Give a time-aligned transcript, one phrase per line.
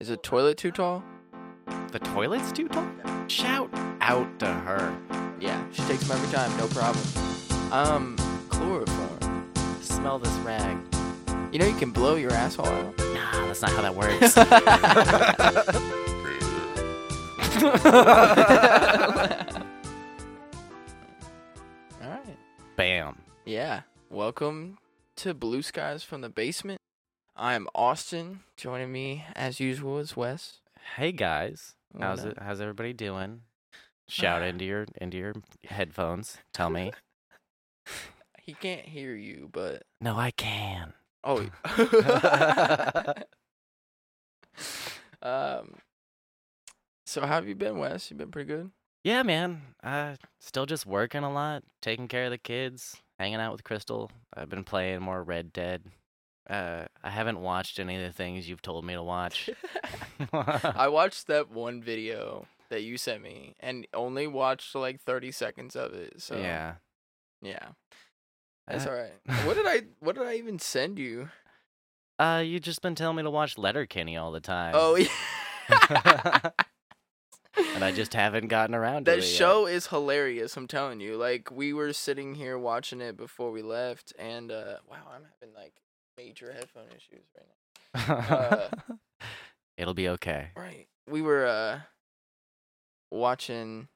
[0.00, 1.04] Is the toilet too tall?
[1.92, 2.88] The toilet's too tall?
[3.28, 3.68] Shout
[4.00, 4.96] out to her.
[5.38, 7.04] Yeah, she takes them every time, no problem.
[7.70, 8.16] Um,
[8.48, 9.52] chloroform.
[9.82, 10.78] Smell this rag.
[11.52, 12.98] You know you can blow your asshole out.
[12.98, 14.38] Nah, that's not how that works.
[22.02, 22.38] All right.
[22.76, 23.18] Bam.
[23.44, 23.82] Yeah.
[24.08, 24.78] Welcome
[25.16, 26.79] to Blue Skies from the Basement.
[27.40, 28.40] I am Austin.
[28.58, 30.58] Joining me as usual is Wes.
[30.96, 31.74] Hey guys.
[31.90, 32.32] What How's up?
[32.32, 33.40] it how's everybody doing?
[34.06, 35.32] Shout into your into your
[35.64, 36.36] headphones.
[36.52, 36.92] Tell me.
[38.42, 40.92] He can't hear you, but No, I can.
[41.24, 41.46] oh.
[45.22, 45.76] um.
[47.06, 48.10] So how have you been, Wes?
[48.10, 48.70] You've been pretty good.
[49.04, 49.62] Yeah, man.
[49.82, 54.10] Uh still just working a lot, taking care of the kids, hanging out with Crystal.
[54.34, 55.84] I've been playing more Red Dead.
[56.48, 59.50] Uh I haven't watched any of the things you've told me to watch.
[60.32, 65.74] I watched that one video that you sent me and only watched like 30 seconds
[65.76, 66.20] of it.
[66.22, 66.74] So yeah.
[67.42, 67.68] yeah.
[68.68, 69.12] That's Uh, all right.
[69.46, 71.28] What did I what did I even send you?
[72.18, 74.72] Uh, you just been telling me to watch Letterkenny all the time.
[74.76, 76.50] Oh yeah.
[77.74, 79.24] and I just haven't gotten around to that it.
[79.24, 79.30] yet.
[79.30, 81.16] show is hilarious, I'm telling you.
[81.16, 85.54] Like we were sitting here watching it before we left and uh wow, I'm having
[85.54, 85.74] like
[86.24, 88.36] major headphone issues right now.
[88.36, 88.94] uh,
[89.76, 90.48] It'll be okay.
[90.56, 90.86] Right.
[91.08, 91.80] We were uh
[93.10, 93.88] watching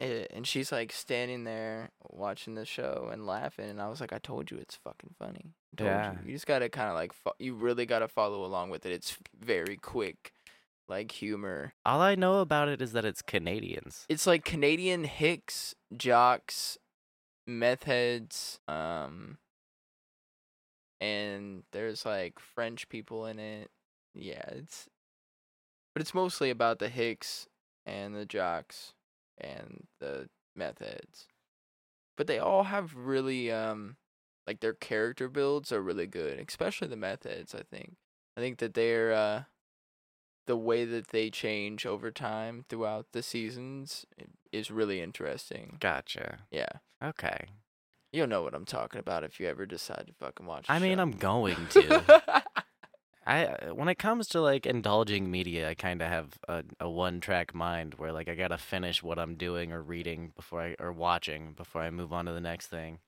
[0.00, 4.12] it and she's like standing there watching the show and laughing and I was like
[4.12, 5.54] I told you it's fucking funny.
[5.72, 6.12] I told Yeah.
[6.12, 6.18] you.
[6.26, 8.84] You just got to kind of like fo- you really got to follow along with
[8.86, 8.92] it.
[8.92, 10.32] It's very quick
[10.88, 11.72] like humor.
[11.86, 14.04] All I know about it is that it's Canadians.
[14.08, 16.76] It's like Canadian hicks, jocks,
[17.46, 19.38] meth heads, um
[21.00, 23.70] and there's like French people in it.
[24.14, 24.88] Yeah, it's
[25.94, 27.46] but it's mostly about the hicks
[27.86, 28.94] and the jocks
[29.38, 31.28] and the meth heads.
[32.16, 33.96] But they all have really um
[34.46, 37.94] like their character builds are really good, especially the meth heads, I think.
[38.36, 39.42] I think that they're uh
[40.46, 44.04] the way that they change over time throughout the seasons
[44.52, 45.78] is really interesting.
[45.80, 46.40] Gotcha.
[46.50, 46.68] Yeah.
[47.02, 47.46] Okay.
[48.14, 50.98] You'll know what I'm talking about if you ever decide to fucking watch I mean,
[50.98, 51.02] show.
[51.02, 52.42] I'm going to.
[53.26, 56.88] I uh, when it comes to like indulging media, I kind of have a, a
[56.88, 60.76] one track mind where like I gotta finish what I'm doing or reading before I
[60.78, 63.00] or watching before I move on to the next thing,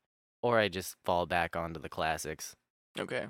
[0.42, 2.56] or I just fall back onto the classics.
[2.98, 3.26] okay.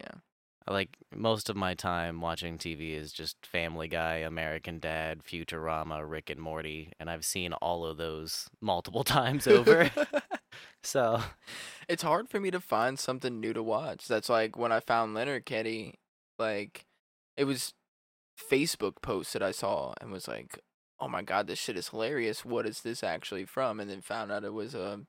[0.00, 0.20] Yeah.
[0.68, 6.30] Like most of my time watching TV is just Family Guy, American Dad, Futurama, Rick
[6.30, 9.90] and Morty, and I've seen all of those multiple times over.
[10.82, 11.20] so
[11.88, 14.06] it's hard for me to find something new to watch.
[14.08, 15.94] That's like when I found Letterkenny,
[16.38, 16.84] like
[17.36, 17.74] it was
[18.50, 20.58] Facebook posts that I saw and was like,
[21.00, 22.44] "Oh my god, this shit is hilarious.
[22.44, 25.00] What is this actually from?" And then found out it was a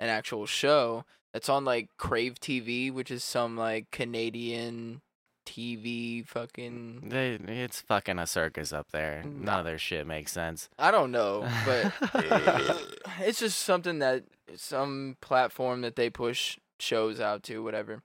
[0.00, 5.02] an actual show that's on like Crave TV, which is some like Canadian
[5.46, 9.22] TV fucking they, it's fucking a circus up there.
[9.24, 10.68] None of their shit makes sense.
[10.78, 11.92] I don't know, but
[13.20, 14.24] it's just something that
[14.56, 18.02] some platform that they push shows out to, whatever.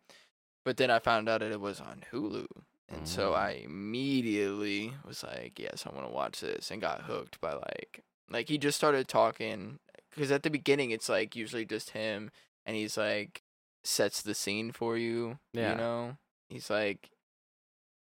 [0.66, 2.46] But then I found out that it was on Hulu,
[2.90, 3.36] and so Mm.
[3.38, 8.02] I immediately was like, "Yes, I want to watch this," and got hooked by like,
[8.30, 9.80] like he just started talking
[10.14, 12.32] because at the beginning it's like usually just him,
[12.66, 13.44] and he's like
[13.84, 15.72] sets the scene for you, Yeah.
[15.72, 16.18] you know.
[16.50, 17.10] He's like,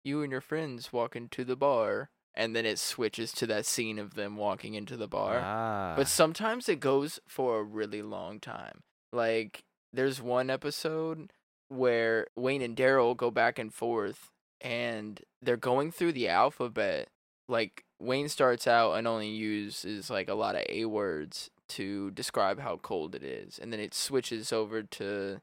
[0.05, 3.99] you and your friends walk into the bar, and then it switches to that scene
[3.99, 5.41] of them walking into the bar.
[5.43, 5.95] Ah.
[5.97, 8.83] But sometimes it goes for a really long time.
[9.13, 11.33] Like there's one episode
[11.69, 17.09] where Wayne and Daryl go back and forth and they're going through the alphabet.
[17.49, 22.61] Like Wayne starts out and only uses like a lot of A words to describe
[22.61, 23.59] how cold it is.
[23.59, 25.41] And then it switches over to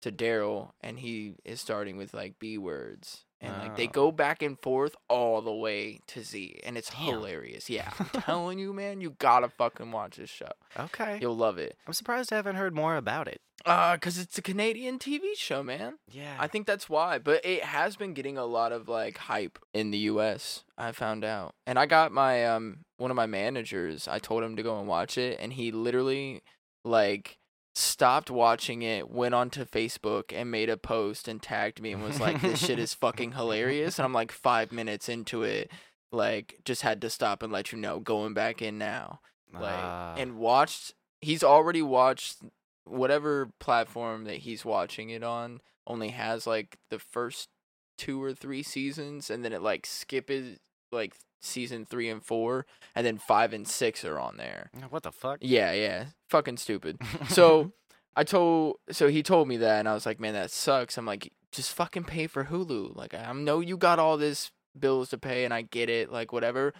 [0.00, 3.24] to Daryl and he is starting with like B words.
[3.40, 3.90] And like they Oh.
[3.92, 6.98] go back and forth all the way to Z and it's Damn.
[7.06, 7.70] hilarious.
[7.70, 7.92] Yeah.
[7.98, 10.50] I'm telling you, man, you gotta fucking watch this show.
[10.78, 11.18] okay.
[11.22, 11.76] You'll love it.
[11.86, 13.40] I'm surprised I haven't heard more about it.
[13.64, 15.98] Uh, cause it's a Canadian TV show, man.
[16.10, 16.36] Yeah.
[16.38, 17.18] I think that's why.
[17.18, 21.24] But it has been getting a lot of like hype in the US, I found
[21.24, 21.54] out.
[21.66, 24.88] And I got my um one of my managers, I told him to go and
[24.88, 26.42] watch it and he literally
[26.84, 27.37] like
[27.78, 32.20] stopped watching it, went onto Facebook and made a post and tagged me and was
[32.20, 35.70] like, This shit is fucking hilarious and I'm like five minutes into it,
[36.12, 39.20] like just had to stop and let you know, going back in now.
[39.52, 40.14] Like Ah.
[40.18, 42.38] and watched he's already watched
[42.84, 47.48] whatever platform that he's watching it on only has like the first
[47.96, 50.58] two or three seasons and then it like skips
[50.92, 54.70] like season three and four, and then five and six are on there.
[54.90, 55.38] What the fuck?
[55.40, 56.98] Yeah, yeah, fucking stupid.
[57.28, 57.72] So
[58.16, 60.98] I told, so he told me that, and I was like, man, that sucks.
[60.98, 62.96] I'm like, just fucking pay for Hulu.
[62.96, 66.10] Like, I know you got all this bills to pay, and I get it.
[66.10, 66.72] Like, whatever.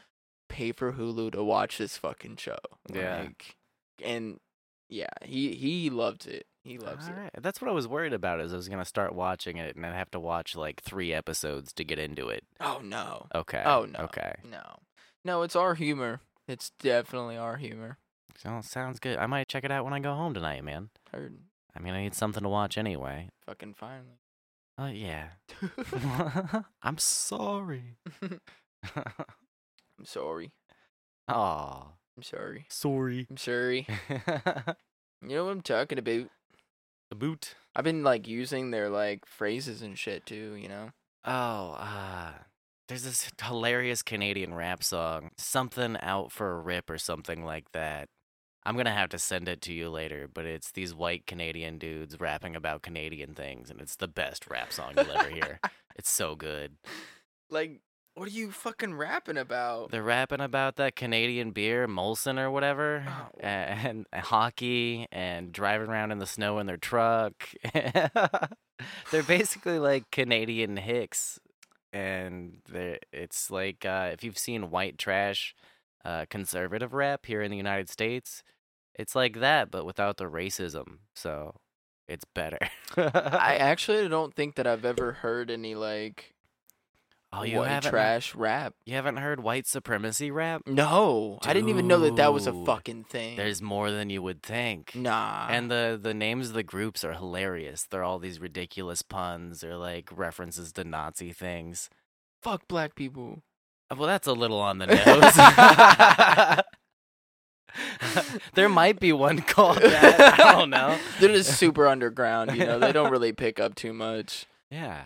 [0.49, 2.59] Pay for Hulu to watch this fucking show.
[2.93, 3.21] Yeah.
[3.21, 3.57] Like,
[4.03, 4.41] and
[4.89, 6.47] yeah, he he loved it.
[6.69, 7.13] He loves it.
[7.13, 8.41] Alright, That's what I was worried about.
[8.41, 11.73] Is I was gonna start watching it and I'd have to watch like three episodes
[11.73, 12.45] to get into it.
[12.61, 13.27] Oh no.
[13.35, 13.63] Okay.
[13.65, 14.01] Oh no.
[14.01, 14.35] Okay.
[14.45, 14.81] No.
[15.25, 16.21] No, it's our humor.
[16.47, 17.97] It's definitely our humor.
[18.37, 19.17] So sounds good.
[19.17, 20.91] I might check it out when I go home tonight, man.
[21.11, 21.39] Heard.
[21.75, 23.31] I mean, I need something to watch anyway.
[23.47, 24.21] Fucking finally.
[24.77, 25.29] Oh yeah.
[26.83, 27.97] I'm sorry.
[28.95, 30.53] I'm sorry.
[31.29, 31.87] Aw.
[32.15, 32.67] I'm sorry.
[32.69, 33.27] Sorry.
[33.31, 33.87] I'm sorry.
[35.23, 36.29] You know what I'm talking about?
[37.11, 37.55] The boot.
[37.75, 40.91] I've been like using their like phrases and shit too, you know?
[41.25, 42.33] Oh, uh,
[42.89, 48.09] there's this hilarious Canadian rap song, something out for a rip or something like that.
[48.65, 52.19] I'm gonna have to send it to you later, but it's these white Canadian dudes
[52.21, 55.61] rapping about Canadian things, and it's the best rap song you'll ever hear.
[55.97, 56.77] It's so good.
[57.51, 57.81] Like,
[58.19, 59.91] what are you fucking rapping about?
[59.91, 63.29] They're rapping about that Canadian beer, Molson or whatever, Oh.
[63.41, 67.49] and, and hockey, and driving around in the snow in their truck.
[69.11, 71.39] they're basically like Canadian hicks,
[71.93, 72.59] and
[73.13, 75.55] it's like uh, if you've seen white trash
[76.05, 78.43] uh, conservative rap here in the United States,
[78.95, 80.99] it's like that, but without the racism.
[81.15, 81.55] So
[82.09, 82.59] it's better.
[82.97, 86.35] I actually don't think that I've ever heard any like
[87.33, 88.75] oh, you white haven't trash rap.
[88.87, 90.63] you haven't heard white supremacy rap?
[90.67, 93.37] No, I didn't even know that that was a fucking thing.
[93.37, 94.95] There's more than you would think.
[94.95, 95.47] nah.
[95.51, 97.87] And the the names of the groups are hilarious.
[97.91, 101.91] They're all these ridiculous puns or like references to Nazi things.
[102.43, 103.43] fuck black people.
[103.91, 104.87] Uh, Well, that's a little on the
[106.57, 106.65] nose.
[108.55, 110.39] there might be one called that.
[110.41, 110.99] I don't know.
[111.21, 112.79] They're just super underground, you know.
[112.79, 114.47] They don't really pick up too much.
[114.71, 115.05] Yeah.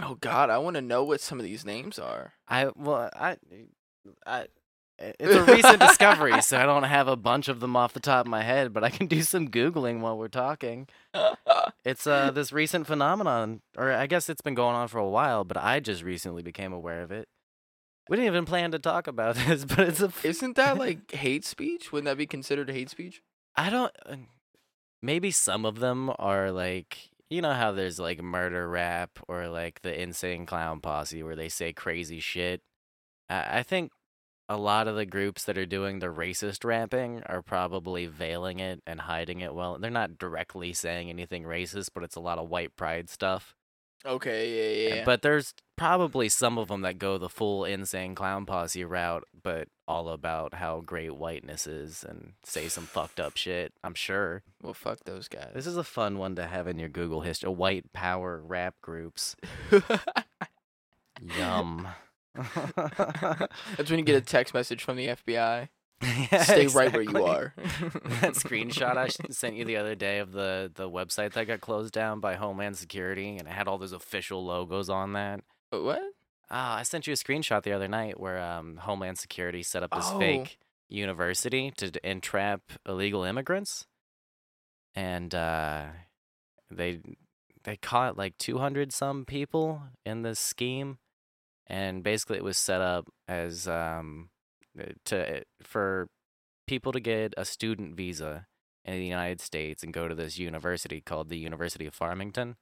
[0.00, 2.34] Oh God, I want to know what some of these names are.
[2.48, 3.36] I well I
[4.26, 4.46] I
[4.98, 8.26] it's a recent discovery, so I don't have a bunch of them off the top
[8.26, 10.88] of my head, but I can do some googling while we're talking.
[11.84, 15.44] It's uh this recent phenomenon, or I guess it's been going on for a while,
[15.44, 17.28] but I just recently became aware of it.
[18.10, 20.06] We didn't even plan to talk about this, but it's a.
[20.06, 21.90] f- Isn't that like hate speech?
[21.92, 23.22] Wouldn't that be considered hate speech?
[23.56, 23.92] I don't.
[24.04, 24.16] uh,
[25.00, 29.82] Maybe some of them are like you know how there's like murder rap or like
[29.82, 32.62] the insane clown posse where they say crazy shit.
[33.28, 33.92] I, I think
[34.48, 38.80] a lot of the groups that are doing the racist rapping are probably veiling it
[38.86, 39.78] and hiding it well.
[39.78, 43.54] They're not directly saying anything racist, but it's a lot of white pride stuff.
[44.06, 44.94] Okay, yeah, yeah.
[44.96, 45.04] yeah.
[45.04, 49.68] But there's probably some of them that go the full insane clown posse route, but
[49.86, 53.72] all about how great whiteness is and say some fucked up shit.
[53.82, 54.42] I'm sure.
[54.62, 55.50] well, fuck those guys.
[55.54, 57.48] This is a fun one to have in your Google history.
[57.48, 59.34] Uh, white power rap groups.
[61.38, 61.88] Yum.
[62.34, 65.68] That's when you get a text message from the FBI.
[66.02, 67.54] Yeah, Stay right where you are.
[67.56, 71.92] that screenshot I sent you the other day of the, the website that got closed
[71.92, 75.40] down by Homeland Security, and it had all those official logos on that.
[75.70, 76.00] what?
[76.50, 79.90] Ah, I sent you a screenshot the other night where um, Homeland Security set up
[79.90, 80.18] this Oh.
[80.18, 83.86] fake university to d- entrap illegal immigrants,
[84.94, 85.84] and uh,
[86.70, 87.00] they
[87.64, 90.98] they caught like two hundred some people in this scheme,
[91.66, 94.37] and basically it was set up as um, uh,
[95.06, 96.08] to for
[96.66, 98.46] people to get a student visa
[98.84, 102.56] in the United States and go to this university called the University of Farmington.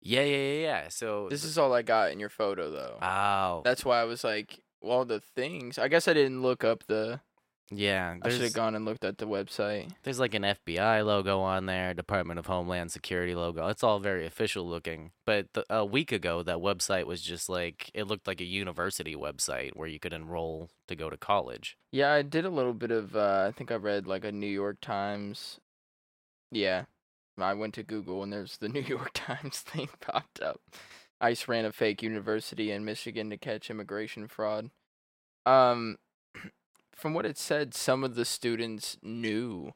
[0.00, 0.88] Yeah, yeah, yeah, yeah.
[0.88, 2.98] So This is all I got in your photo, though.
[3.02, 5.78] Oh, That's why I was like, well, the things.
[5.78, 7.20] I guess I didn't look up the.
[7.70, 8.16] Yeah.
[8.22, 9.90] I should have gone and looked at the website.
[10.02, 13.68] there's like an FBI logo on there, Department of Homeland Security logo.
[13.68, 15.12] It's all very official looking.
[15.26, 19.14] But the, a week ago, that website was just like it looked like a university
[19.14, 21.76] website where you could enroll to go to college.
[21.92, 23.16] Yeah, I did a little bit of.
[23.16, 25.60] Uh, I think I read like a New York Times.
[26.50, 26.84] Yeah,
[27.44, 30.60] I went to Google and there's the New York Times thing popped up.
[31.20, 34.70] ICE ran a fake university in Michigan to catch immigration fraud.
[35.46, 35.96] Um,
[36.98, 39.72] from what it said, some of the students knew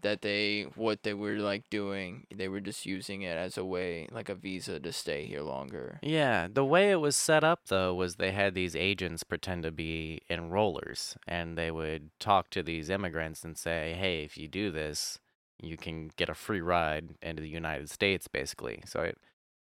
[0.00, 2.26] that they what they were like doing.
[2.34, 5.98] They were just using it as a way, like a visa, to stay here longer.
[6.02, 9.70] Yeah, the way it was set up though was they had these agents pretend to
[9.70, 14.70] be enrollers and they would talk to these immigrants and say, "Hey, if you do
[14.70, 15.18] this,
[15.62, 19.18] you can get a free ride into the United States basically." So it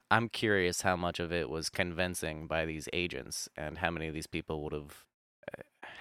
[0.09, 4.13] I'm curious how much of it was convincing by these agents and how many of
[4.13, 5.05] these people would have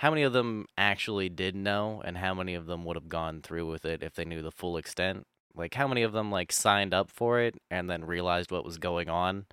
[0.00, 3.42] how many of them actually did know and how many of them would have gone
[3.42, 5.26] through with it if they knew the full extent?
[5.54, 8.78] Like how many of them like signed up for it and then realized what was
[8.78, 9.44] going on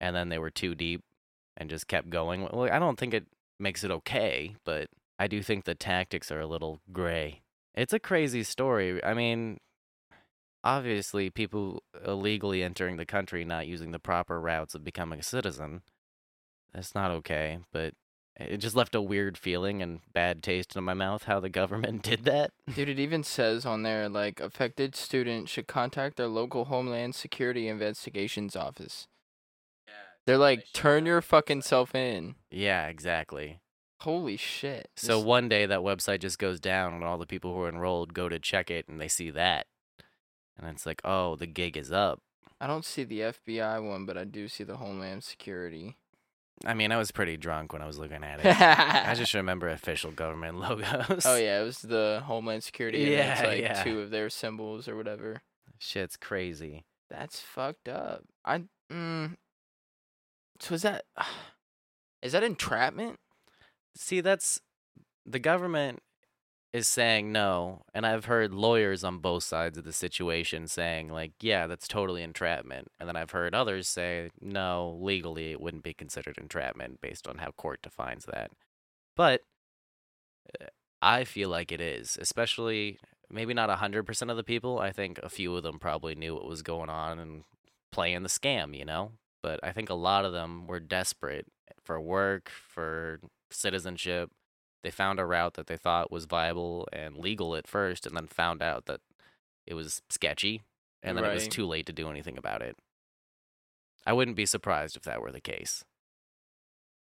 [0.00, 1.02] and then they were too deep
[1.58, 2.48] and just kept going?
[2.50, 3.26] Well i don't think it
[3.60, 7.42] makes it okay but i do think the tactics are a little gray.
[7.74, 9.04] It's a crazy story.
[9.04, 9.58] I mean
[10.64, 15.82] obviously people illegally entering the country not using the proper routes of becoming a citizen
[16.72, 17.92] that's not okay but
[18.36, 22.02] it just left a weird feeling and bad taste in my mouth how the government
[22.10, 26.64] did that Dude, it even says on there like affected students should contact their local
[26.66, 29.06] Homeland Security Investigations office.
[30.24, 32.36] They're like, turn your fucking self in.
[32.50, 33.58] yeah exactly
[34.00, 34.88] Holy shit.
[34.96, 37.68] So This- one day that website just goes down and all the people who are
[37.68, 39.66] enrolled go to check it and they see that.
[40.58, 42.20] And it's like, oh, the gig is up.
[42.60, 45.98] I don't see the FBI one, but I do see the Homeland Security.
[46.64, 48.60] I mean, I was pretty drunk when I was looking at it.
[48.60, 51.26] I just remember official government logos.
[51.26, 53.02] Oh yeah, it was the Homeland Security.
[53.02, 53.82] And yeah, it's like yeah.
[53.82, 55.42] two of their symbols or whatever.
[55.78, 56.84] Shit's crazy.
[57.10, 58.22] That's fucked up.
[58.44, 59.36] I mm,
[60.60, 61.04] so is that
[62.22, 63.18] is that entrapment?
[63.96, 64.60] See, that's
[65.26, 66.00] the government
[66.72, 71.32] is saying no, and I've heard lawyers on both sides of the situation saying like,
[71.40, 72.88] yeah, that's totally entrapment.
[72.98, 77.38] And then I've heard others say, no, legally it wouldn't be considered entrapment based on
[77.38, 78.50] how court defines that.
[79.16, 79.42] But
[80.60, 80.66] uh,
[81.02, 82.98] I feel like it is, especially
[83.30, 84.78] maybe not 100% of the people.
[84.78, 87.44] I think a few of them probably knew what was going on and
[87.90, 89.12] playing the scam, you know?
[89.42, 91.46] But I think a lot of them were desperate
[91.82, 94.30] for work, for citizenship.
[94.82, 98.26] They found a route that they thought was viable and legal at first, and then
[98.26, 99.00] found out that
[99.66, 100.62] it was sketchy,
[101.02, 102.76] and then it was too late to do anything about it.
[104.04, 105.84] I wouldn't be surprised if that were the case.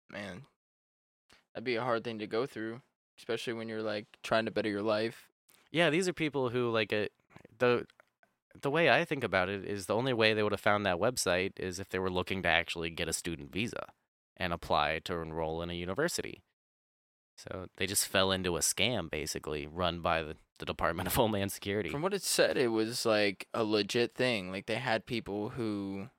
[0.09, 0.43] Man,
[1.53, 2.81] that'd be a hard thing to go through,
[3.17, 5.29] especially when you're like trying to better your life.
[5.71, 7.13] Yeah, these are people who like it.
[7.59, 7.85] The
[8.59, 10.97] the way I think about it is the only way they would have found that
[10.97, 13.85] website is if they were looking to actually get a student visa
[14.35, 16.41] and apply to enroll in a university.
[17.43, 21.51] So they just fell into a scam, basically, run by the, the Department of Homeland
[21.51, 21.89] Security.
[21.89, 24.51] From what it said, it was like a legit thing.
[24.51, 26.09] Like they had people who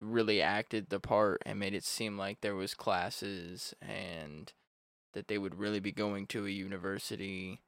[0.00, 4.52] really acted the part and made it seem like there was classes and
[5.14, 7.62] that they would really be going to a university.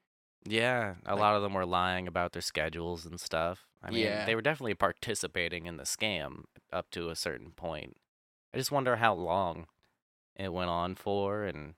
[0.44, 3.66] Yeah, a Like- lot of them were lying about their schedules and stuff.
[3.82, 4.26] I mean, Yeah.
[4.26, 7.96] they were definitely participating in the scam up to a certain point.
[8.52, 9.66] I just wonder how long
[10.36, 11.74] it went on for and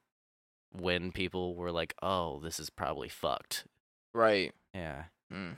[0.73, 3.65] when people were like, "Oh, this is probably fucked."
[4.15, 4.53] Right.
[4.75, 5.05] Yeah.
[5.33, 5.57] Mm.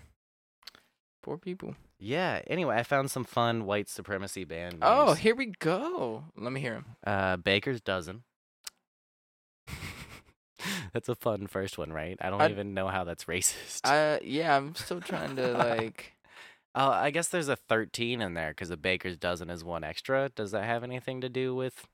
[1.23, 1.75] Poor people.
[1.99, 6.25] Yeah, anyway, I found some fun white supremacy band Oh, here we go.
[6.37, 6.87] Let me hear them.
[7.07, 8.25] Uh Baker's Dozen.
[10.93, 12.17] that's a fun first one, right?
[12.21, 13.81] I don't I- even know how that's racist.
[13.85, 16.15] I yeah, I'm still trying to like.
[16.75, 20.31] Oh, I guess there's a 13 in there because a baker's dozen is one extra.
[20.35, 21.87] Does that have anything to do with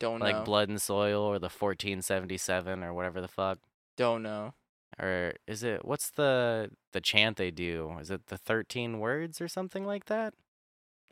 [0.00, 0.44] Don't like know.
[0.44, 3.58] blood and soil or the 1477 or whatever the fuck?
[3.96, 4.54] Don't know.
[5.00, 7.96] Or is it what's the the chant they do?
[8.00, 10.34] Is it the 13 words or something like that?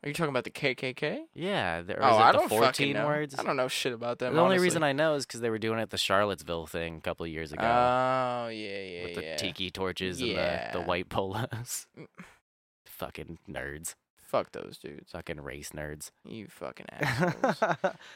[0.03, 1.25] Are you talking about the KKK?
[1.35, 3.07] Yeah, the- oh, is it I the don't 14 know.
[3.07, 3.35] words?
[3.39, 4.35] I don't know shit about them.
[4.35, 6.97] the only reason I know is because they were doing it at the Charlottesville thing
[6.97, 9.37] a couple of years ago Oh yeah, yeah, with the yeah.
[9.37, 11.87] tiki torches and the, the white polos.
[11.99, 12.07] Mm.
[12.87, 13.95] Fucking nerds.
[14.31, 15.11] Fuck those dudes.
[15.11, 16.11] Fucking race nerds.
[16.25, 17.57] You fucking assholes.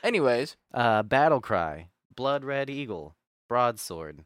[0.05, 3.17] Anyways, Uh, Battle Cry, Blood Red Eagle,
[3.49, 4.25] Broadsword,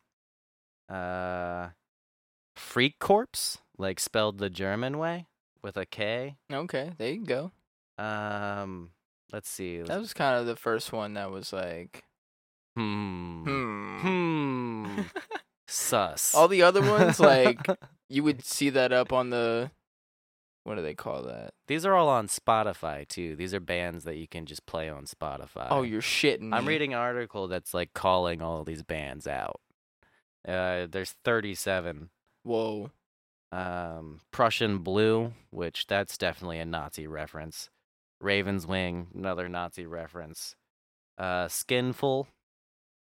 [0.90, 1.68] uh,
[2.56, 5.26] Freak Corpse, like spelled the German way
[5.62, 6.36] with a K.
[6.52, 7.52] okay, there you go.
[7.96, 8.90] Um,
[9.32, 9.80] let's see.
[9.80, 12.04] That was kind of the first one that was like,
[12.76, 13.44] Hmm.
[13.44, 13.98] hmm.
[14.00, 15.00] Hmm.
[15.66, 16.34] Sus.
[16.34, 17.66] All the other ones, like
[18.08, 19.70] you would see that up on the,
[20.68, 21.54] what do they call that?
[21.66, 23.34] These are all on Spotify too.
[23.34, 25.66] These are bands that you can just play on Spotify.
[25.70, 26.52] Oh, you're shitting.
[26.52, 26.72] I'm me.
[26.74, 29.60] reading an article that's like calling all these bands out.
[30.46, 32.10] Uh, there's 37.
[32.44, 32.90] Whoa.
[33.50, 37.70] um, Prussian Blue, which that's definitely a Nazi reference.
[38.20, 40.54] Raven's Wing, another Nazi reference.
[41.16, 42.28] Uh, Skinful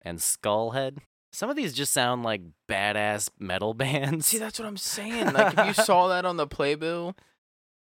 [0.02, 0.99] and Skullhead.
[1.33, 4.26] Some of these just sound like badass metal bands.
[4.26, 5.33] See, that's what I'm saying.
[5.33, 7.16] Like, if you saw that on the playbill,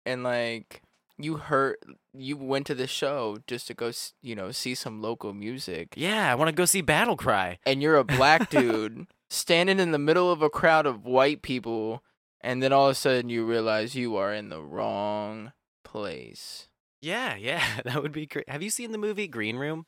[0.06, 0.82] and like
[1.18, 1.76] you heard,
[2.14, 3.90] you went to the show just to go,
[4.22, 7.58] you know, see some local music, yeah, I want to go see Battle Cry.
[7.66, 12.02] and you're a black dude standing in the middle of a crowd of white people,
[12.40, 15.52] and then all of a sudden you realize you are in the wrong
[15.84, 16.68] place.
[17.02, 18.48] Yeah, yeah, that would be great.
[18.48, 19.86] Have you seen the movie Green Room?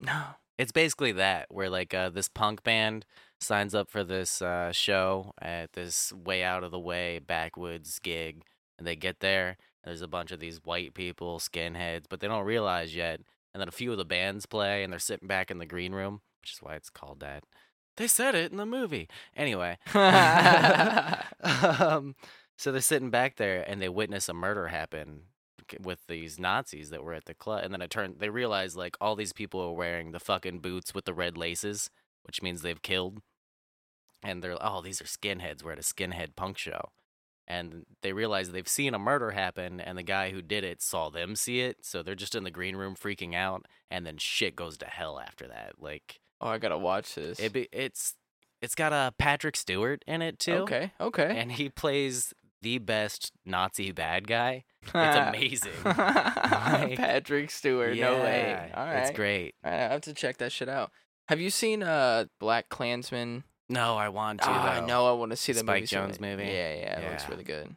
[0.00, 0.22] No.
[0.58, 3.04] It's basically that, where like uh, this punk band
[3.40, 8.42] signs up for this uh, show at this way out of the way backwoods gig,
[8.78, 9.56] and they get there.
[9.82, 13.20] And there's a bunch of these white people, skinheads, but they don't realize yet.
[13.54, 15.92] And then a few of the bands play, and they're sitting back in the green
[15.92, 17.44] room, which is why it's called that.
[17.96, 19.08] They said it in the movie.
[19.34, 22.14] Anyway, um,
[22.58, 25.22] so they're sitting back there, and they witness a murder happen
[25.80, 28.16] with these Nazis that were at the club, and then it turned.
[28.18, 31.90] They realize like all these people are wearing the fucking boots with the red laces,
[32.22, 33.20] which means they've killed.
[34.22, 35.62] And they're oh, these are skinheads.
[35.62, 36.90] We're at a skinhead punk show,
[37.48, 41.08] and they realize they've seen a murder happen, and the guy who did it saw
[41.10, 44.56] them see it, so they're just in the green room freaking out, and then shit
[44.56, 45.74] goes to hell after that.
[45.78, 47.38] Like oh, I gotta watch this.
[47.40, 48.14] it, be, it's
[48.62, 50.90] it's got a Patrick Stewart in it too, Okay.
[51.00, 51.36] Okay.
[51.36, 54.64] and he plays the best Nazi bad guy.
[54.94, 55.72] It's amazing.
[55.84, 57.96] Patrick Stewart.
[57.96, 58.40] No way.
[58.70, 59.00] Yeah, All right.
[59.00, 59.54] It's great.
[59.64, 60.90] I have to check that shit out.
[61.28, 63.44] Have you seen uh Black Klansman?
[63.68, 64.48] No, I want to.
[64.48, 65.96] Ah, I know I want to see the Spike movie.
[66.12, 66.20] bad.
[66.20, 66.44] movie?
[66.44, 67.74] Yeah, yeah, it looks really good.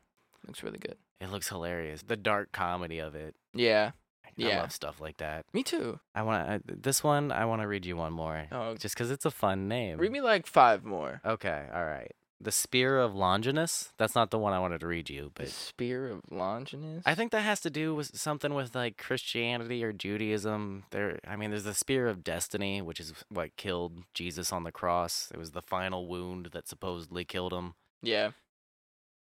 [0.48, 0.96] Looks really good.
[1.19, 2.03] It looks hilarious.
[2.03, 3.36] The dark comedy of it.
[3.53, 3.91] Yeah,
[4.25, 4.62] I Yeah.
[4.62, 5.46] love stuff like that.
[5.53, 6.00] me too.
[6.15, 6.75] I want to.
[6.75, 9.67] This one, I want to read you one more, Oh, just because it's a fun
[9.67, 9.98] name.
[9.98, 11.22] read me like five more.
[11.25, 12.12] Okay, all right.
[12.41, 13.91] The Spear of Longinus.
[13.98, 17.03] That's not the one I wanted to read you, but The Spear of Longinus.
[17.05, 20.84] I think that has to do with something with like Christianity or Judaism.
[20.91, 24.72] There, I mean, there's the Spear of Destiny, which is what killed Jesus on the
[24.72, 25.29] cross.
[25.34, 27.74] It was the final wound that supposedly killed him.
[28.01, 28.31] Yeah.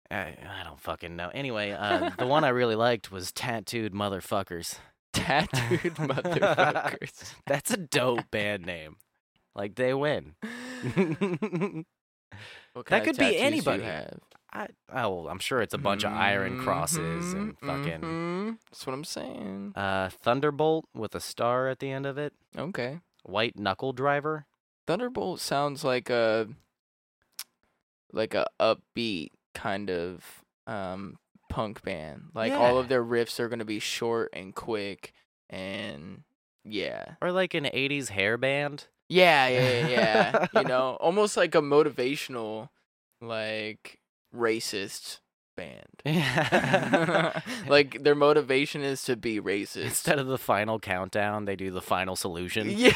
[0.09, 1.29] I, I don't fucking know.
[1.33, 4.77] Anyway, uh, the one I really liked was Tattooed Motherfuckers.
[5.13, 7.33] Tattooed motherfuckers.
[7.45, 8.95] That's a dope band name.
[9.55, 10.35] Like they win.
[12.87, 13.83] That could be tattoos do you anybody.
[13.83, 14.19] have?
[14.53, 18.57] I, oh, I'm sure it's a bunch of iron crosses and Mhm, fucking mhm.
[18.69, 19.71] That's what I'm saying.
[19.77, 22.33] uh, Thunderbolt with a star at the end of it.
[22.57, 22.99] Okay.
[23.23, 24.45] White Knuckle Driver.
[24.87, 26.47] Thunderbolt sounds like a
[28.11, 31.17] like a upbeat kind of um
[31.49, 32.29] punk band.
[32.33, 35.13] Like all of their riffs are gonna be short and quick
[35.49, 36.23] and
[36.63, 37.15] yeah.
[37.21, 38.87] Or like an 80s hair band.
[39.11, 40.47] Yeah, yeah, yeah, yeah.
[40.61, 42.69] you know, almost like a motivational
[43.19, 43.99] like
[44.33, 45.19] racist
[45.57, 46.01] band.
[46.05, 47.41] Yeah.
[47.67, 49.83] like their motivation is to be racist.
[49.83, 52.69] Instead of the final countdown, they do the final solution.
[52.69, 52.93] Yeah.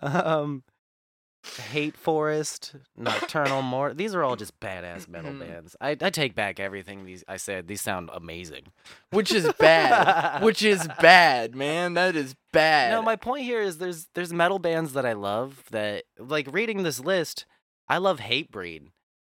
[0.00, 0.62] um,
[1.58, 3.92] Hate Forest, Nocturnal More.
[3.94, 5.40] These are all just badass metal Mhm.
[5.40, 5.76] bands.
[5.80, 7.68] I, I take back everything these I said.
[7.68, 8.72] These sound amazing.
[9.10, 10.42] Which is bad.
[10.44, 11.94] Which is bad, man.
[11.94, 12.92] That is bad.
[12.92, 16.82] No, my point here is there's there's metal bands that I love that like reading
[16.82, 17.46] this list.
[17.88, 18.88] I love Hatebreed.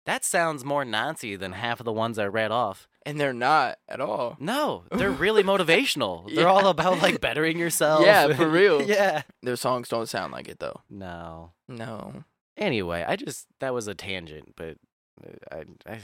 [0.08, 2.88] That sounds more Nazi than half of the ones I read off.
[3.06, 4.36] and they're not at all.
[4.40, 6.26] No, they're really motivational.
[6.34, 6.50] They're Yeah.
[6.50, 8.04] all about like bettering yourself.
[8.04, 8.82] Yeah, for real.
[8.96, 9.22] yeah.
[9.42, 10.80] Their songs don't sound like it though.
[10.90, 11.52] No.
[11.68, 12.24] No.
[12.56, 14.76] Anyway, I just that was a tangent, but
[15.24, 15.98] uh, I, I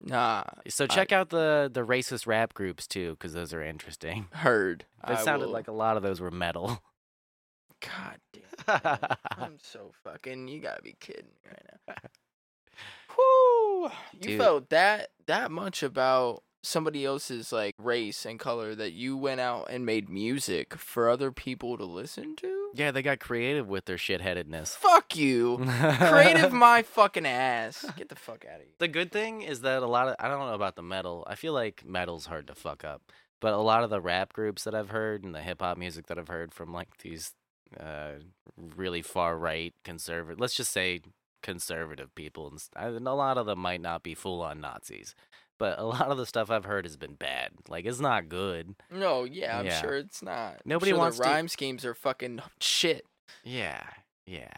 [0.00, 0.44] Nah.
[0.68, 4.26] so I- check out the the racist rap groups too, because those are interesting.
[4.32, 4.84] Heard.
[5.06, 6.82] It I sounded will- like a lot of those were metal.
[7.80, 8.98] God damn.
[9.38, 10.48] I'm so fucking.
[10.48, 11.94] You gotta be kidding me right now.
[13.16, 13.84] Whoo!
[14.12, 14.40] You Dude.
[14.40, 19.66] felt that that much about somebody else's like race and color that you went out
[19.68, 22.70] and made music for other people to listen to?
[22.74, 24.68] yeah, they got creative with their shitheadedness.
[24.68, 25.58] Fuck you.
[25.98, 27.84] Creative my fucking ass.
[27.96, 28.74] Get the fuck out of here.
[28.78, 31.24] The good thing is that a lot of I don't know about the metal.
[31.26, 33.02] I feel like metal's hard to fuck up.
[33.40, 36.06] But a lot of the rap groups that I've heard and the hip hop music
[36.06, 37.32] that I've heard from like these
[37.78, 38.12] uh,
[38.56, 41.02] really far right conservative, let's just say
[41.44, 45.14] conservative people, and, and a lot of them might not be full on Nazis.
[45.56, 47.52] But a lot of the stuff I've heard has been bad.
[47.68, 48.74] Like it's not good.
[48.90, 49.80] No, yeah, I'm Yeah.
[49.80, 50.54] sure it's not.
[50.54, 53.06] I'm Nobody sure wants the rhyme schemes are fucking shit.
[53.44, 53.84] Yeah,
[54.26, 54.50] yeah.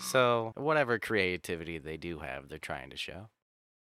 [0.00, 3.28] So whatever creativity they do have, they're trying to show.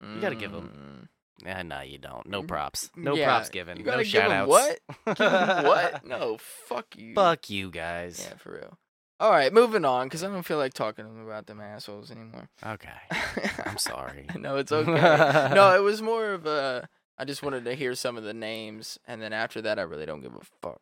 [0.03, 1.09] you gotta give 'em
[1.45, 2.27] Eh, no, you don't.
[2.27, 2.91] No Mm, props.
[2.97, 3.77] No yeah, props given.
[3.77, 4.49] You no give shout 'em outs.
[4.49, 4.79] what?
[5.19, 6.05] Give 'em what?
[6.15, 7.15] No, fuck you.
[7.15, 8.19] Fuck you guys.
[8.27, 8.79] Yeah, for real.
[9.19, 12.49] All right, moving on, because I don't feel like talking about them assholes anymore.
[12.65, 12.91] Okay.
[13.65, 14.27] I'm sorry.
[14.39, 15.55] no, it's okay.
[15.55, 16.89] no, it was more of a.
[17.19, 20.05] I just wanted to hear some of the names, and then after that, I really
[20.05, 20.81] don't give a fuck.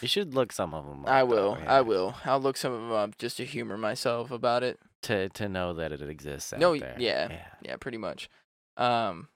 [0.00, 1.04] You should look some of them.
[1.04, 1.54] Up, I will.
[1.54, 2.16] though, I will.
[2.24, 4.80] I'll look some of them up just to humor myself about it.
[5.02, 6.96] To to know that it exists out No, there.
[6.98, 7.28] yeah.
[7.30, 7.44] Yeah.
[7.62, 8.28] Yeah, pretty much.
[8.76, 9.28] Um,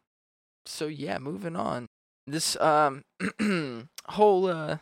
[0.64, 1.86] so yeah, moving on.
[2.26, 3.04] This um
[4.08, 4.78] whole uh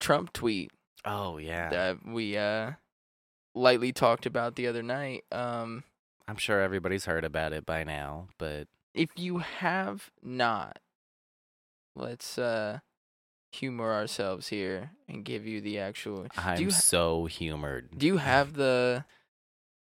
[0.00, 0.70] Trump tweet
[1.04, 1.70] Oh yeah.
[1.70, 2.72] that we uh
[3.54, 5.24] lightly talked about the other night.
[5.32, 5.84] Um,
[6.28, 10.78] I'm sure everybody's heard about it by now, but if you have not,
[11.96, 12.80] let's uh
[13.50, 16.26] humor ourselves here and give you the actual.
[16.36, 17.98] I'm do you ha- so humored.
[17.98, 19.04] do you have the?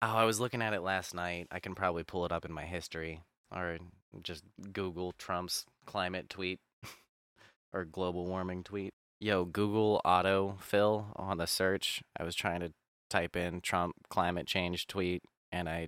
[0.02, 1.48] Oh, I was looking at it last night.
[1.50, 3.22] I can probably pull it up in my history
[3.56, 3.78] or
[4.22, 6.60] just Google Trump's climate tweet
[7.74, 8.94] or global warming tweet.
[9.24, 12.04] Yo, Google auto fill on the search.
[12.20, 12.74] I was trying to
[13.10, 15.88] type in Trump climate change tweet and I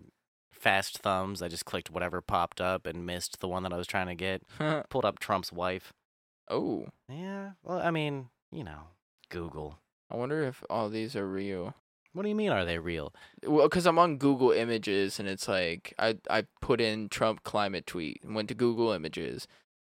[0.54, 1.41] fast thumbs.
[1.41, 4.15] I just clicked whatever popped up and missed the one that I was trying to
[4.15, 4.41] get.
[4.89, 5.91] Pulled up Trump's wife.
[6.50, 8.84] oh, Yeah, well, I mean, you know,
[9.28, 9.80] Google.
[10.10, 11.76] I wonder if all these are real.
[12.13, 13.13] What do you mean are they real?
[13.45, 17.86] Well, because I'm on Google Images and it's like I I put in Trump climate
[17.86, 19.45] tweet and went to Google Images,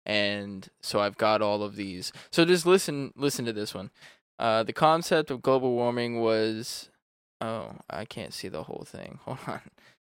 [0.06, 2.12] and so I've got all of these.
[2.30, 3.90] So just listen listen to this one.
[4.38, 6.90] Uh, the concept of global warming was,
[7.40, 9.18] oh, I can't see the whole thing.
[9.24, 9.60] Hold on.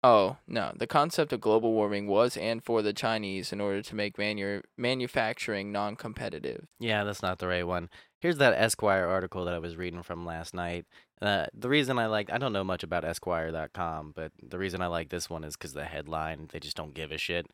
[0.04, 3.94] Oh no, the concept of global warming was and for the Chinese in order to
[3.96, 6.66] make manu- manufacturing non-competitive.
[6.78, 7.88] Yeah, that's not the right one.
[8.20, 10.84] Here's that Esquire article that I was reading from last night.
[11.20, 14.86] Uh, the reason I like, I don't know much about Esquire.com, but the reason I
[14.86, 17.46] like this one is because the headline, they just don't give a shit.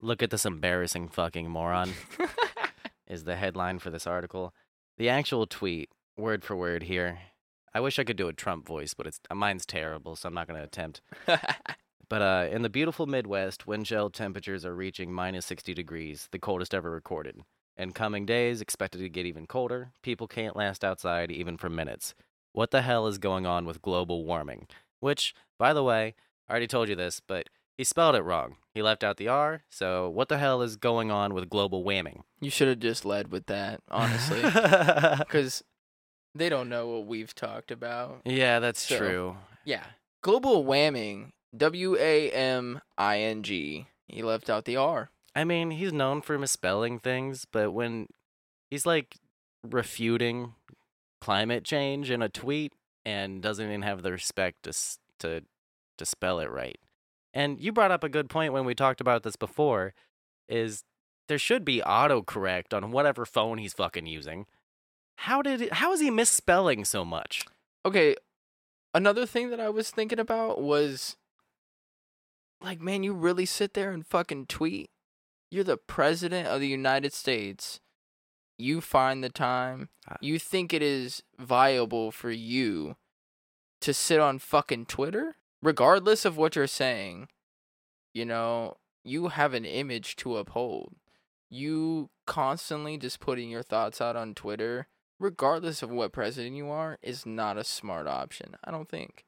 [0.00, 1.92] Look at this embarrassing fucking moron,
[3.06, 4.54] is the headline for this article.
[4.96, 7.18] The actual tweet, word for word here.
[7.74, 10.48] I wish I could do a Trump voice, but it's mine's terrible, so I'm not
[10.48, 11.00] going to attempt.
[12.10, 16.40] But uh, in the beautiful Midwest, wind chill temperatures are reaching minus 60 degrees, the
[16.40, 17.40] coldest ever recorded.
[17.76, 19.92] In coming days, expected to get even colder.
[20.02, 22.14] People can't last outside even for minutes.
[22.52, 24.66] What the hell is going on with global warming?
[24.98, 26.16] Which, by the way,
[26.48, 27.48] I already told you this, but
[27.80, 28.56] he spelled it wrong.
[28.74, 32.20] He left out the R, so what the hell is going on with global whamming?
[32.42, 34.42] you should have just led with that, honestly,
[35.18, 35.64] because
[36.34, 38.20] they don't know what we've talked about.
[38.26, 39.36] yeah, that's So- true.
[39.64, 39.84] Yeah.
[40.22, 41.30] Global whamming.
[41.56, 43.86] W A M I N G.
[44.08, 45.08] He left out the R.
[45.34, 48.08] I mean, he's known for misspelling things, but when
[48.70, 49.16] he's like
[49.70, 50.54] refuting
[51.20, 52.72] climate change in a tweet
[53.06, 54.72] and doesn't even have the respect to
[55.20, 55.42] to
[55.98, 56.78] to spell it right.
[57.32, 59.94] And you brought up a good point when we talked about this before
[60.48, 60.84] is
[61.28, 64.46] there should be autocorrect on whatever phone he's fucking using.
[65.16, 67.44] How did it, how is he misspelling so much?
[67.84, 68.16] Okay.
[68.92, 71.16] Another thing that I was thinking about was
[72.60, 74.90] like, man, you really sit there and fucking tweet?
[75.50, 77.80] You're the president of the United States.
[78.58, 79.88] You find the time.
[80.10, 82.96] Uh, You think it is viable for you
[83.80, 85.36] to sit on fucking Twitter?
[85.62, 87.28] Regardless of what you're saying,
[88.14, 90.94] you know, you have an image to uphold.
[91.50, 94.86] You constantly just putting your thoughts out on Twitter,
[95.18, 98.56] regardless of what president you are, is not a smart option.
[98.64, 99.24] I don't think.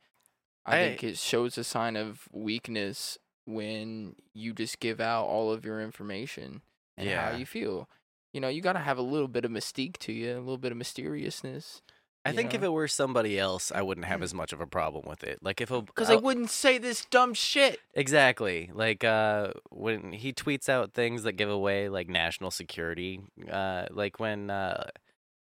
[0.65, 5.53] I, I- think it shows a sign of weakness when you just give out all
[5.53, 6.63] of your information
[6.97, 7.31] and Yeah.
[7.33, 7.89] how you feel.
[8.33, 10.57] You know, you got to have a little bit of mystique to you, a little
[10.59, 11.83] bit of mysteriousness.
[12.25, 15.05] I think if it were somebody else, I wouldn't have as much of a problem
[15.09, 15.41] with it.
[15.43, 17.81] Like if a Because I- wouldn't say this dumb shit.
[17.95, 18.71] Exactly.
[18.73, 24.21] Like uh when he tweets out things that give away like national security, uh like
[24.21, 24.89] when uh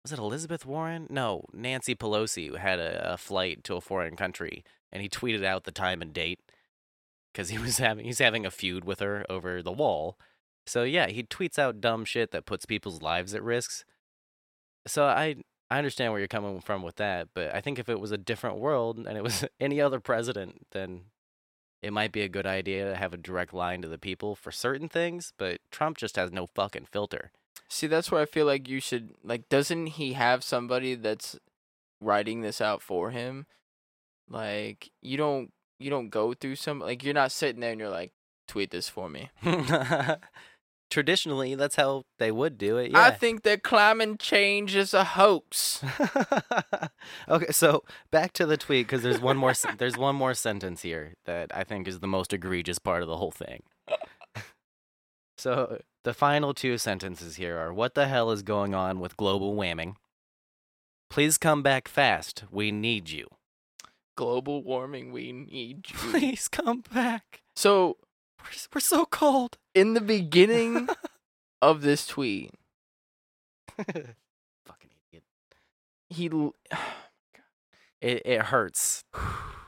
[0.03, 1.07] was it Elizabeth Warren?
[1.09, 5.63] No, Nancy Pelosi had a, a flight to a foreign country and he tweeted out
[5.63, 6.39] the time and date
[7.33, 10.17] cuz he was having he's having a feud with her over the wall.
[10.67, 13.85] So yeah, he tweets out dumb shit that puts people's lives at risks.
[14.87, 15.35] So I
[15.69, 18.17] I understand where you're coming from with that, but I think if it was a
[18.17, 21.01] different world and it was any other president, then
[21.81, 24.51] it might be a good idea to have a direct line to the people for
[24.51, 27.31] certain things, but Trump just has no fucking filter.
[27.67, 29.49] See, that's where I feel like you should like.
[29.49, 31.37] Doesn't he have somebody that's
[31.99, 33.47] writing this out for him?
[34.29, 37.89] Like you don't you don't go through some like you're not sitting there and you're
[37.89, 38.13] like
[38.47, 39.29] tweet this for me.
[40.89, 42.91] Traditionally, that's how they would do it.
[42.91, 43.01] Yeah.
[43.01, 45.83] I think that climate change is a hoax.
[47.29, 51.15] okay, so back to the tweet because there's one more there's one more sentence here
[51.25, 53.63] that I think is the most egregious part of the whole thing.
[55.37, 59.55] so the final two sentences here are: "What the hell is going on with global
[59.55, 59.95] whamming?
[61.09, 62.43] Please come back fast.
[62.51, 63.27] We need you.
[64.17, 65.95] Global warming, we need you.
[66.11, 67.41] Please come back.
[67.55, 67.97] so
[68.45, 70.87] We're, we're so cold." in the beginning
[71.61, 72.51] of this tweet,
[73.77, 75.23] Fucking idiot.
[76.09, 76.53] he oh
[78.01, 79.03] It it hurts.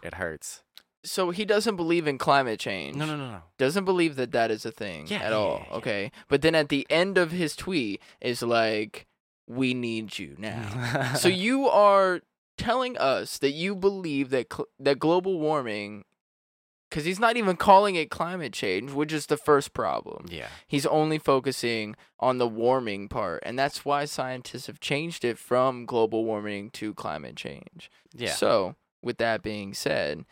[0.04, 0.64] It hurts.
[1.04, 2.96] so he doesn't believe in climate change.
[2.96, 3.42] No, no, no, no.
[3.58, 5.58] doesn't believe that that is a thing Yeah, at yeah, all.
[5.60, 5.78] yeah, yeah.
[5.78, 9.08] Okay, but then at the end of his tweet is like,
[9.48, 12.22] "We need you now." so you are
[12.58, 16.06] telling us that you believe that cl- that global warming
[16.90, 20.26] because he's not even calling it climate change, which is the first problem.
[20.30, 20.48] Yeah.
[20.68, 25.86] He's only focusing on the warming part, and that's why scientists have changed it from
[25.86, 27.92] global warming to climate change.
[28.14, 28.34] Yeah.
[28.34, 30.26] So, with that being said,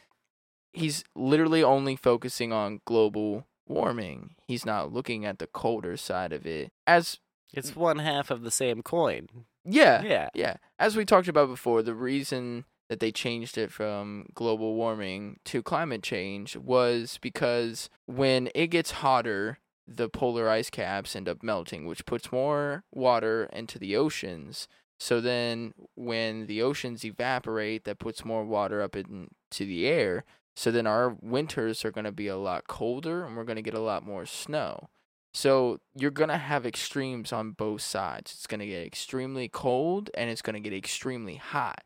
[0.74, 4.36] he's literally only focusing on global warming.
[4.48, 6.72] He's not looking at the colder side of it.
[6.88, 7.20] As
[7.54, 9.28] it's one half of the same coin.
[9.64, 10.30] yeah, Yeah.
[10.34, 10.58] yeah.
[10.78, 15.64] As we talked about before, the reason that they changed it from global warming to
[15.64, 21.86] climate change was because when it gets hotter, the polar ice caps end up melting,
[21.86, 24.68] which puts more water into the oceans.
[25.00, 30.24] So then when the oceans evaporate, that puts more water up into the air.
[30.56, 33.62] So then our winters are going to be a lot colder and we're going to
[33.62, 34.90] get a lot more snow.
[35.34, 38.32] So you're going to have extremes on both sides.
[38.34, 41.84] It's going to get extremely cold and it's going to get extremely hot.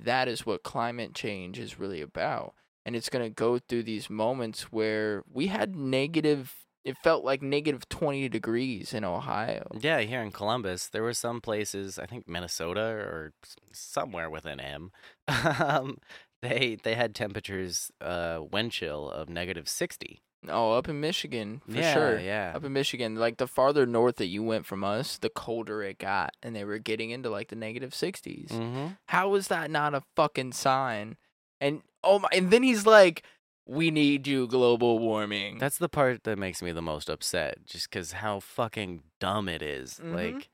[0.00, 2.54] That is what climate change is really about.
[2.86, 7.42] And it's going to go through these moments where we had negative, it felt like
[7.42, 9.66] negative 20 degrees in Ohio.
[9.78, 13.32] Yeah, here in Columbus, there were some places, I think Minnesota or
[13.72, 14.92] somewhere within M,
[15.60, 15.98] um,
[16.40, 20.22] they they had temperatures, uh, wind chill of negative 60.
[20.46, 22.18] Oh, up in Michigan, for yeah, sure.
[22.20, 22.52] Yeah.
[22.54, 25.98] Up in Michigan, like the farther north that you went from us, the colder it
[25.98, 26.34] got.
[26.42, 28.48] And they were getting into like the negative 60s.
[28.50, 28.86] mm-hmm.
[29.06, 31.16] How is that not a fucking sign?
[31.60, 33.24] And oh my, and then he's like,
[33.66, 37.90] "We need you, global warming." That's the part that makes me the most upset, just
[37.90, 40.00] because how fucking dumb it is.
[40.00, 40.14] Mhm.
[40.14, 40.48] Like,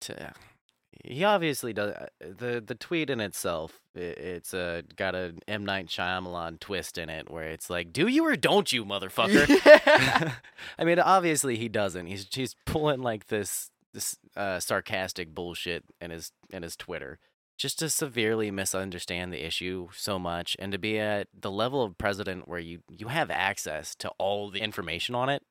[0.00, 0.32] to,
[1.04, 3.80] he obviously does uh, the the tweet in itself.
[3.96, 8.08] i it's uh, got a M Night Shyamalan twist in it, where it's like, "Do
[8.08, 9.46] you or don't you, motherfucker?"
[10.78, 12.06] I mean, obviously he doesn't.
[12.06, 17.18] He's he's pulling like this this uh, sarcastic bullshit in his in his Twitter
[17.56, 21.96] just to severely misunderstand the issue so much and to be at the level of
[21.96, 25.42] president where you you have access to all the information on it.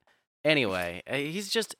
[0.44, 1.76] Anyway, uh, he's just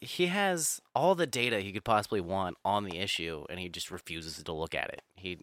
[0.00, 3.90] he has all the data he could possibly want on the issue and he just
[3.90, 5.02] refuses to look at it.
[5.14, 5.38] He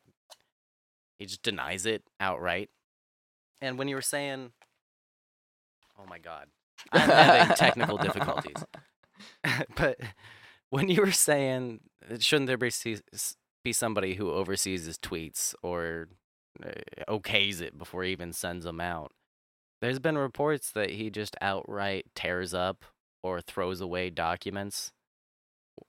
[1.18, 2.70] he just denies it outright.
[3.62, 4.52] And when you were saying
[6.00, 6.48] Oh my god.
[6.92, 8.64] I'm having technical difficulties.
[9.76, 10.00] but
[10.70, 11.80] when you were saying,
[12.20, 12.72] shouldn't there be
[13.64, 16.10] be somebody who oversees his tweets or
[16.64, 16.70] uh,
[17.10, 19.12] okays it before he even sends them out?
[19.82, 22.84] There's been reports that he just outright tears up
[23.28, 24.92] or throws away documents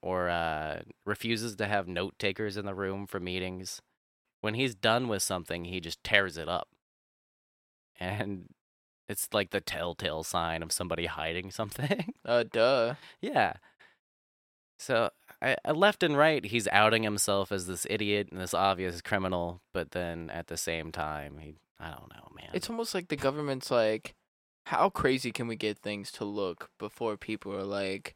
[0.02, 3.80] or uh, refuses to have note takers in the room for meetings.
[4.40, 6.68] When he's done with something, he just tears it up.
[7.98, 8.50] And
[9.08, 12.12] it's like the telltale sign of somebody hiding something.
[12.24, 12.94] uh, duh.
[13.20, 13.54] yeah.
[14.78, 15.10] So,
[15.42, 19.60] I, I- left and right, he's outing himself as this idiot and this obvious criminal,
[19.74, 22.50] but then at the same time, he, I don't know, man.
[22.52, 24.14] It's almost like the government's like,
[24.68, 28.14] how crazy can we get things to look before people are like,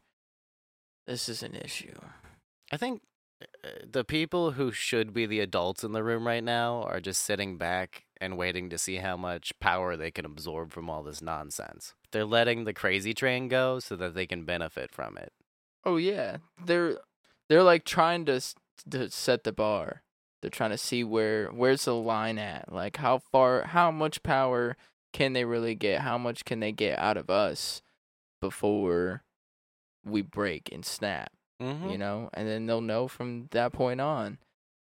[1.07, 1.97] this is an issue.
[2.71, 3.01] I think
[3.41, 7.23] uh, the people who should be the adults in the room right now are just
[7.23, 11.23] sitting back and waiting to see how much power they can absorb from all this
[11.23, 11.95] nonsense.
[12.11, 15.33] They're letting the crazy train go so that they can benefit from it.
[15.83, 16.99] Oh yeah, they're
[17.49, 18.39] they're like trying to
[18.91, 20.03] to set the bar.
[20.41, 22.71] They're trying to see where where's the line at.
[22.71, 24.77] Like how far, how much power
[25.13, 26.01] can they really get?
[26.01, 27.81] How much can they get out of us
[28.41, 29.23] before
[30.03, 31.31] we break and snap?
[31.61, 31.89] Mm-hmm.
[31.89, 34.39] You know, and then they'll know from that point on.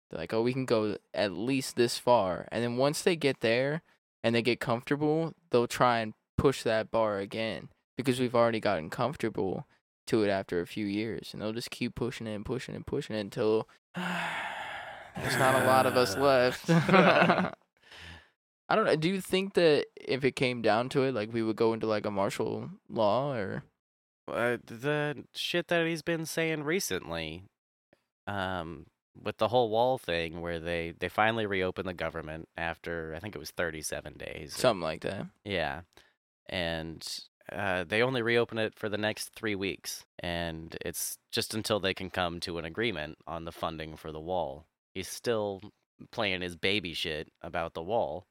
[0.08, 3.40] They're like, oh, we can go at least this far, and then once they get
[3.40, 3.82] there
[4.24, 8.90] and they get comfortable, they'll try and push that bar again because we've already gotten
[8.90, 9.66] comfortable
[10.06, 12.76] to it after a few years, and they'll just keep pushing it and pushing it
[12.76, 16.68] and pushing it until there's not a lot of us left.
[18.70, 18.94] I don't know.
[18.94, 21.88] Do you think that if it came down to it, like we would go into
[21.88, 23.64] like a martial law, or
[24.28, 27.42] uh, the shit that he's been saying recently,
[28.28, 28.86] um,
[29.20, 33.34] with the whole wall thing, where they they finally reopened the government after I think
[33.34, 34.54] it was 37 days.
[34.54, 35.26] something like that?
[35.44, 35.80] Yeah,
[36.48, 37.04] and
[37.50, 41.92] uh, they only reopen it for the next three weeks, and it's just until they
[41.94, 44.66] can come to an agreement on the funding for the wall.
[44.94, 45.60] He's still
[46.12, 48.26] playing his baby shit about the wall,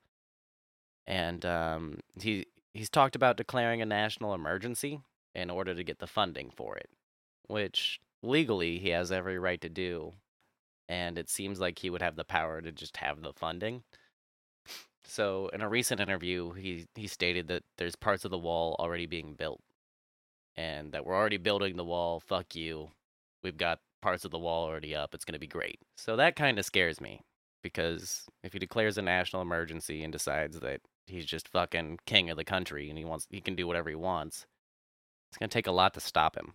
[1.09, 5.01] and um, he he's talked about declaring a national emergency
[5.35, 6.91] in order to get the funding for it,
[7.49, 10.13] which legally he has every right to do,
[10.89, 13.83] and it seems like he would have the power to just have the funding.
[15.03, 19.05] So, in a recent interview, he he stated that there's parts of the wall already
[19.07, 19.61] being built,
[20.57, 22.19] and that we're already building the wall.
[22.19, 22.91] Fuck you.
[23.43, 25.13] We've got parts of the wall already up.
[25.15, 25.79] It's gonna be great.
[25.97, 27.21] So that kind of scares me.
[27.63, 32.37] because if he declares a national emergency and decides that he's just fucking king of
[32.37, 34.45] the country and he wants he can do whatever he wants,
[35.29, 36.53] it's gonna take a lot to stop him.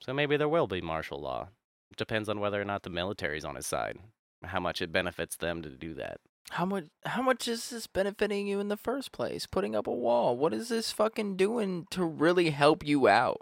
[0.00, 1.48] So maybe there will be martial law.
[1.90, 3.98] It depends on whether or not the military's on his side,
[4.44, 6.18] how much it benefits them to do that.
[6.50, 9.46] How much how much is this benefiting you in the first place?
[9.46, 10.36] Putting up a wall.
[10.36, 13.40] What is this fucking doing to really help you out?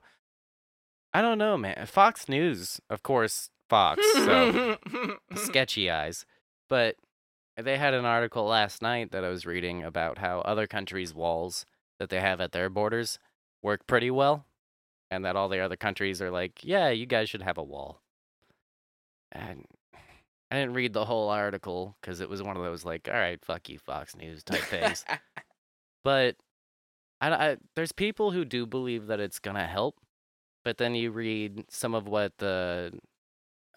[1.14, 1.86] I don't know, man.
[1.86, 4.76] Fox News, of course, Fox, so
[5.34, 6.26] sketchy eyes.
[6.68, 6.96] But
[7.61, 11.66] they had an article last night that I was reading about how other countries' walls
[11.99, 13.18] that they have at their borders
[13.62, 14.47] work pretty well,
[15.11, 18.01] and that all the other countries are like, yeah, you guys should have a wall.
[19.33, 19.64] And
[20.51, 23.44] I didn't read the whole article because it was one of those like, all right,
[23.44, 25.05] fuck you, Fox News type things.
[26.05, 26.37] but
[27.21, 29.97] I, I, there's people who do believe that it's gonna help,
[30.64, 32.92] but then you read some of what the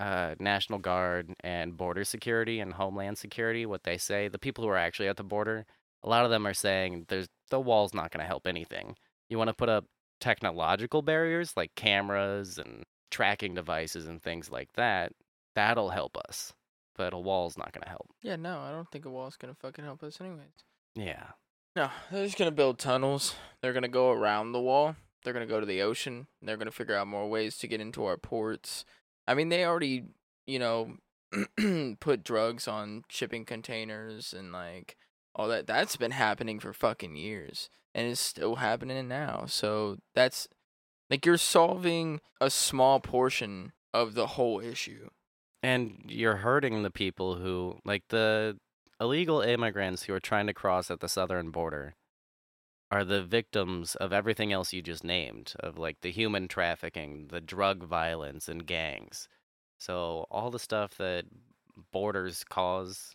[0.02, 4.70] uh, National Guard and Border Security and Homeland Security, what they say, the people who
[4.70, 5.66] are actually at the border,
[6.04, 8.96] a lot of them are saying there's the wall's not going to help anything.
[9.30, 9.86] You want to put up
[10.20, 15.12] technological barriers like cameras and tracking devices and things like that.
[15.54, 16.54] That'll help us,
[16.98, 18.08] but a wall's not going to help.
[18.24, 20.66] yeah, no, I don't think a wall's gonna fucking help us anyways.
[20.96, 21.28] Yeah.
[21.76, 23.36] No, they're just gonna build tunnels.
[23.62, 24.96] They're gonna go around the wall.
[25.24, 26.28] They're gonna go to the ocean.
[26.42, 28.84] They're gonna figure out more ways to get into our ports.
[29.32, 30.04] I mean, they already,
[30.46, 30.98] you know,
[32.02, 34.98] put drugs on shipping containers and like
[35.34, 35.68] all that.
[35.68, 39.46] That's been happening for fucking years, and it's still happening now.
[39.48, 40.50] So that's
[41.10, 45.08] like you're solving a small portion of the whole issue.
[45.64, 48.58] And you're hurting the people who, like the
[49.00, 51.96] illegal immigrants who are trying to cross at the southern border,
[52.92, 57.40] are the victims of everything else you just named, of like the human trafficking, the
[57.40, 59.30] drug violence, and gangs.
[59.78, 61.26] So, all the stuff that
[61.92, 63.14] borders cause,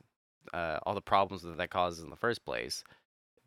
[0.55, 2.83] uh, all the problems that that causes in the first place,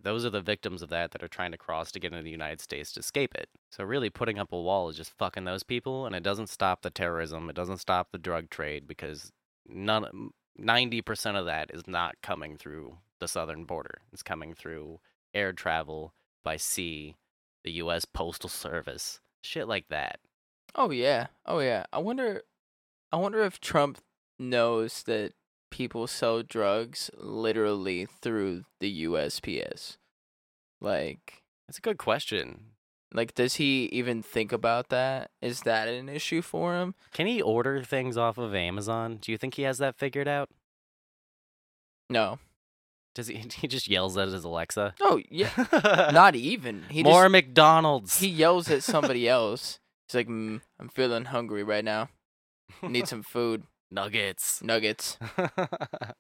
[0.02, 2.30] those are the victims of that that are trying to cross to get into the
[2.30, 3.50] United States to escape it.
[3.72, 6.84] So really putting up a wall is just fucking those people and it doesn't stop
[6.84, 9.32] the terrorism, it doesn't stop the drug trade because
[9.68, 14.02] none 90% of that is not coming through the southern border.
[14.13, 15.00] It's coming through
[15.34, 17.15] air travel by sea,
[17.63, 20.19] the US Postal Service, shit like that.
[20.75, 21.28] Oh yeah.
[21.45, 21.86] Oh yeah.
[21.91, 22.43] I wonder
[23.12, 23.99] I wonder if Trump
[24.38, 25.34] knows that
[25.71, 29.97] people sell drugs literally through the USPS.
[30.82, 32.65] Like That's a good question.
[33.13, 35.32] like does he even think about that?
[35.41, 36.95] Is that an issue for him?
[37.13, 39.17] Can he order things off of Amazon?
[39.21, 40.49] Do you think he has that figured out?
[42.10, 42.39] No.
[43.15, 44.93] Does he he just yells at his Alexa?
[45.02, 45.50] Oh, yeah.
[46.13, 46.84] Not even.
[46.89, 48.19] He More just, McDonald's.
[48.19, 49.80] he yells at somebody else.
[50.08, 52.10] He's like, mm, "I'm feeling hungry right now.
[52.82, 53.63] Need some food.
[53.91, 54.62] nuggets.
[54.63, 55.17] Nuggets.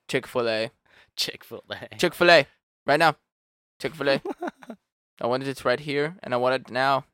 [0.07, 0.71] Chick-fil-A.
[1.15, 1.97] Chick-fil-A.
[1.97, 2.47] Chick-fil-A.
[2.87, 3.15] Right now.
[3.79, 4.21] Chick-fil-A.
[5.21, 7.05] I wanted it right here and I want it now.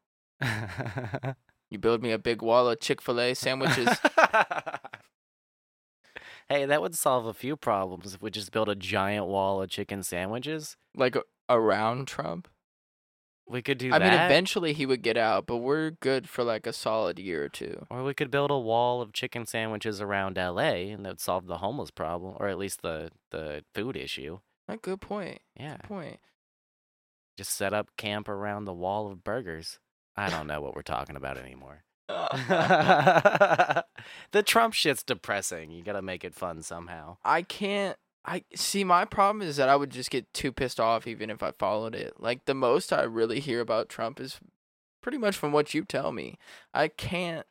[1.70, 3.90] You build me a big wall of Chick fil A sandwiches.
[6.50, 9.70] Hey, that would solve a few problems if we just built a giant wall of
[9.70, 10.78] chicken sandwiches.
[10.96, 11.16] like
[11.50, 12.48] around Trump.
[13.48, 14.12] We could do I that.
[14.12, 17.50] mean, eventually he would get out, but we're good for like a solid year or
[17.50, 17.86] two.
[17.92, 21.46] Or we could build a wall of chicken sandwiches around LA and that would solve
[21.46, 24.40] the homeless problem or at least the, the food issue.
[24.68, 25.42] A good point.
[25.56, 25.78] Yeah.
[25.78, 26.20] Good point.
[27.38, 29.78] Just set up camp around the wall of burgers.
[30.16, 31.84] I don't know what we're talking about anymore.
[32.08, 33.82] Uh,
[34.32, 35.72] the Trump shit's depressing.
[35.72, 37.18] You gotta make it fun somehow.
[37.24, 37.98] I can't.
[38.26, 38.84] I see.
[38.84, 41.96] My problem is that I would just get too pissed off even if I followed
[41.96, 42.14] it.
[42.20, 44.40] Like the most I really hear about Trump is
[45.02, 46.38] pretty much from what you tell me.
[46.74, 47.46] I can't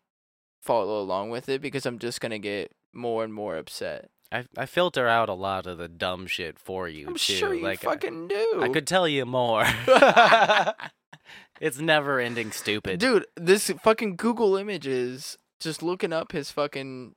[0.62, 4.10] follow along with it because I'm just gonna get more and more upset.
[4.32, 7.34] I I filter out a lot of the dumb shit for you I'm too.
[7.34, 8.60] sure you like I- fucking do.
[8.62, 9.64] I could tell you more.
[11.60, 12.98] it's never ending stupid.
[13.00, 17.14] Dude, this fucking Google Images just looking up his fucking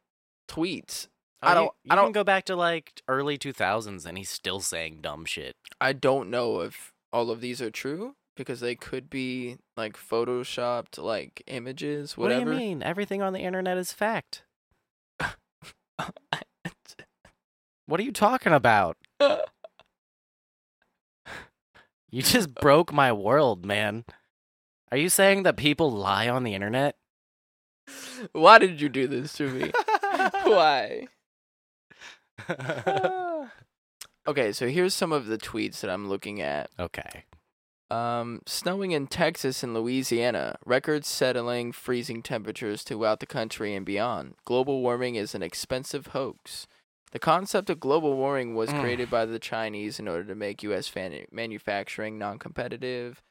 [0.49, 1.07] tweets.
[1.43, 4.59] Oh, I don't- You, I don't- go back to like early 2000s and he's still
[4.59, 5.55] saying dumb shit.
[5.81, 10.97] I don't know if all of these are true because they could be like photoshopped
[10.97, 12.45] like images, whatever.
[12.45, 12.83] What do you mean?
[12.83, 14.43] Everything on the internet is fact.
[17.85, 18.97] What are you talking about?
[22.09, 24.05] You just broke my world, man.
[24.91, 26.95] Are you saying that people lie on the internet?
[28.31, 29.71] Why did you do this to me?
[30.43, 31.07] Why?
[34.27, 36.69] okay, so here's some of the tweets that I'm looking at.
[36.79, 37.23] okay.
[37.89, 44.35] Um, snowing in Texas and Louisiana, records settling freezing temperatures throughout the country and beyond.
[44.43, 46.67] Global warming is an expensive hoax.
[47.11, 48.81] The concept of global warming was Mm.
[48.81, 50.87] created by the Chinese in order to make U.S.
[50.87, 53.21] fan- manufacturing non-competitive.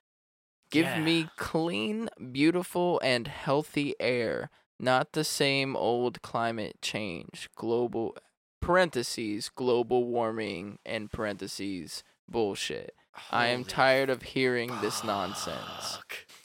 [0.70, 4.50] Give me clean, beautiful, and healthy air,
[4.80, 7.48] not the same old climate change.
[7.54, 8.16] Global
[8.60, 12.94] parentheses global warming and parentheses bullshit.
[13.30, 15.98] I am tired of hearing this nonsense.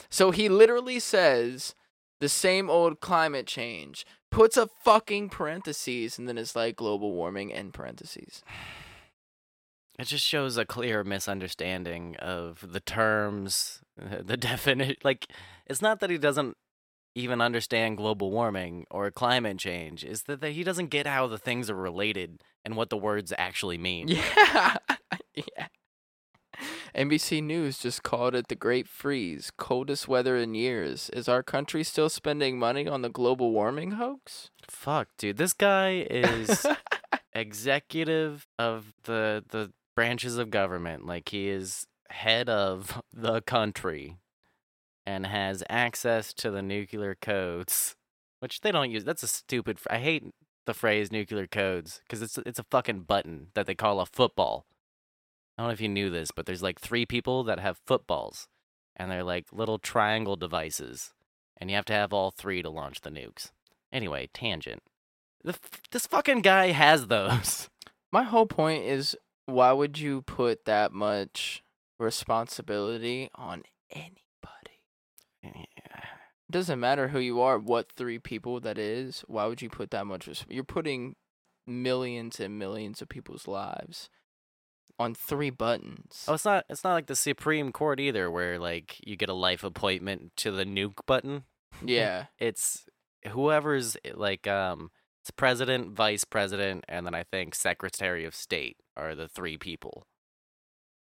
[0.08, 1.74] So he literally says
[2.22, 7.52] the same old climate change, puts a fucking parentheses, and then it's like global warming
[7.52, 8.42] and parentheses.
[9.98, 14.96] It just shows a clear misunderstanding of the terms, the definition.
[15.04, 15.26] Like,
[15.66, 16.56] it's not that he doesn't
[17.14, 20.02] even understand global warming or climate change.
[20.02, 23.34] is that that he doesn't get how the things are related and what the words
[23.36, 24.08] actually mean.
[24.16, 24.76] Yeah.
[25.34, 25.66] yeah.
[26.94, 31.08] NBC News just called it the Great Freeze, coldest weather in years.
[31.10, 34.50] Is our country still spending money on the global warming hoax?
[34.68, 35.38] Fuck, dude.
[35.38, 36.66] This guy is
[37.32, 41.06] executive of the the branches of government.
[41.06, 44.18] Like he is head of the country
[45.06, 47.96] and has access to the nuclear codes,
[48.40, 49.04] which they don't use.
[49.04, 49.78] That's a stupid.
[49.78, 50.24] fr- I hate
[50.66, 54.66] the phrase nuclear codes because it's it's a fucking button that they call a football.
[55.56, 58.48] I don't know if you knew this, but there's like three people that have footballs,
[58.96, 61.12] and they're like little triangle devices,
[61.58, 63.50] and you have to have all three to launch the nukes.
[63.92, 64.82] Anyway, tangent.
[65.44, 67.68] The, f- this fucking guy has those.
[68.12, 71.62] My whole point is why would you put that much
[71.98, 74.18] responsibility on anybody?
[75.42, 75.68] It
[76.50, 79.24] doesn't matter who you are, what three people that is.
[79.26, 80.26] Why would you put that much?
[80.26, 81.16] Res- You're putting
[81.66, 84.08] millions and millions of people's lives
[84.98, 86.24] on three buttons.
[86.28, 86.64] Oh, it's not.
[86.68, 90.50] It's not like the Supreme Court either, where like you get a life appointment to
[90.50, 91.44] the nuke button.
[91.84, 92.26] yeah.
[92.38, 92.84] It's
[93.28, 94.90] whoever's like um,
[95.22, 100.06] it's president, vice president, and then I think secretary of state are the three people.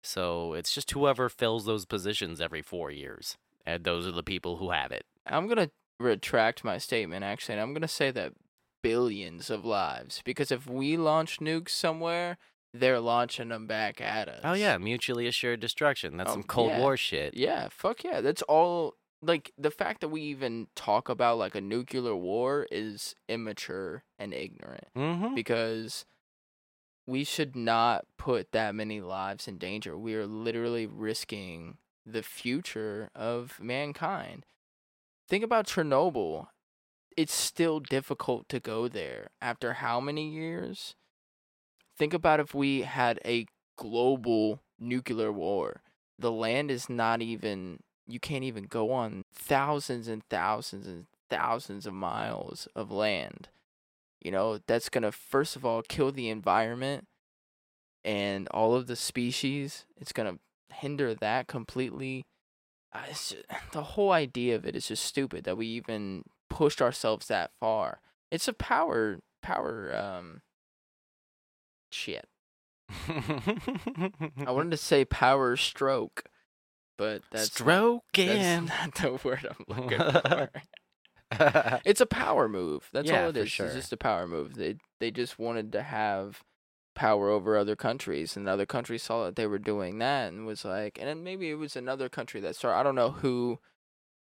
[0.04, 4.58] So it's just whoever fills those positions every four years, and those are the people
[4.58, 5.06] who have it.
[5.26, 8.34] I'm gonna retract my statement actually, and I'm gonna say that
[8.82, 10.22] billions of lives.
[10.24, 12.38] Because if we launch nukes somewhere,
[12.74, 14.42] they're launching them back at us.
[14.44, 16.18] Oh yeah, mutually assured destruction.
[16.18, 16.80] That's Oh, some Cold yeah.
[16.80, 17.34] War shit.
[17.36, 18.22] Yeah, fuck yeah.
[18.22, 23.16] That's all like the fact that we even talk about like a nuclear war is
[23.28, 25.34] immature and ignorant Mm-hmm.
[25.34, 26.06] because
[27.08, 29.98] we should not put that many lives in danger.
[29.98, 34.46] We are literally risking the future of mankind.
[35.30, 36.48] Think about Chernobyl.
[37.16, 40.96] It's still difficult to go there after how many years?
[41.98, 45.82] Think about if we had a global nuclear war.
[46.20, 51.86] The land is not even, you can't even go on thousands and thousands and thousands
[51.86, 53.50] of miles of land.
[54.22, 57.08] You know, that's going to, first of all, kill the environment
[58.04, 59.86] and all of the species.
[59.96, 62.26] It's going to hinder that completely.
[62.94, 66.82] Uh, it's ju- the whole idea of it is just stupid that we even pushed
[66.82, 68.02] ourselves that far.
[68.32, 70.42] It's a power, power, um,
[71.92, 72.28] shit.
[73.08, 76.24] I wanted to say power stroke,
[76.98, 78.28] but that's not- Stroking.
[78.28, 80.00] that's not the word I'm looking
[81.40, 81.82] for.
[81.86, 82.90] It's a power move.
[82.94, 83.52] That's Yeah, all it is.
[83.52, 83.66] sure.
[83.66, 84.56] It's just a power move.
[84.56, 86.44] They they just wanted to have
[86.96, 90.64] power over other countries, and other countries saw that they were doing that and was
[90.66, 92.78] like, and then maybe it was another country that started.
[92.80, 93.60] I don't know who.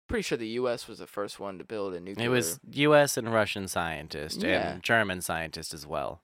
[0.09, 0.87] Pretty sure the U.S.
[0.87, 2.25] was the first one to build a nuclear.
[2.25, 3.17] It was U.S.
[3.17, 4.71] and Russian scientists Yeah.
[4.71, 6.21] and German scientists as well.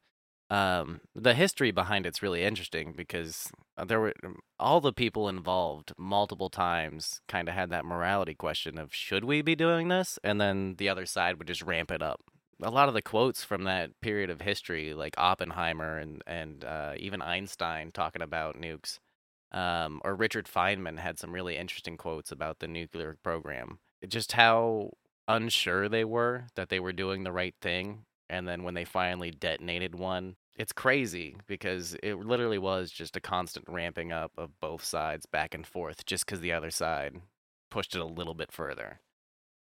[0.53, 5.27] Um, the history behind it's really interesting because uh, there were um, all the people
[5.27, 10.19] involved multiple times kind of had that morality question of should we be doing this,
[10.23, 12.21] and then the other side would just ramp it up.
[12.61, 16.93] A lot of the quotes from that period of history, like Oppenheimer and and uh,
[16.97, 18.99] even Einstein talking about nukes,
[19.53, 23.79] um, or Richard Feynman had some really interesting quotes about the nuclear program.
[24.07, 24.91] Just how
[25.27, 28.05] unsure they were that they were doing the right thing.
[28.29, 33.21] And then when they finally detonated one, it's crazy because it literally was just a
[33.21, 37.21] constant ramping up of both sides back and forth just because the other side
[37.71, 38.99] pushed it a little bit further.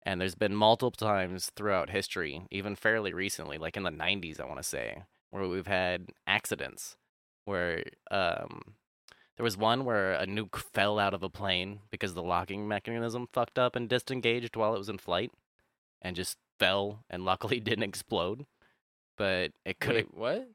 [0.04, 4.46] And there's been multiple times throughout history, even fairly recently, like in the 90s, I
[4.46, 6.98] want to say, where we've had accidents
[7.46, 8.76] where um,
[9.38, 13.28] there was one where a nuke fell out of a plane because the locking mechanism
[13.32, 15.32] fucked up and disengaged while it was in flight
[16.02, 18.46] and just fell and luckily didn't explode.
[19.18, 20.48] But it could what?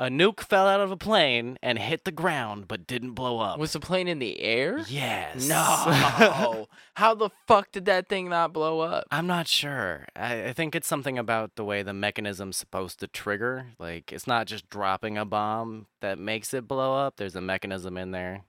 [0.00, 3.58] A nuke fell out of a plane and hit the ground, but didn't blow up.
[3.58, 4.84] Was the plane in the air?
[4.88, 5.48] yes.
[5.48, 6.68] No.
[6.94, 9.06] How the fuck did that thing not blow up?
[9.10, 10.06] I'm not sure.
[10.14, 13.66] I, I think it's something about the way the mechanism's supposed to trigger.
[13.80, 17.16] Like, it's not just dropping a bomb that makes it blow up.
[17.16, 18.42] There's a mechanism in there.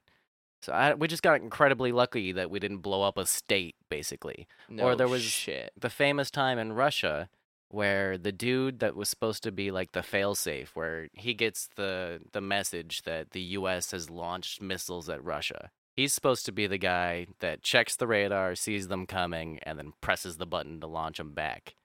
[0.61, 4.45] So I, we just got incredibly lucky that we didn't blow up a state, basically.
[4.69, 5.71] No or there was- shit.
[5.79, 7.29] The famous time in Russia
[7.69, 12.19] where the dude that was supposed to be like the failsafe, where he gets the
[12.31, 13.91] the message that the U.S.
[13.91, 15.69] has launched missiles at Russia.
[15.95, 19.93] He's supposed to be the guy that checks the radar, sees them coming, and then
[20.01, 21.75] presses the button to launch them back.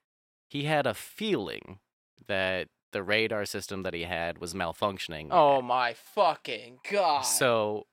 [0.49, 1.79] He had a feeling
[2.27, 5.27] that the radar system that he had was malfunctioning.
[5.31, 7.21] Oh my fucking god.
[7.21, 7.87] So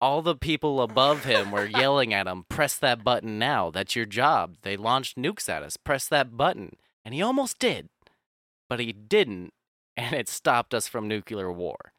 [0.00, 3.70] all the people above him were yelling at him, press that button now.
[3.70, 4.56] That's your job.
[4.62, 5.76] They launched nukes at us.
[5.76, 6.76] Press that button.
[7.10, 7.88] And he almost did.
[8.68, 9.52] But he didn't,
[9.96, 11.92] and it stopped us from nuclear war.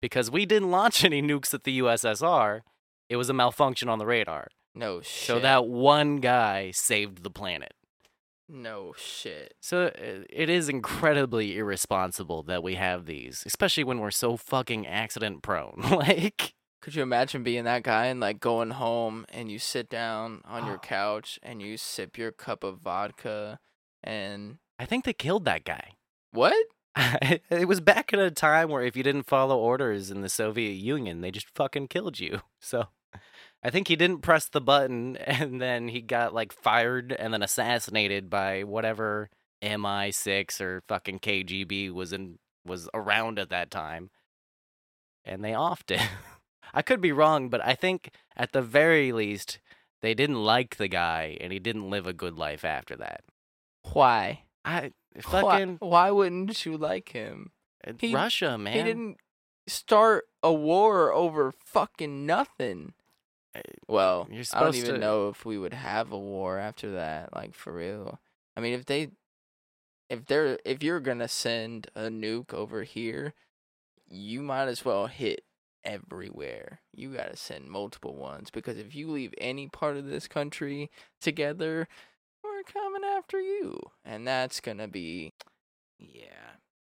[0.00, 2.60] Because we didn't launch any nukes at the USSR.
[3.08, 4.46] It was a malfunction on the radar.
[4.72, 5.26] no shit.
[5.26, 7.72] So that one guy saved the planet.
[8.48, 9.54] no shit.
[9.60, 14.86] So uh, it is incredibly irresponsible that we have these, especially when we're so fucking
[14.86, 15.80] accident prone.
[15.90, 20.40] like Could you imagine being that guy and like going home and you sit down
[20.44, 20.86] on your Oh.
[20.86, 23.58] couch and you sip your cup of vodka
[24.02, 25.92] and I think they killed that guy.
[26.32, 26.54] what?
[26.96, 30.72] it was back at a time where if you didn't follow orders in the Soviet
[30.74, 32.40] Union, they just fucking killed you.
[32.60, 32.88] So
[33.64, 37.42] I think he didn't press the button and then he got like fired and then
[37.42, 39.30] assassinated by whatever
[39.62, 44.10] MI6 or fucking KGB was in was around at that time.
[45.24, 46.00] And they offed it.
[46.74, 49.58] I could be wrong, but I think at the very least
[50.00, 53.22] they didn't like the guy and he didn't live a good life after that.
[53.92, 54.44] Why?
[54.64, 57.52] I Why, fucking why wouldn't you like him?
[57.86, 58.74] uh, He- Russia, man.
[58.74, 59.16] He didn't
[59.66, 62.94] start a war over fucking nothing.
[63.54, 66.92] Uh, Well, you're I don't even to- know if we would have a war after
[66.92, 68.20] that, like for real.
[68.56, 69.10] I mean, if they
[70.08, 73.34] if they're if you're to send a nuke over here,
[74.08, 75.44] you might as well hit
[75.84, 76.80] everywhere.
[76.94, 80.90] You got to send multiple ones because if you leave any part of this country
[81.20, 81.88] together,
[82.42, 83.78] we're coming after you.
[84.04, 85.32] And that's going to be
[85.98, 86.26] yeah.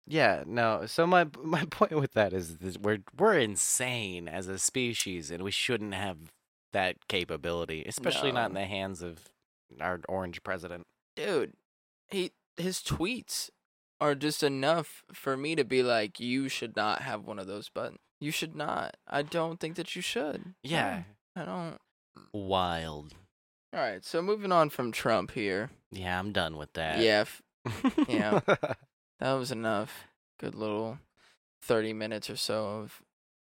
[0.07, 0.87] Yeah, no.
[0.87, 5.43] So my my point with that is that we're we're insane as a species, and
[5.45, 6.17] we shouldn't have
[6.73, 9.29] that capability, especially not in the hands of
[9.81, 10.87] our orange president.
[11.17, 11.53] dude,
[12.09, 13.51] he his tweets
[14.01, 17.69] are just enough for me to be like, you should not have one of those
[17.69, 17.99] buttons.
[18.21, 18.97] You should not.
[19.07, 20.55] I don't think that you should.
[20.63, 21.03] Yeah,
[21.37, 21.79] No, I don't.
[22.33, 23.15] wild.
[23.73, 25.71] All right, so moving on from Trump here.
[25.93, 26.99] Yeah, I'm done with that.
[26.99, 27.43] Yeah, f-
[28.09, 28.41] yeah.
[29.21, 30.07] that was enough.
[30.41, 30.99] Good little
[31.63, 33.03] thirty minutes or so of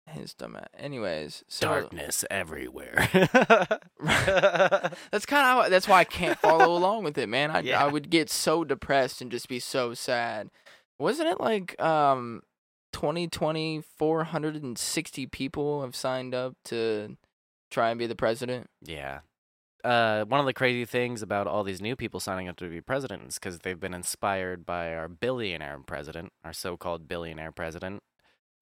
[0.08, 0.56] his dumb.
[0.56, 3.08] a- Anyways, so Darkness everywhere.
[4.02, 7.52] that's kind of that's why I can't follow along with it, man.
[7.52, 7.84] I Yeah.
[7.84, 10.50] I would get so depressed and just be so sad.
[10.98, 12.42] Wasn't it like um
[12.94, 17.18] 2020 460 people have signed up to
[17.70, 18.70] try and be the president?
[18.82, 19.20] Yeah.
[19.86, 22.82] Uh, one of the crazy things about all these new people signing up to be
[22.82, 28.02] president is because they've been inspired by our billionaire president, our so called billionaire president.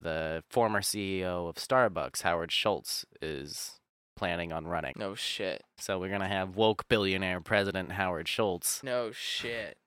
[0.02, 3.80] The former CEO of Starbucks, Howard Schultz, is
[4.16, 4.92] planning on running.
[4.98, 5.62] No shit.
[5.78, 9.78] So we're going to have woke billionaire president Howard Schultz No shit.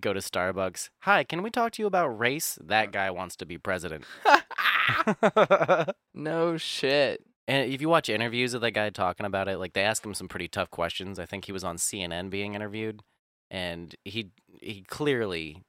[0.00, 0.90] go to Starbucks.
[1.00, 2.60] Hi, can we talk to you about race?
[2.62, 4.04] That guy wants to be president.
[6.14, 7.24] no shit.
[7.48, 10.14] And if you watch interviews of that guy talking about it, like they ask him
[10.14, 11.18] some pretty tough questions.
[11.18, 13.02] I think he was on CNN being interviewed,
[13.50, 14.30] and he
[14.60, 15.62] he clearly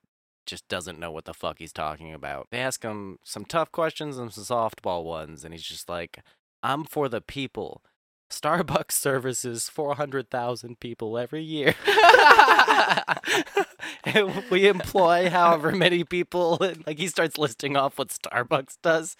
[0.45, 2.47] just doesn't know what the fuck he's talking about.
[2.51, 6.23] They ask him some tough questions and some softball ones, and he's just like,
[6.63, 7.83] "I'm for the people."
[8.29, 11.75] Starbucks services 400,000 people every year.
[14.51, 16.61] we employ however many people.
[16.61, 19.15] And, like he starts listing off what Starbucks does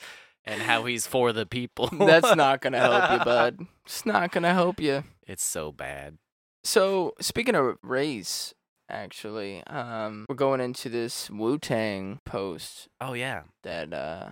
[0.48, 1.88] and how he's for the people.
[1.92, 3.60] That's not gonna help you, bud.
[3.86, 5.04] It's not gonna help you.
[5.28, 6.18] It's so bad.
[6.64, 8.54] So speaking of race,
[8.90, 13.44] actually, um, we're going into this Wu Tang post Oh yeah.
[13.64, 14.30] that uh,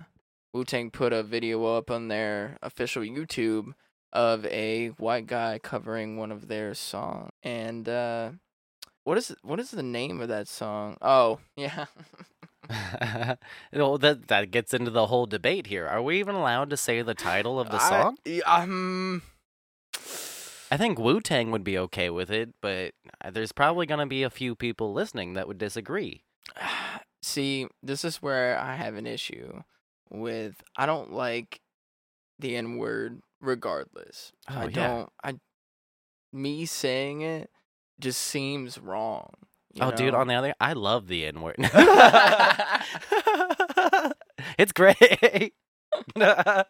[0.52, 3.72] Wu Tang put a video up on their official YouTube
[4.12, 7.30] of a white guy covering one of their songs.
[7.42, 8.30] And uh,
[9.06, 10.96] what is what is the name of that song?
[11.00, 11.86] Oh, yeah.
[13.72, 15.86] well, that that gets into the whole debate here.
[15.86, 18.18] Are we even allowed to say the title of the I- song?
[18.26, 19.22] y- um,
[20.72, 22.94] I think Wu Tang would be okay with it, but
[23.24, 26.24] uh, there's probably going to be a few people listening that would disagree.
[27.22, 29.62] See, this is where I have an issue
[30.10, 30.56] with.
[30.76, 31.60] I don't like
[32.40, 34.32] the N word, regardless.
[34.50, 34.70] Oh, I yeah.
[34.70, 35.12] don't.
[35.22, 35.34] I
[36.32, 37.50] me saying it
[38.00, 39.30] just seems wrong.
[39.80, 41.56] oh, dude, on the other, I love the N word.
[44.58, 45.54] it's great.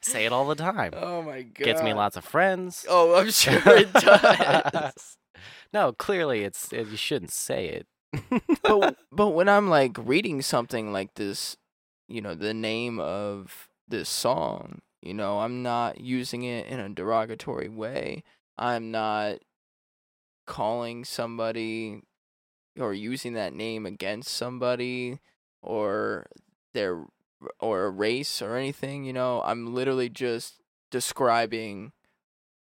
[0.00, 0.92] Say it all the time.
[0.96, 1.64] Oh my god.
[1.64, 2.86] Gets me lots of friends.
[2.88, 5.16] Oh, I'm sure it does.
[5.72, 7.86] no, clearly it's it, you shouldn't say it.
[8.62, 11.56] but but when I'm like reading something like this,
[12.08, 16.88] you know, the name of this song, you know, I'm not using it in a
[16.88, 18.22] derogatory way.
[18.56, 19.38] I'm not
[20.48, 22.00] calling somebody
[22.80, 25.20] or using that name against somebody
[25.62, 26.26] or
[26.74, 27.04] their
[27.60, 29.42] or a race or anything, you know.
[29.44, 30.54] I'm literally just
[30.90, 31.92] describing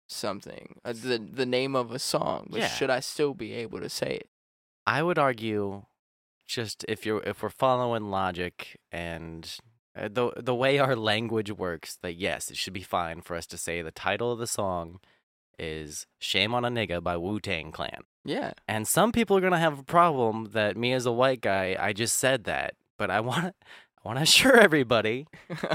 [0.09, 0.80] something.
[0.84, 2.68] Uh, the the name of a song, but Yeah.
[2.68, 4.28] should I still be able to say it?
[4.87, 5.87] I would argue,
[6.47, 9.43] just if you're if we're following logic and
[9.97, 13.47] uh, the the way our language works, that yes, it should be fine for us
[13.47, 15.01] to say the title of the song
[15.59, 18.00] is "Shame on a Nigga" by Wu Tang Clan.
[18.24, 18.52] Yeah.
[18.66, 21.92] And some people are gonna have a problem that me as a white guy, I
[21.92, 23.54] just said that, but I want to
[24.04, 25.26] I want to assure everybody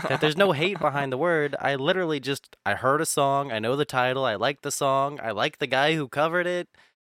[0.08, 1.56] that there's no hate behind the word.
[1.60, 5.20] I literally just I heard a song, I know the title, I like the song,
[5.22, 6.68] I like the guy who covered it.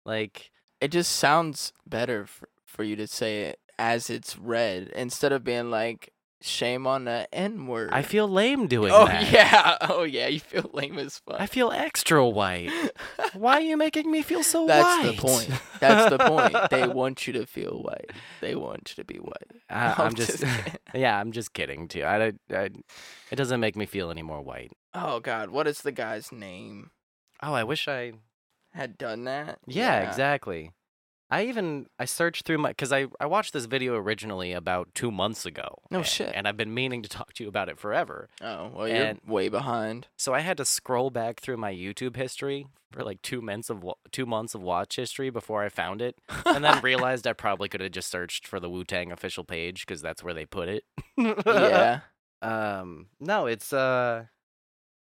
[0.06, 0.52] Like
[0.82, 5.44] it just sounds better for, for you to say it as it's read instead of
[5.44, 6.12] being like
[6.42, 7.90] shame on the n word.
[7.92, 9.32] I feel lame doing Oh that.
[9.32, 9.78] yeah.
[9.90, 11.40] Oh yeah, you feel lame as fuck.
[11.40, 12.72] I feel extra white.
[13.34, 15.04] Why are you making me feel so That's white?
[15.04, 15.62] That's the point.
[15.80, 16.56] That's the point.
[16.70, 18.12] They want you to feel white.
[18.42, 19.62] They want you to be white.
[19.70, 20.74] I'm I'm just, kidding.
[20.94, 22.04] yeah, I'm just kidding too.
[22.04, 22.70] I, I,
[23.32, 24.72] it doesn't make me feel any more white.
[24.94, 26.92] Oh god, what is the guy's name?
[27.44, 28.14] Oh, I wish I.
[28.74, 29.58] Had done that?
[29.66, 30.72] Yeah, exactly.
[31.32, 35.12] I even I searched through my because I I watched this video originally about two
[35.12, 35.78] months ago.
[35.92, 36.32] No and, shit.
[36.34, 38.30] And I've been meaning to talk to you about it forever.
[38.42, 40.08] Oh well, you're way behind.
[40.18, 43.84] So I had to scroll back through my YouTube history for like two months of
[44.12, 46.16] two months of watch history before I found it,
[46.46, 49.86] and then realized I probably could have just searched for the Wu Tang official page
[49.86, 50.84] because that's where they put it.
[51.18, 52.02] yeah.
[52.42, 53.08] Um.
[53.20, 54.24] No, it's uh.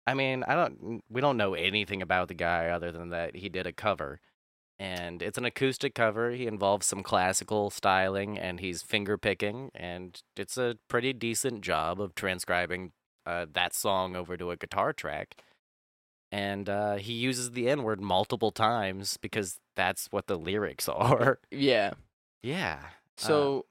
[0.08, 1.04] I mean, I don't.
[1.08, 4.20] We don't know anything about the guy other than that he did a cover,
[4.82, 6.32] and it's an acoustic cover.
[6.32, 12.02] He involves some classical styling, and he's finger picking, and it's a pretty decent job
[12.02, 12.92] of transcribing
[13.28, 15.36] uh, that song over to a guitar track.
[16.32, 21.38] And uh, he uses the N word multiple times because that's what the lyrics are.
[21.52, 21.92] Yeah.
[22.42, 22.80] yeah.
[23.18, 23.68] So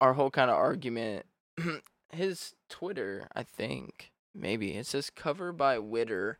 [0.00, 1.26] our whole kind of argument,
[2.12, 6.38] his Twitter, I think maybe it says cover by Witter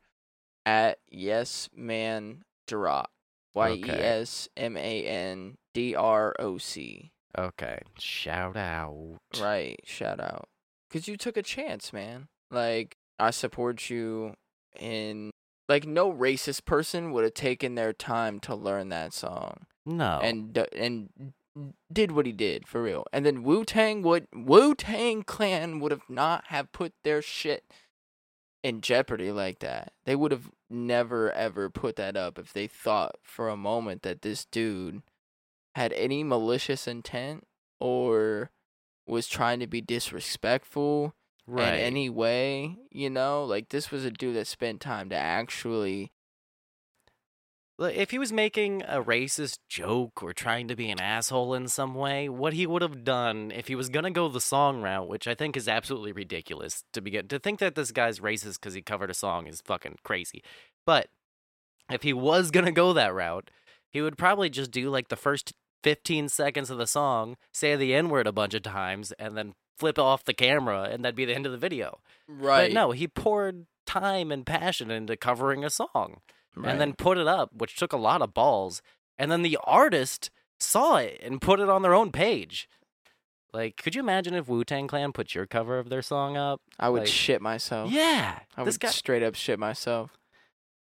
[0.65, 3.11] at Yes Man Drop.
[3.55, 7.13] Y E S M A N D R O C.
[7.37, 7.81] Okay.
[7.99, 9.17] Shout out.
[9.41, 9.81] Right.
[9.85, 10.49] Shout out.
[10.93, 12.29] Cause you took a chance, man.
[12.51, 14.35] Like I support you
[14.79, 15.31] in.
[15.69, 20.21] Like no racist person would have taken their time to learn that song No.
[20.23, 21.33] and and
[21.91, 23.07] did what he did for real.
[23.15, 27.65] And then Wu Tang would Wu Tang Clan would have not have put their shit
[28.65, 29.93] in jeopardy like that.
[30.07, 34.23] They would have never ever put that up if they thought for a moment that
[34.23, 35.03] this dude
[35.77, 37.47] had any malicious intent
[37.79, 38.51] or
[39.07, 41.15] was trying to be disrespectful
[41.47, 41.75] right.
[41.75, 43.45] in any way, you know?
[43.45, 46.11] Like this was a dude that spent time to actually
[47.79, 51.95] If he was making a racist joke or trying to be an asshole in some
[51.95, 55.27] way, what he would have done if he was gonna go the song route, which
[55.27, 58.83] I think is absolutely ridiculous to begin to think that this guy's racist because he
[58.83, 60.43] covered a song is fucking crazy.
[60.87, 61.09] But
[61.91, 63.51] if he was gonna go that route,
[63.91, 65.53] he would probably just do like the first
[65.83, 69.55] 15 seconds of the song, say the N word a bunch of times, and then
[69.77, 71.99] flip off the camera, and that'd be the end of the video.
[72.29, 76.21] right But no, he poured time and passion into covering a song
[76.57, 76.71] right.
[76.71, 78.83] and then put it up, which took a lot of balls.
[79.19, 82.69] And then the artist saw it and put it on their own page.
[83.53, 86.61] Like, could you imagine if Wu Tang Clan put your cover of their song up?
[86.79, 87.91] I would like- shit myself.
[87.93, 88.89] Yeah, I would guy.
[88.89, 90.11] straight up shit myself.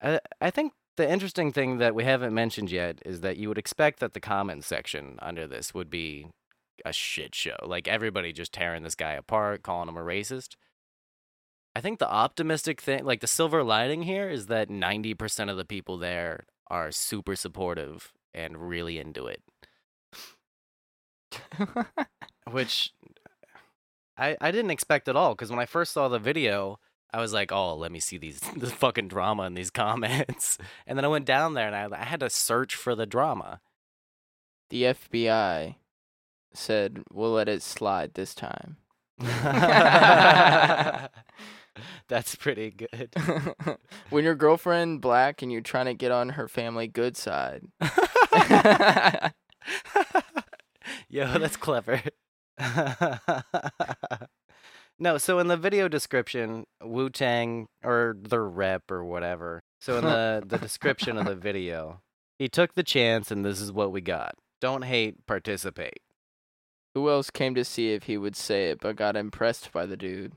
[0.01, 3.59] I, I think the interesting thing that we haven't mentioned yet is that you would
[3.59, 6.29] expect that the comment section under this would be
[6.85, 7.57] a shit show.
[7.65, 10.55] Like everybody just tearing this guy apart, calling him a racist.
[11.75, 15.65] I think the optimistic thing, like the silver lining here, is that 90% of the
[15.65, 19.43] people there are super supportive and really into it.
[22.51, 22.93] Which
[24.19, 26.79] I, I didn't expect at all because when I first saw the video,
[27.13, 30.99] I was like, "Oh, let me see these the fucking drama in these comments." And
[30.99, 33.61] then I went down there and I, I had to search for the drama.
[34.71, 35.77] the FBI
[36.55, 38.77] said, "We'll let it slide this time."
[42.09, 43.15] That's pretty good.
[44.11, 47.63] when your girlfriend black and you're trying to get on her family good side.
[51.09, 52.03] Yo, that's clever.
[54.99, 59.63] no, so in the video description, Wu Tang or the rep or whatever.
[59.81, 62.01] So in the the description of the video,
[62.39, 64.35] he took the chance and this is what we got.
[64.61, 66.01] Don't hate, participate.
[66.95, 69.97] Who else came to see if he would say it, but got impressed by the
[69.97, 70.33] dude?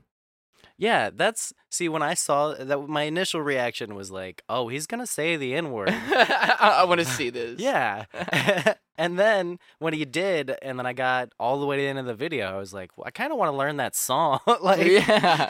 [0.78, 4.88] Yeah, that's see when I saw uh, that my initial reaction was like, "Oh, he's
[4.88, 7.60] going to say the N-word." I, want to see this.
[7.60, 8.06] Yeah.
[8.98, 12.00] and then when he did and then I got all the way to the end
[12.00, 14.40] of the video, I was like, well, I kind of want to learn that song.
[14.62, 15.50] like Yeah.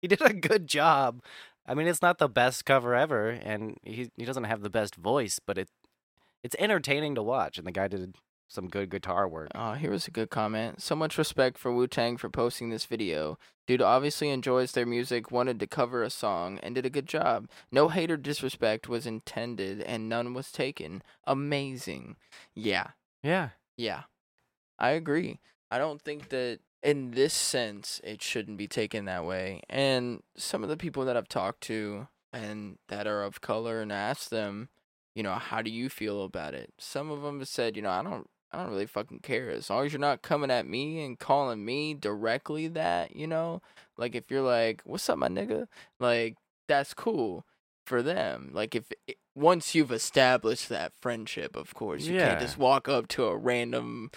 [0.00, 1.22] he did a good job.
[1.66, 4.94] I mean, it's not the best cover ever and he he doesn't have the best
[4.96, 5.68] voice, but it
[6.42, 8.14] it's entertaining to watch and the guy did
[8.50, 9.48] some good guitar work.
[9.54, 10.82] Oh, here was a good comment.
[10.82, 13.38] So much respect for Wu Tang for posting this video.
[13.68, 17.48] Dude obviously enjoys their music, wanted to cover a song, and did a good job.
[17.70, 21.02] No hate or disrespect was intended, and none was taken.
[21.24, 22.16] Amazing.
[22.54, 22.88] Yeah,
[23.22, 23.50] Yeah.
[23.76, 24.02] yeah.
[24.80, 25.38] I agree.
[25.70, 29.60] I don't think that in this sense it shouldn't be taken that way.
[29.68, 33.92] And some of the people that I've talked to and that are of color and
[33.92, 34.70] asked them,
[35.14, 36.72] you know, how do you feel about it?
[36.78, 39.70] Some of them have said, you know, I don't I don't really fucking care as
[39.70, 43.62] long as you're not coming at me and calling me directly that, you know?
[43.96, 45.66] Like if you're like, "What's up, my nigga?"
[45.98, 46.36] Like
[46.66, 47.44] that's cool
[47.86, 48.50] for them.
[48.52, 53.08] Like if it, once you've established that friendship, of course, you can't just walk up
[53.08, 54.10] to a random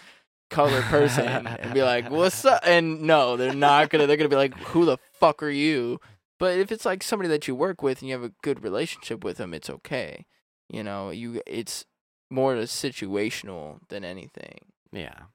[0.49, 4.07] colored person and be like, "What's up?" And no, they're not gonna.
[4.07, 5.99] They're gonna be like, "Who the fuck are you?"
[6.39, 9.23] But if it's like somebody that you work with and you have a good relationship
[9.23, 10.25] with them, it's okay.
[10.69, 11.85] You know, you it's
[12.33, 14.59] more situational than anything,
[14.91, 15.25] Yeah.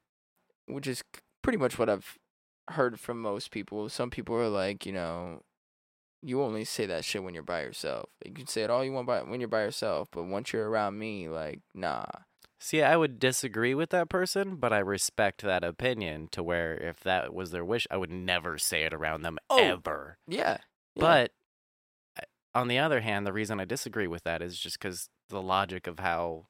[0.66, 1.02] which is
[1.42, 2.18] pretty much what I've
[2.70, 3.88] heard from most people.
[3.88, 5.42] Some people are like, you know,
[6.22, 8.10] you only say that shit when you're by yourself.
[8.24, 10.68] You can say it all you want by when you're by yourself, but once you're
[10.68, 12.04] around me, like, nah.
[12.58, 16.98] See, I would disagree with that person, but I respect that opinion to where if
[17.00, 20.18] that was their wish, I would never say it around them Oh, ever.
[20.26, 20.58] Yeah.
[20.96, 21.00] yeah.
[21.00, 21.32] But
[22.54, 25.86] on the other hand, the reason I disagree with that is just because the logic
[25.86, 26.46] of how,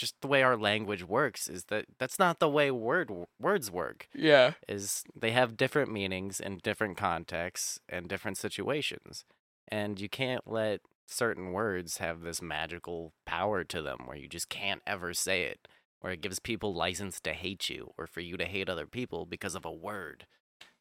[0.00, 4.08] just the way our language works is that that's not the way word words work.
[4.14, 4.52] yeah.
[4.68, 9.24] Is they have different meanings in different contexts and different situations,
[9.68, 14.48] and you can't let certain words have this magical power to them where you just
[14.48, 15.68] can't ever say it,
[16.00, 19.26] where it gives people license to hate you or for you to hate other people
[19.26, 20.26] because of a word.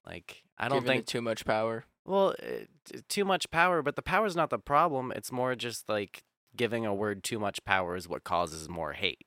[0.05, 1.85] Like I don't Giving it think too much power.
[2.05, 5.11] well, uh, t- too much power, but the power's not the problem.
[5.15, 6.23] It's more just like
[6.55, 9.25] giving a word too much power is what causes more hate.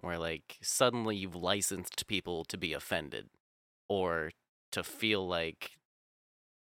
[0.00, 3.28] Where like suddenly you've licensed people to be offended
[3.88, 4.32] or
[4.72, 5.72] to feel like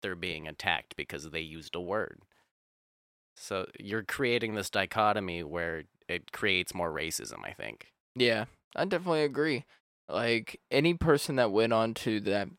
[0.01, 2.19] they're being attacked because they used a word.
[3.35, 7.87] So you're creating this dichotomy where it creates more racism, I think.
[8.15, 8.45] Yeah,
[8.75, 9.65] I definitely agree.
[10.07, 12.49] Like any person that went on to that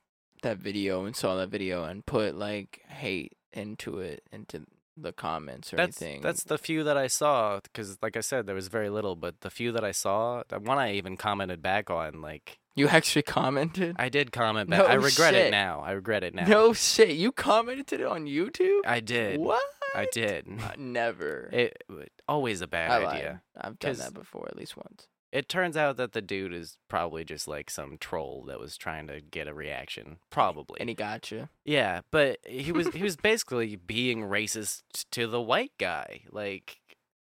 [0.43, 4.65] that video and saw that video and put like hate into it into
[4.97, 6.23] the comments or That's anything.
[6.23, 9.17] that's the few that I saw because, like I said, there was very little.
[9.17, 12.89] But the few that I saw, the one I even commented back on, like you
[12.89, 13.97] actually commented.
[13.99, 14.81] I did comment back.
[14.81, 15.47] No I regret shit.
[15.47, 15.81] it now.
[15.81, 16.47] I regret it now.
[16.47, 18.81] No shit, you commented it on YouTube.
[18.87, 19.41] I did.
[19.41, 19.63] What?
[19.95, 20.47] I did.
[20.61, 21.49] Uh, never.
[21.53, 21.83] It
[22.29, 23.29] always a bad I idea.
[23.31, 23.41] lied.
[23.61, 25.07] I've done that before at least once.
[25.35, 29.09] It turns out that the dude is probably just like some troll that was trying
[29.09, 30.18] to get a reaction.
[30.30, 30.78] Probably.
[30.78, 31.49] And he got you.
[31.64, 36.78] yeah, but he was he was basically being racist to the white guy, like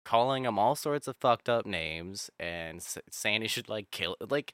[0.04, 4.54] calling him all sorts of fucked up names and saying he should like kill like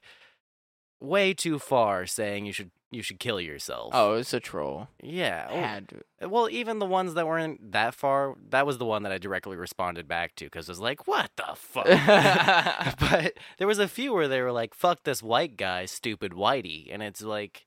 [1.00, 3.90] way too far saying you should you should kill yourself.
[3.94, 4.88] Oh, it's a troll.
[5.02, 5.46] yeah.
[5.50, 6.28] oh, Had to.
[6.28, 9.56] Well, even the ones that weren't that far, that was the one that I directly
[9.56, 11.86] responded back to because it was like, what the fuck?
[13.00, 16.88] but there was a few where they were like, fuck this white guy, stupid whitey.
[16.92, 17.66] And it's like,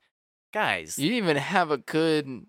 [0.54, 2.46] guys, You didn't even have a good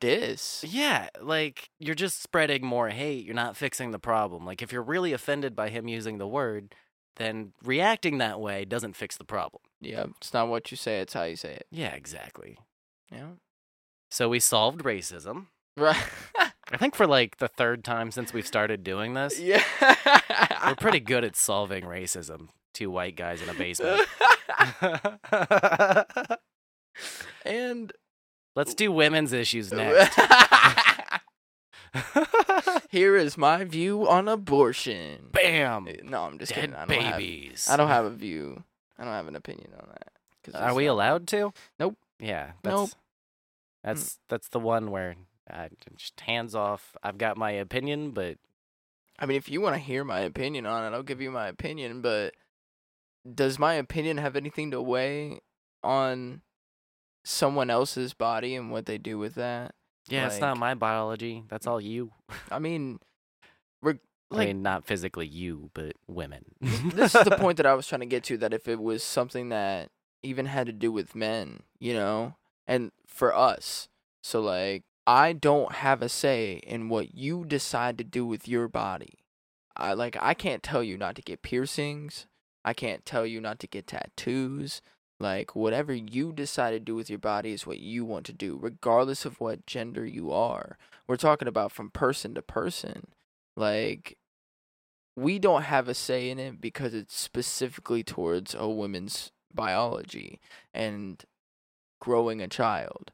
[0.00, 0.64] diss.
[0.66, 3.24] yeah, like you're just spreading more hate.
[3.24, 4.44] You're not fixing the problem.
[4.44, 6.74] Like if you're really offended by him using the word,
[7.16, 9.62] then reacting that way doesn't fix the problem.
[9.80, 11.66] Yeah, it's not what you say, it's how you say it.
[11.70, 12.58] Yeah, exactly.
[13.10, 13.30] Yeah.
[14.10, 15.46] So we solved racism.
[15.76, 16.02] Right.
[16.70, 19.38] I think for like the third time since we've started doing this.
[19.40, 19.62] yeah.
[20.66, 22.48] We're pretty good at solving racism.
[22.74, 24.06] Two white guys in a basement.
[27.44, 27.92] and
[28.56, 30.18] Let's do women's issues next.
[32.90, 35.28] Here is my view on abortion.
[35.32, 35.88] Bam.
[35.88, 36.76] Eh, no, I'm just Dead kidding.
[36.76, 37.68] I don't have babies.
[37.70, 38.62] I don't have a view.
[38.98, 40.54] I don't have an opinion on that.
[40.54, 41.52] Are we not- allowed to?
[41.78, 41.96] Nope.
[42.18, 42.52] Yeah.
[42.62, 42.90] That's, Nope.
[43.82, 44.18] That's mm.
[44.28, 45.16] that's the one where
[45.50, 46.96] I just hands off.
[47.02, 48.38] I've got my opinion, but
[49.18, 51.48] I mean, if you want to hear my opinion on it, I'll give you my
[51.48, 52.00] opinion.
[52.00, 52.34] But
[53.32, 55.40] does my opinion have anything to weigh
[55.82, 56.42] on
[57.24, 59.74] someone else's body and what they do with that?
[60.08, 61.44] Yeah, it's not Like- my biology.
[61.48, 61.70] That's mm.
[61.70, 62.12] all you.
[62.50, 62.98] I mean,
[64.30, 66.44] I like mean, not physically you, but women.
[66.60, 68.36] this is the point that I was trying to get to.
[68.36, 69.90] That if it was something that
[70.22, 72.34] even had to do with men, you know,
[72.66, 73.88] and for us,
[74.22, 78.68] so like I don't have a say in what you decide to do with your
[78.68, 79.20] body.
[79.76, 82.26] I like I can't tell you not to get piercings.
[82.64, 84.82] I can't tell you not to get tattoos.
[85.18, 88.58] Like whatever you decide to do with your body is what you want to do,
[88.60, 90.76] regardless of what gender you are.
[91.06, 93.08] We're talking about from person to person.
[93.56, 94.18] Like
[95.16, 100.38] we don't have a say in it because it's specifically towards a woman's biology
[100.74, 101.24] and
[102.00, 103.10] growing a child.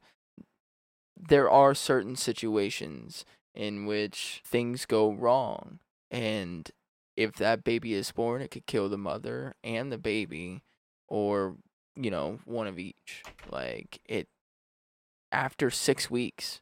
[1.17, 3.23] There are certain situations
[3.55, 5.79] in which things go wrong
[6.11, 6.69] and
[7.15, 10.63] if that baby is born it could kill the mother and the baby
[11.07, 11.55] or
[11.95, 14.27] you know one of each like it
[15.31, 16.61] after 6 weeks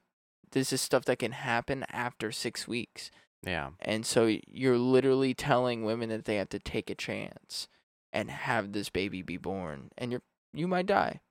[0.52, 3.12] this is stuff that can happen after 6 weeks
[3.44, 3.70] yeah.
[3.80, 7.68] and so you're literally telling women that they have to take a chance
[8.14, 9.90] and have this baby be born.
[9.98, 10.22] And you're
[10.54, 11.22] you might die.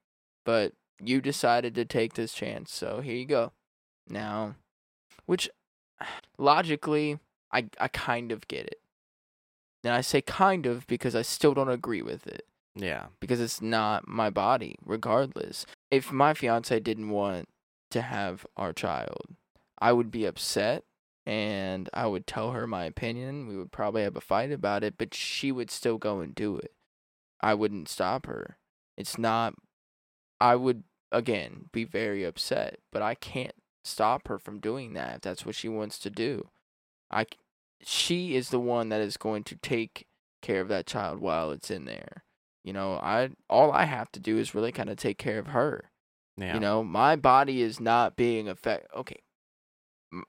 [0.45, 0.73] But
[1.03, 2.73] you decided to take this chance.
[2.73, 3.53] So here you go.
[4.09, 4.55] Now
[5.27, 5.49] which
[6.39, 7.19] logically
[7.53, 8.81] I I kind of get it.
[9.85, 13.07] And I say kind of because I still don't agree with it Yeah.
[13.19, 15.67] because it's not my body regardless.
[15.91, 17.49] If my fiance didn't want
[17.91, 19.37] to have our child,
[19.79, 20.85] I would be upset
[21.27, 23.47] and I would tell her my opinion.
[23.49, 26.57] We would probably have a fight about it, but she would still go and do
[26.57, 26.73] it.
[27.41, 28.57] I wouldn't stop her.
[28.97, 29.55] It's not
[30.41, 33.55] I would again be very upset, but I can't
[33.85, 36.49] stop her from doing that if that's what she wants to do.
[37.11, 37.27] I,
[37.83, 40.07] she is the one that is going to take
[40.43, 42.25] care of that child while it's in there.
[42.65, 45.49] You know, I all I have to do is really kind of take care of
[45.49, 45.91] her.
[46.37, 46.55] Yeah.
[46.55, 48.89] You know, my body is not being affected.
[48.97, 49.23] Okay.
[50.13, 50.25] M-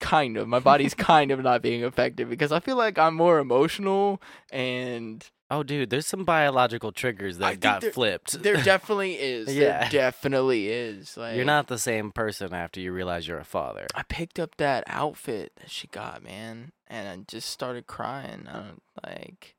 [0.00, 0.48] Kind of.
[0.48, 5.24] My body's kind of not being affected because I feel like I'm more emotional and
[5.50, 8.42] oh, dude, there's some biological triggers that I got there- flipped.
[8.42, 9.54] there definitely is.
[9.54, 9.80] Yeah.
[9.82, 11.16] There definitely is.
[11.16, 13.86] Like You're not the same person after you realize you're a father.
[13.94, 18.46] I picked up that outfit that she got, man, and I just started crying.
[18.48, 19.54] I don't like.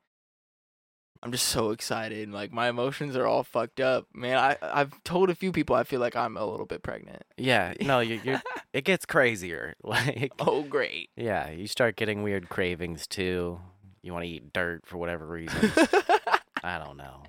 [1.24, 2.30] I'm just so excited.
[2.30, 4.36] Like my emotions are all fucked up, man.
[4.36, 7.22] I I've told a few people I feel like I'm a little bit pregnant.
[7.38, 7.72] Yeah.
[7.80, 8.42] No, you, you're.
[8.74, 9.74] it gets crazier.
[9.82, 10.32] Like.
[10.38, 11.08] oh great.
[11.16, 13.58] Yeah, you start getting weird cravings too.
[14.02, 15.72] You want to eat dirt for whatever reason.
[16.62, 17.22] I don't know.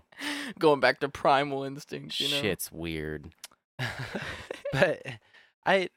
[0.60, 2.42] Going back to primal instincts, you know.
[2.42, 3.32] Shit's weird.
[4.74, 5.02] but
[5.66, 5.90] I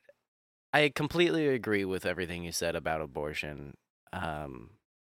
[0.72, 3.76] I completely agree with everything you said about abortion.
[4.12, 4.70] Um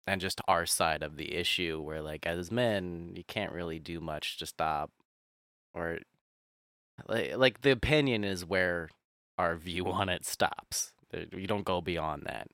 [0.08, 4.00] and just our side of the issue where like as men you can't really do
[4.00, 4.90] much to stop
[5.74, 5.98] or
[7.06, 8.88] like, like the opinion is where
[9.38, 10.92] our view on it stops.
[11.32, 12.48] You don't go beyond that.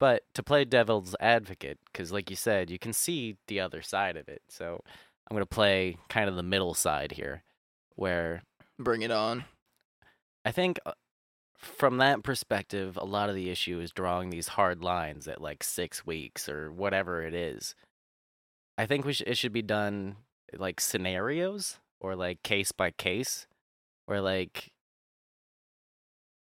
[0.00, 4.16] But to play devil's advocate, because like you said, you can see the other side
[4.16, 4.42] of it.
[4.48, 4.80] So
[5.30, 7.44] I'm going to play kind of the middle side here,
[7.94, 8.42] where
[8.78, 9.44] Bring it on.
[10.44, 10.92] I think uh,
[11.62, 15.62] from that perspective, a lot of the issue is drawing these hard lines at like
[15.62, 17.74] six weeks or whatever it is.
[18.76, 20.16] I think we sh- it should be done
[20.56, 23.46] like scenarios or like case by case,
[24.06, 24.72] where like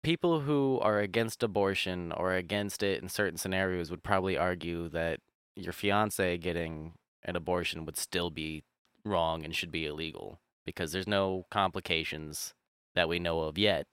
[0.03, 5.21] people who are against abortion or against it in certain scenarios would probably argue that
[5.55, 6.93] your fiance getting
[7.25, 8.65] an abortion would still be
[9.05, 12.53] wrong and should be illegal because there's no complications
[12.95, 13.87] that we know of yet.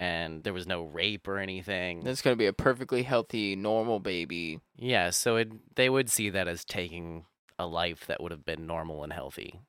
[0.00, 2.04] And there was no rape or anything.
[2.04, 4.60] That's gonna be a perfectly healthy, normal baby.
[4.76, 7.24] Yeah, so it, they would see that as taking
[7.58, 9.60] a life that would have been normal and healthy.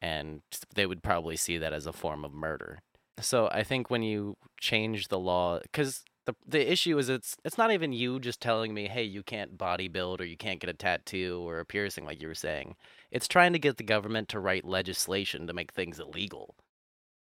[0.00, 0.42] And
[0.74, 2.78] they would probably see that as a form of murder.
[3.20, 7.58] So I think when you change the law, because the the issue is it's it's
[7.58, 10.74] not even you just telling me, hey, you can't bodybuild or you can't get a
[10.74, 12.76] tattoo or a piercing, like you were saying.
[13.10, 16.54] It's trying to get the government to write legislation to make things illegal.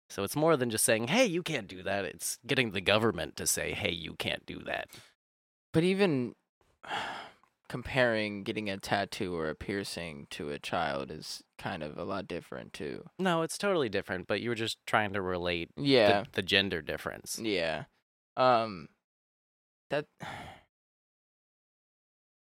[0.09, 2.05] So it's more than just saying, hey, you can't do that.
[2.05, 4.87] It's getting the government to say, hey, you can't do that.
[5.73, 6.35] But even
[7.67, 12.27] comparing getting a tattoo or a piercing to a child is kind of a lot
[12.27, 13.03] different too.
[13.17, 16.21] No, it's totally different, but you were just trying to relate Yeah.
[16.21, 17.39] the, the gender difference.
[17.41, 17.85] Yeah.
[18.37, 18.89] Um
[19.89, 20.05] that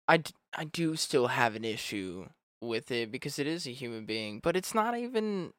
[0.08, 2.28] I, d- I do still have an issue
[2.62, 5.54] with it because it is a human being, but it's not even.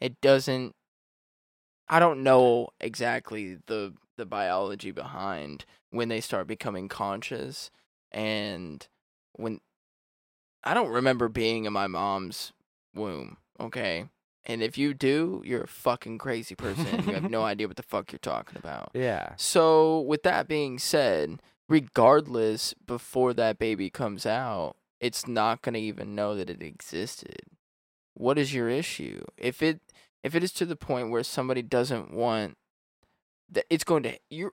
[0.00, 0.74] It doesn't.
[1.88, 7.70] I don't know exactly the the biology behind when they start becoming conscious
[8.12, 8.86] and
[9.32, 9.60] when
[10.62, 12.52] I don't remember being in my mom's
[12.94, 14.06] womb, okay?
[14.44, 17.06] And if you do, you're a fucking crazy person.
[17.06, 18.90] you have no idea what the fuck you're talking about.
[18.94, 19.34] Yeah.
[19.36, 25.80] So, with that being said, regardless, before that baby comes out, it's not going to
[25.80, 27.42] even know that it existed.
[28.14, 29.24] What is your issue?
[29.36, 29.80] If it
[30.22, 32.56] if it is to the point where somebody doesn't want
[33.50, 34.52] that it's going to you're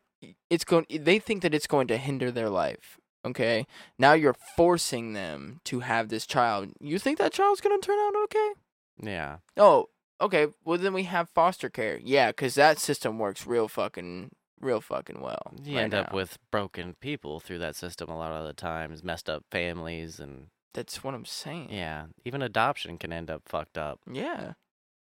[0.50, 3.68] it's going they think that it's going to hinder their life okay?
[4.00, 6.70] Now you're forcing them to have this child.
[6.80, 8.52] You think that child's going to turn out okay?
[9.00, 9.38] Yeah.
[9.58, 9.90] oh
[10.20, 12.00] okay well then we have foster care.
[12.04, 16.40] Yeah because that system works real fucking real fucking well You right end up with
[16.50, 21.04] broken people through that system a lot of the times, messed up families, and that's
[21.04, 24.00] what i'm saying yeah, even adoption can end up fucked up.
[24.12, 24.54] yeah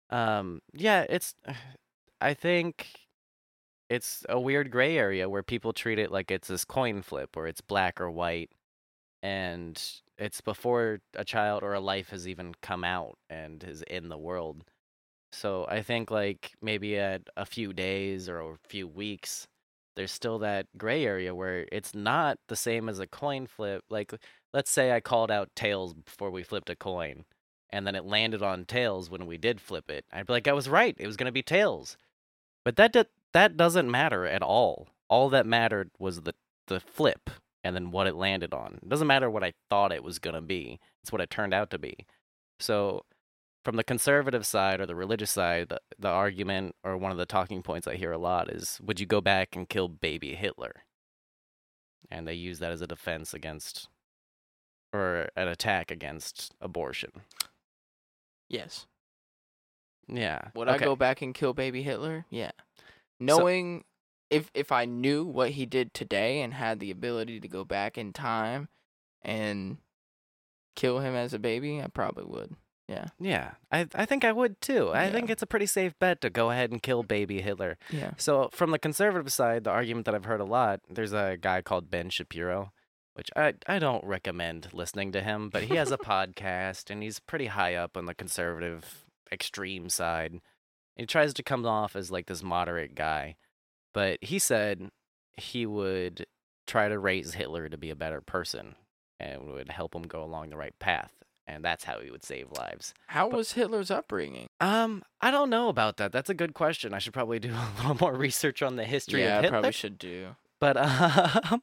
[0.10, 1.36] Um, yeah, it's.
[2.22, 2.88] I think
[3.90, 7.48] it's a weird gray area where people treat it like it's this coin flip, or
[7.48, 8.52] it's black or white,
[9.24, 9.82] and
[10.18, 14.18] it's before a child or a life has even come out and is in the
[14.18, 14.66] world.
[15.32, 19.48] So I think like maybe at a few days or a few weeks,
[19.96, 23.84] there's still that gray area where it's not the same as a coin flip.
[23.90, 24.14] Like
[24.54, 27.26] let's say I called out tails before we flipped a coin
[27.72, 30.06] and then it landed on tails when we did flip it.
[30.12, 30.96] I'd be like I was right.
[30.98, 31.98] It was going to be tails.
[32.66, 34.90] But that do- that doesn't matter at all.
[35.08, 36.34] All that mattered was the
[36.68, 37.30] the flip
[37.64, 38.80] and then what it landed on.
[38.82, 40.80] It doesn't matter what I thought it was going to be.
[41.02, 42.06] It's what it turned out to be.
[42.60, 43.06] So
[43.66, 47.26] from the conservative side or the religious side, the, the argument or one of the
[47.26, 50.84] talking points I hear a lot is would you go back and kill baby Hitler?
[52.12, 53.88] And they use that as a defense against
[54.94, 57.12] or an attack against abortion.
[58.50, 58.86] yes
[60.08, 60.50] Yeah.
[60.56, 62.52] would i go back and kill baby hitler yeah
[63.20, 63.84] knowing
[64.30, 67.98] if if i knew what he did today and had the ability to go back
[67.98, 68.70] in time
[69.22, 69.78] and
[70.76, 72.56] kill him as a baby i probably would
[72.88, 74.90] yeah Yeah, I I think I would too.
[74.92, 77.78] I think it's a pretty safe bet to go ahead and kill baby Hitler.
[77.92, 81.38] yeah So from the conservative side, the argument that I've heard a lot, there's a
[81.40, 82.72] guy called Ben Shapiro,
[83.20, 87.20] which I I don't recommend listening to him, but he has a podcast and he's
[87.20, 90.40] pretty high up on the conservative extreme side.
[90.96, 93.36] He tries to come off as like this moderate guy,
[93.94, 94.90] but he said
[95.38, 96.26] he would
[96.66, 98.76] try to raise Hitler to be a better person
[99.20, 101.12] and would help him go along the right path,
[101.48, 102.94] and that's how he would save lives.
[103.08, 106.12] how But- was hitler's upbringing Um, I don't know about that.
[106.14, 106.94] That's a good question.
[106.94, 109.42] I should probably do a little more research on the history of Hitler.
[109.42, 110.78] yeah i probably should do But
[111.52, 111.62] um,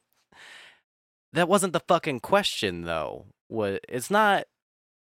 [1.37, 3.27] that wasn't the fucking question, though.
[3.47, 3.81] What?
[3.87, 4.45] It's not.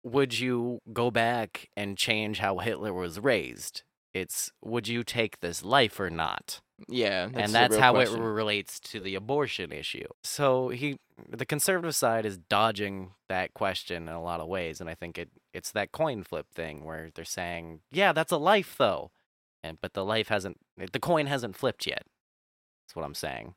[0.05, 3.83] Would you go back and change how Hitler was raised?
[4.15, 6.61] It's would you take this life or not?
[6.87, 8.23] yeah that's and that's how question.
[8.23, 10.07] it relates to the abortion issue.
[10.23, 10.99] So he,
[11.29, 15.19] the conservative side, is dodging that question in a lot of ways, and I think
[15.19, 19.11] it it's that coin flip thing where they're saying, yeah, that's a life though,
[19.63, 22.05] and but the life hasn't, the coin hasn't flipped yet.
[22.87, 23.55] That's what I'm saying.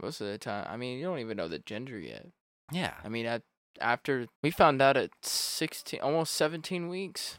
[0.00, 2.26] Most of the time i mean you don't even know the gender yet
[2.72, 3.42] Yeah, I mean, at,
[3.80, 7.38] after we found out at 16, almost 17 weeks.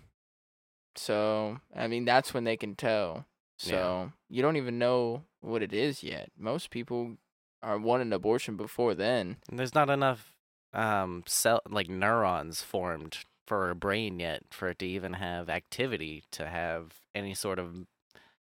[0.95, 3.25] So, I mean, that's when they can tell.
[3.57, 4.09] So, Yeah.
[4.29, 6.31] you don't even know what it is yet.
[6.37, 7.17] Most people
[7.61, 9.37] are want an abortion before then.
[9.49, 10.33] And there's not enough
[10.73, 16.23] um cell like neurons formed for a brain yet for it to even have activity
[16.31, 17.85] to have any sort of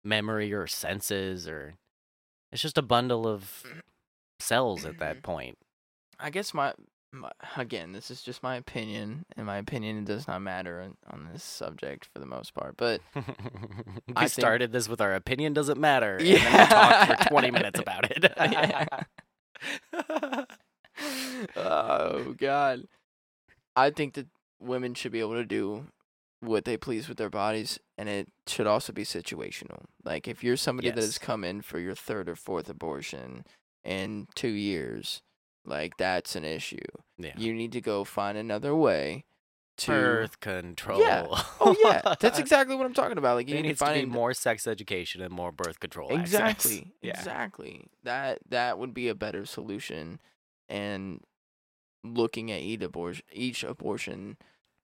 [0.04, 1.74] memory or senses or
[2.52, 3.64] it's just a bundle of
[4.40, 5.32] cells at that mm-hmm.
[5.32, 5.58] point.
[6.20, 6.74] I guess my,
[7.12, 11.30] my again, this is just my opinion, and my opinion does not matter on, on
[11.32, 12.76] this subject for the most part.
[12.78, 13.22] But we
[14.16, 16.18] I think- started this with our opinion doesn't matter.
[16.18, 18.34] And then we talked for 20 minutes about it.
[21.56, 22.84] oh god.
[23.76, 24.28] I think that
[24.60, 25.88] women should be able to do
[26.42, 29.86] what they please with their bodies and it should also be situational.
[30.04, 33.46] Like if you're somebody that has come in for your third or fourth abortion
[33.84, 35.22] in 2 years,
[35.66, 36.78] like that's an issue.
[37.18, 37.34] yeah.
[37.38, 39.26] You need to go find another way
[39.78, 41.02] to Birth control.
[41.02, 41.26] Yeah.
[41.60, 43.36] Oh yeah, that's exactly what I'm talking about.
[43.36, 46.10] Like you There need to to find more sex education and more birth control.
[46.12, 47.12] exactly Yeah.
[47.18, 50.20] exactly that that would be a better solution
[50.70, 51.22] and
[52.04, 54.38] looking at each abortion each abortion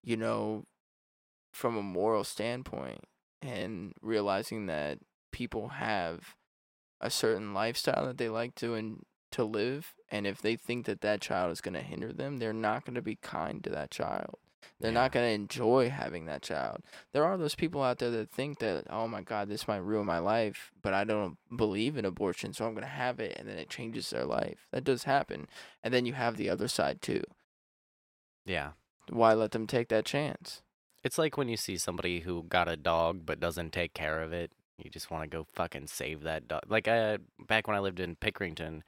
[0.03, 0.63] you know
[1.53, 3.03] from a moral standpoint
[3.41, 4.99] and realizing that
[5.31, 6.35] people have
[7.01, 11.01] a certain lifestyle that they like to and to live, and if they think that
[11.01, 13.91] that child is going to hinder them, they're not going to be kind to that
[13.91, 14.35] child.
[14.79, 16.83] They're not going to enjoy having that child.
[17.11, 20.05] There are those people out there that think that, oh my God, this might ruin
[20.05, 23.47] my life, but I don't believe in abortion, so I'm going to have it, and
[23.47, 24.67] then it changes their life.
[24.71, 25.47] That does happen.
[25.83, 27.23] And then you have the other side too.
[28.45, 28.71] Yeah.
[29.09, 30.61] Why let them take that chance?
[31.03, 34.33] It's like when you see somebody who got a dog but doesn't take care of
[34.33, 34.51] it.
[34.83, 36.61] You just want to go fucking save that dog.
[36.67, 37.17] Like uh,
[37.47, 38.81] back when I lived in Pickerington,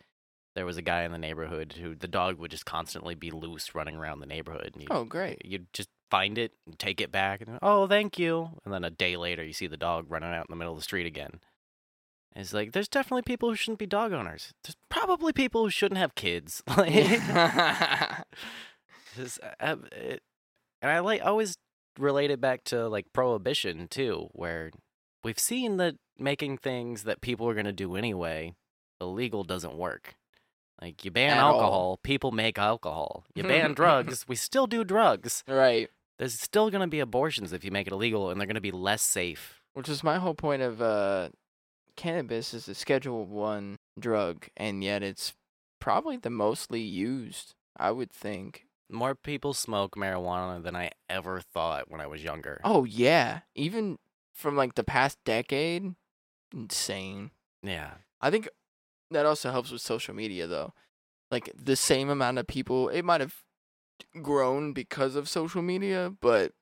[0.55, 3.73] there was a guy in the neighborhood who the dog would just constantly be loose
[3.75, 4.71] running around the neighborhood.
[4.75, 5.41] And Oh, great.
[5.45, 8.89] you'd just find it and take it back and oh thank you and then a
[8.89, 11.39] day later you see the dog running out in the middle of the street again
[12.33, 15.69] And it's like there's definitely people who shouldn't be dog owners there's probably people who
[15.69, 16.91] shouldn't have kids like
[19.15, 20.21] just, uh, it,
[20.81, 21.55] and i like always
[21.97, 24.71] relate it back to like prohibition too where
[25.23, 28.53] we've seen that making things that people are going to do anyway
[28.99, 30.15] illegal doesn't work
[30.81, 31.53] like you ban At all.
[31.53, 35.89] alcohol people make alcohol you ban drugs we still do drugs right.
[36.19, 38.61] there's still going to be abortions if you make it illegal and they're going to
[38.61, 41.29] be less safe Which is my whole point of uh,
[41.95, 45.33] cannabis is a Schedule One drug, and yet it's
[45.79, 47.53] probably the mostly used.
[47.77, 48.65] I would think.
[48.89, 53.97] more people smoke marijuana than i ever thought when i was younger Oh yeah, even
[54.33, 55.95] from like the past decade,
[56.53, 57.31] insane.
[57.63, 58.49] yeah I think
[59.09, 60.73] that also helps with social media though.
[61.29, 63.35] Like the same amount of people, it might have
[64.21, 66.53] grown because of social media, but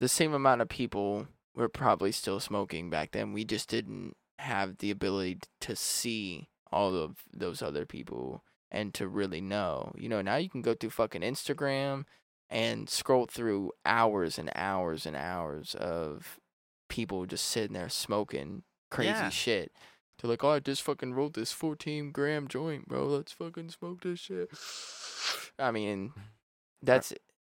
[0.00, 3.32] the same amount of people were probably still smoking back then.
[3.32, 9.06] We just didn't have the ability to see all of those other people and to
[9.06, 9.92] really know.
[9.96, 12.04] You know, now you can go through fucking Instagram
[12.48, 16.39] and scroll through hours and hours and hours of
[16.90, 19.30] people just sitting there smoking crazy Yeah.
[19.30, 19.72] shit.
[20.20, 23.06] They're like, oh, I just fucking rolled this 14 gram joint, bro.
[23.06, 24.50] Let's fucking smoke this shit.
[25.58, 26.12] I mean,
[26.82, 27.14] that's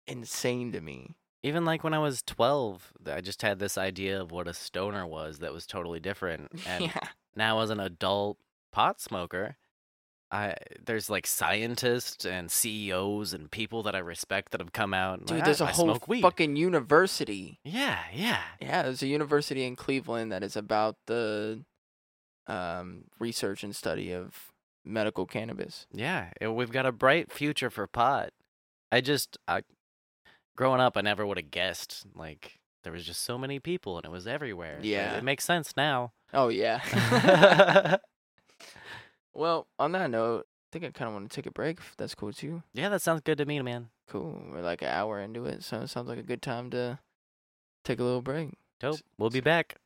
[0.06, 1.16] insane to me.
[1.44, 5.06] even like when i was 12 i just had this idea of what a stoner
[5.06, 6.98] was that was totally different and yeah.
[7.36, 8.36] now as an adult
[8.72, 9.56] pot smoker
[10.32, 10.54] I
[10.84, 15.18] there's like scientists and CEOs and people that I respect that have come out.
[15.18, 17.60] And Dude, like, there's "I- a I whole fucking university.
[17.64, 21.62] yeah, yeah, Yeah, there's a university in Cleveland that is about the
[22.46, 24.52] um, research and study of
[24.84, 25.86] medical cannabis.
[25.92, 26.30] yeah.
[26.40, 28.30] it- we've got a bright future for pot.
[28.90, 29.62] I just, I,
[30.56, 32.04] growing up, I never would have guessed.
[32.14, 34.78] Like there was just so many people and it was everywhere.
[34.82, 35.16] Yeah.
[35.18, 36.12] it makes sense now.
[36.34, 36.80] Oh, yeah.
[39.34, 41.94] well, on that note, I think I kind of want to take a break if
[41.96, 42.62] that's cool too.
[42.72, 43.88] yeah, that sounds good to me, man.
[44.08, 44.42] Cool.
[44.52, 46.98] We're like an hour into it, so it sounds like a good time to
[47.84, 48.50] take a little break.
[48.80, 49.00] Dope.
[49.16, 49.76] We'll be back.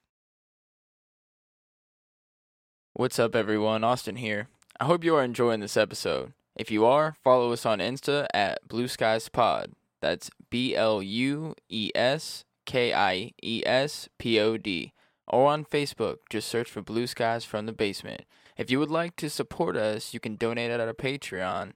[2.94, 3.84] What's up, everyone?
[3.84, 4.49] Austin here.
[4.80, 6.32] I hope you are enjoying this episode.
[6.57, 9.72] If you are, follow us on Insta at Blue Skies Pod.
[10.01, 14.92] That's B L U E S K I E S P O D.
[15.28, 18.22] Or on Facebook, just search for Blue Skies from the Basement.
[18.57, 21.72] If you would like to support us, you can donate at our Patreon.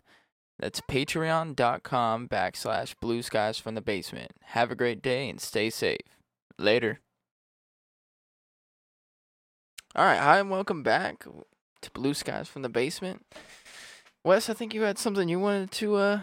[0.59, 4.33] That's patreon.com backslash Blue Skies from the Basement.
[4.45, 6.01] Have a great day and stay safe.
[6.59, 7.01] Later.
[9.95, 11.25] All right, hi and welcome back
[11.83, 13.27] to Blue Skies from the Basement.
[14.25, 16.21] Wes, I think you had something you wanted to uh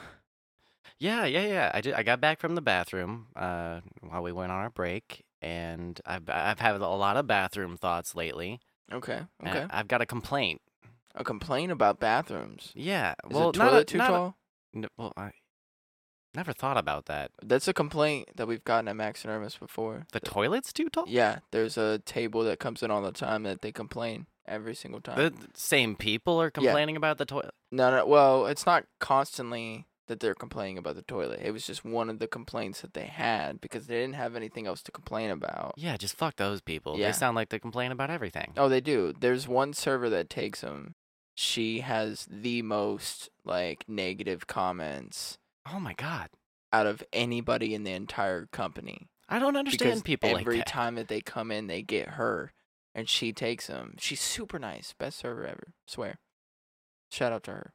[1.00, 1.72] Yeah, yeah, yeah.
[1.74, 1.94] I did.
[1.94, 6.30] I got back from the bathroom uh, while we went on our break, and I've
[6.30, 8.60] I've had a lot of bathroom thoughts lately.
[8.92, 9.66] Okay, okay.
[9.70, 10.62] I've got a complaint.
[11.16, 12.72] A complaint about bathrooms.
[12.76, 13.16] Yeah.
[13.30, 14.38] Is well, the not toilet a, too not a- tall?
[14.76, 15.32] n- well, I
[16.36, 17.32] never thought about that.
[17.44, 20.06] That's a complaint that we've gotten at Max and Erma's before.
[20.12, 21.06] The Th- toilet's too tall.
[21.08, 25.02] Yeah, there's a table that comes in all the time that they complain every single
[25.02, 25.18] time.
[25.18, 27.56] The the same people are complaining about the toilet.
[27.72, 31.42] no, no, well, it's not constantly that they're complaining about the toilet.
[31.44, 34.66] It was just one of the complaints that they had because they didn't have anything
[34.68, 35.74] else to complain about.
[35.78, 36.98] Yeah, just fuck those people.
[36.98, 37.08] Yeah.
[37.08, 38.54] They sound like they complain about everything.
[38.58, 39.14] Oh, they do.
[39.20, 40.96] There's one server that takes them.
[41.36, 45.38] She has the most like negative comments
[45.72, 46.30] Oh my god.
[46.74, 49.08] out of anybody in the entire company.
[49.30, 50.68] I don't understand because people like every that.
[50.68, 52.54] time that they come in, they get her,
[52.96, 53.96] and she takes them.
[54.00, 55.74] She's super nice, best server ever.
[55.86, 56.18] Swear.
[57.12, 57.74] Shout out to her.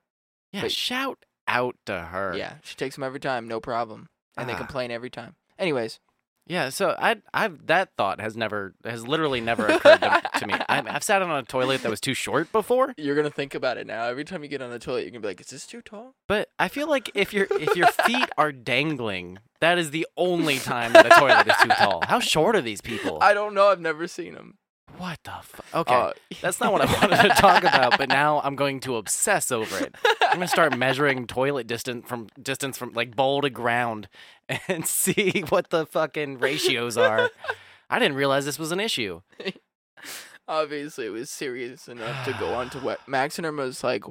[0.52, 2.34] yeah, but- shout out to her.
[2.36, 4.58] Yeah, she takes them every time, no problem, and they Ah.
[4.58, 5.34] complain every time.
[5.58, 6.00] Anyways,
[6.44, 10.54] Yeah, so I, I've that thought has never, has literally never occurred to, to me.
[10.68, 13.76] I, I've sat on a toilet that was too short before, you're gonna think about
[13.78, 14.06] it now.
[14.06, 16.14] Every time you get on the toilet, you're gonna be like, "Is this too tall?"
[16.26, 20.58] but I feel like if your if your feet are dangling, that is the only
[20.58, 22.02] time that a toilet is too tall.
[22.08, 23.18] How short are these people?
[23.20, 23.68] I don't know.
[23.68, 24.58] I've never seen them.
[25.02, 25.64] What the fuck?
[25.74, 25.94] Okay.
[25.94, 26.12] Uh,
[26.42, 29.76] That's not what I wanted to talk about, but now I'm going to obsess over
[29.84, 29.96] it.
[30.22, 34.08] I'm gonna start measuring toilet distance from distance from like bowl to ground
[34.68, 37.30] and see what the fucking ratios are.
[37.90, 39.22] I didn't realize this was an issue.
[40.48, 44.04] obviously, it was serious enough to go onto we- Max and Erma's like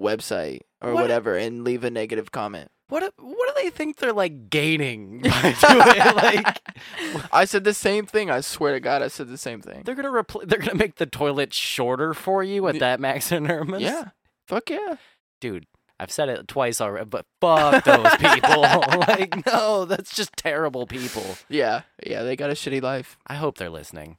[0.00, 2.70] website or What- whatever and leave a negative comment.
[2.94, 5.30] What do- what do they think they're like gaining by
[5.60, 6.14] doing it?
[6.14, 6.60] Like
[7.32, 8.30] I said the same thing.
[8.30, 9.82] I swear to God, I said the same thing.
[9.84, 13.50] they're gonna repl- they're gonna make the toilet shorter for you at that Max and
[13.50, 13.82] Erma's?
[13.82, 14.10] Yeah,
[14.46, 14.94] fuck yeah.
[15.40, 15.66] dude.
[15.98, 18.60] I've said it twice already, but fuck those people.
[19.08, 21.24] like, no, that's just terrible people.
[21.48, 23.16] Yeah, yeah, they got a shitty life.
[23.26, 24.18] I hope they're listening.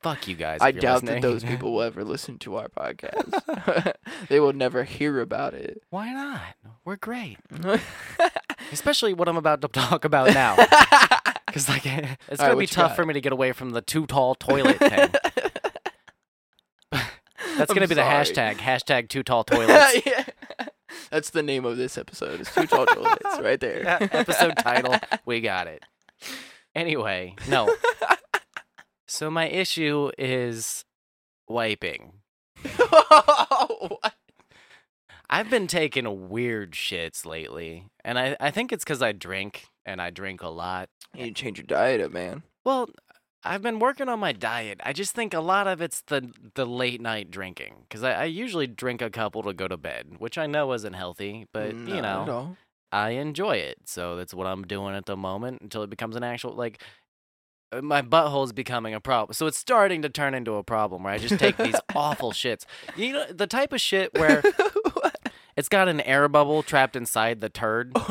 [0.00, 0.58] Fuck you guys.
[0.60, 1.22] I doubt listening.
[1.22, 3.94] that those people will ever listen to our podcast.
[4.28, 5.82] they will never hear about it.
[5.90, 6.40] Why not?
[6.84, 7.38] We're great.
[8.72, 10.56] Especially what I'm about to talk about now.
[11.46, 14.06] Because like, it's right, gonna be tough for me to get away from the too
[14.06, 15.10] tall toilet thing.
[17.56, 18.56] That's gonna I'm be the hashtag.
[18.56, 20.06] Hashtag too tall toilets.
[20.06, 20.24] yeah.
[21.10, 22.40] That's the name of this episode.
[22.40, 23.82] It's two tall toilets right there.
[23.82, 24.96] Yeah, episode title.
[25.24, 25.82] We got it.
[26.74, 27.74] Anyway, no.
[29.08, 30.84] So my issue is
[31.48, 32.12] wiping.
[33.80, 34.14] What?
[35.30, 40.00] I've been taking weird shits lately, and I, I think it's because I drink, and
[40.00, 40.88] I drink a lot.
[41.14, 42.42] You need to change your diet up, man.
[42.64, 42.88] Well,
[43.44, 44.80] I've been working on my diet.
[44.84, 48.24] I just think a lot of it's the the late night drinking, because I, I
[48.24, 51.94] usually drink a couple to go to bed, which I know isn't healthy, but Not
[51.94, 52.56] you know.
[52.90, 53.80] I enjoy it.
[53.84, 56.82] So that's what I'm doing at the moment until it becomes an actual like.
[57.72, 61.12] Uh, My butthole's becoming a problem, so it's starting to turn into a problem where
[61.12, 62.64] I just take these awful shits.
[62.96, 64.42] You know, the type of shit where
[65.56, 67.92] it's got an air bubble trapped inside the turd.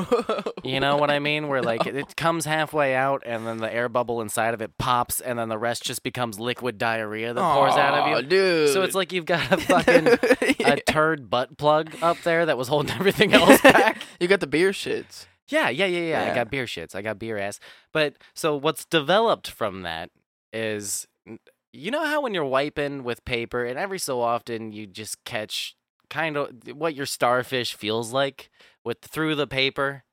[0.63, 1.47] You know what I mean?
[1.47, 4.77] Where like it- it comes halfway out, and then the air bubble inside of it
[4.77, 8.27] pops, and then the rest just becomes liquid diarrhea that pours out of you.
[8.27, 8.69] dude.
[8.73, 10.07] So it's like you've got a fucking
[10.65, 14.01] a turd butt plug up there that was holding everything else back.
[14.19, 15.25] you got the beer shits.
[15.49, 16.31] Yeah, yeah, yeah, yeah.
[16.31, 16.93] I got beer shits.
[16.95, 17.59] I got beer ass.
[17.93, 20.09] But so what's developed from that
[20.53, 21.07] is
[21.73, 25.75] you know how when you're wiping with paper and every so often you just catch
[26.09, 28.49] kind of what your starfish feels like
[28.83, 30.03] with through the paper?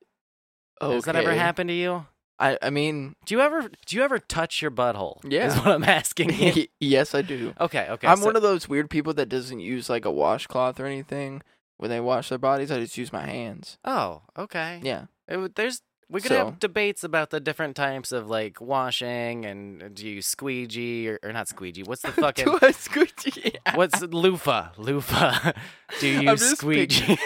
[0.82, 0.94] Okay.
[0.94, 2.06] Has that ever happened to you?
[2.38, 5.20] I I mean, Do you ever do you ever touch your butthole?
[5.24, 6.66] Yeah, Is what I'm asking you.
[6.80, 7.54] yes, I do.
[7.60, 8.08] Okay, okay.
[8.08, 11.42] I'm so- one of those weird people that doesn't use like a washcloth or anything
[11.76, 12.70] when they wash their bodies.
[12.72, 13.78] I just use my hands.
[13.84, 14.80] Oh, okay.
[14.82, 15.04] Yeah.
[15.28, 15.80] It there's
[16.10, 20.06] we could So- have debates about the different types of like washing and uh, do
[20.06, 21.82] you squeegee or, or not squeegee?
[21.82, 23.54] What's the fucking Do I squeegee?
[23.74, 24.70] what's loofah?
[24.76, 25.52] Loofah.
[26.00, 27.16] do you I'm use just squeegee?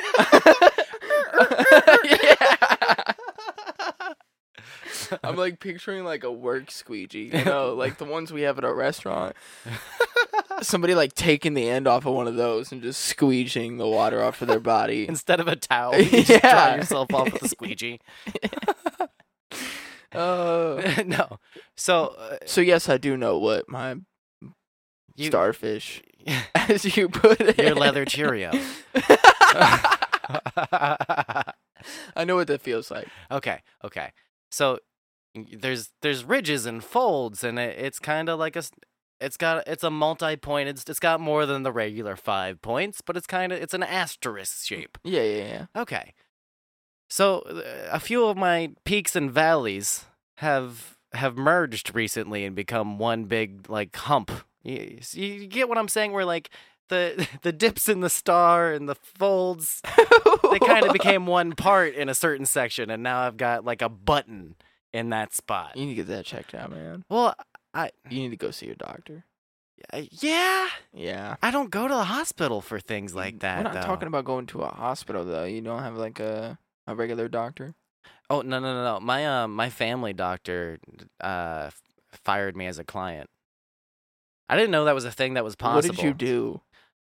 [2.05, 2.35] yeah.
[5.25, 8.65] I'm like picturing like a work squeegee, you know, like the ones we have at
[8.65, 9.35] a restaurant.
[10.63, 14.23] Somebody like taking the end off of one of those and just squeegeeing the water
[14.23, 15.07] off of their body.
[15.09, 16.77] Instead of a towel, you just dry Yeah.
[16.77, 18.01] yourself off with a squeegee.
[20.13, 21.39] Uh, no.
[21.77, 23.97] So uh, so yes, I do know what my
[25.17, 26.03] you starfish,
[26.55, 28.53] as you put it, your leather Cheerio.
[32.17, 33.09] I know what that feels like.
[33.31, 34.13] Okay, okay.
[34.51, 34.79] So
[35.35, 38.63] there's there's ridges and folds, and it, it's kind of like a
[39.21, 40.69] it's got it's a multi-point.
[40.69, 43.83] It's it's got more than the regular five points, but it's kind of it's an
[43.83, 44.99] asterisk shape.
[45.05, 45.67] Yeah, yeah, yeah.
[45.81, 46.15] Okay.
[47.11, 50.05] So uh, a few of my peaks and valleys
[50.37, 54.31] have have merged recently and become one big like hump.
[54.63, 56.13] You, you get what I'm saying?
[56.13, 56.51] Where like
[56.89, 59.83] the the dips in the star and the folds
[60.51, 63.83] they kind of became one part in a certain section, and now I've got like
[63.83, 64.57] a button
[64.93, 65.77] in that spot.
[65.77, 67.05] You need to get that checked out, man.
[67.09, 67.35] Well,
[67.75, 69.25] I You need to go see your doctor.
[69.93, 71.37] uh, yeah, Yeah.
[71.43, 73.59] I don't go to the hospital for things like that.
[73.59, 73.81] We're not though.
[73.83, 75.45] talking about going to a hospital though.
[75.45, 77.75] You don't have like a a regular doctor.
[78.31, 79.01] Oh no no no no!
[79.01, 80.79] My um my family doctor
[81.21, 81.71] uh
[82.11, 83.29] fired me as a client.
[84.49, 85.89] I didn't know that was a thing that was possible.
[85.91, 86.61] What did you do?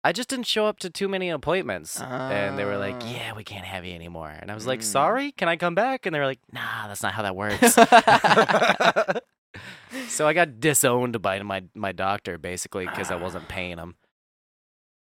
[0.03, 3.11] I just didn't show up to too many appointments, and they were like, Ah.
[3.11, 4.83] "Yeah, we can't have you anymore." And I was like, Mm.
[4.83, 7.75] "Sorry, can I come back?" And they were like, "Nah, that's not how that works."
[10.07, 13.95] so I got disowned by my my doctor basically because I wasn't paying him.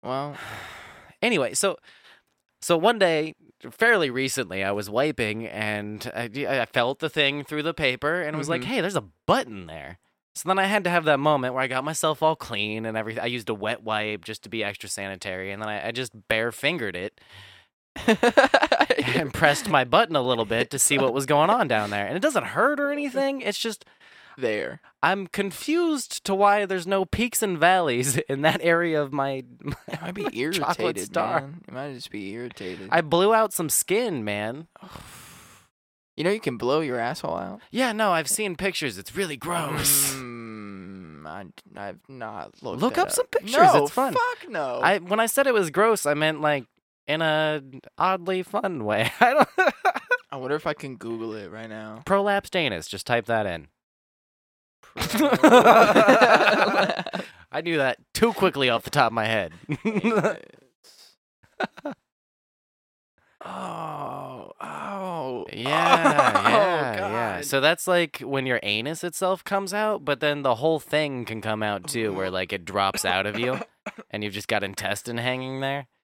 [0.03, 0.37] well,
[1.23, 1.77] Anyway, so
[2.61, 3.35] so one day,
[3.71, 6.25] fairly recently, I was wiping and I,
[6.63, 8.65] I felt the thing through the paper and was like, Mhm.
[8.67, 9.99] "Hey, there's a button there."
[10.35, 12.97] So then I had to have that moment where I got myself all clean and
[12.97, 13.23] everything.
[13.23, 16.13] I used a wet wipe just to be extra sanitary, and then I, I just
[16.29, 17.21] bare fingered it
[19.17, 22.07] and pressed my button a little bit to see what was going on down there.
[22.07, 23.43] And it doesn't hurt or anything.
[23.43, 23.85] It's just
[24.39, 24.81] there.
[25.03, 29.45] I'm confused to why there's no peaks and valleys in that area of my.
[29.65, 31.41] You might be my irritated, star.
[31.43, 31.61] man.
[31.69, 32.89] You might just be irritated.
[32.91, 34.69] I blew out some skin, man.
[36.23, 37.61] You know you can blow your asshole out.
[37.73, 38.97] Yeah, no, I've seen pictures.
[38.97, 40.15] It's really gross.
[40.15, 41.47] Mm, I,
[41.77, 42.81] I've not looked.
[42.81, 44.13] Look that up some pictures, No, it's fun.
[44.13, 44.79] Fuck no.
[44.81, 46.67] I when I said it was gross, I meant like
[47.09, 47.61] in a
[47.99, 49.11] oddly fun way.
[49.21, 49.49] I don't.
[50.31, 52.03] I wonder if I can Google it right now.
[52.07, 52.87] Prolapsed anus.
[52.87, 53.67] Just type that in.
[57.51, 59.55] I knew that too quickly off the top of my head.
[63.45, 65.47] oh, oh.
[65.53, 67.41] Yeah, yeah, oh, yeah.
[67.43, 71.41] So that's like when your anus itself comes out, but then the whole thing can
[71.41, 72.35] come out too, where mm-hmm.
[72.35, 73.61] like it drops out of you,
[74.11, 75.87] and you've just got intestine hanging there.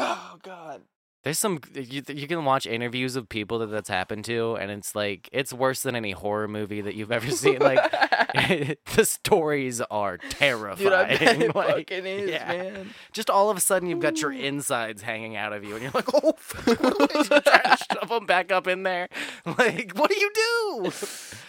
[0.00, 0.82] Oh God.
[1.24, 4.94] There's some you, you can watch interviews of people that that's happened to, and it's
[4.94, 7.60] like it's worse than any horror movie that you've ever seen.
[7.60, 7.80] Like
[8.96, 10.84] the stories are terrifying.
[10.84, 12.48] Dude, I bet it like, fucking is, yeah.
[12.48, 12.90] man.
[13.12, 15.92] Just all of a sudden, you've got your insides hanging out of you, and you're
[15.94, 19.08] like, "Oh, fuck, what do I do?" trying to shove them back up in there.
[19.46, 20.92] Like, what do you do?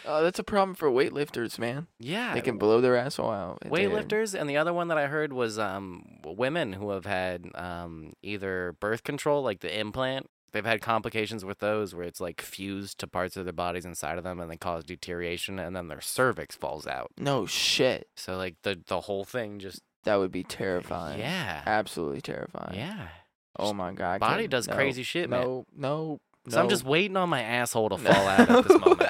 [0.05, 1.87] Oh, that's a problem for weightlifters, man.
[1.99, 3.59] Yeah, They can blow their asshole out.
[3.65, 8.13] weightlifters, and the other one that I heard was um women who have had um
[8.21, 10.27] either birth control, like the implant.
[10.51, 14.17] They've had complications with those where it's like fused to parts of their bodies inside
[14.17, 17.11] of them, and they cause deterioration, and then their cervix falls out.
[17.17, 18.07] No shit.
[18.15, 21.19] So like the the whole thing just That would be terrifying.
[21.19, 22.77] yeah Absolutely terrifying.
[22.77, 23.09] yeah.
[23.59, 24.13] Oh my god.
[24.13, 25.41] I Body couldn't- does no, crazy shit, man.
[25.41, 26.19] No, no.
[26.47, 29.09] So I'm just waiting on my asshole to fall out at this moment.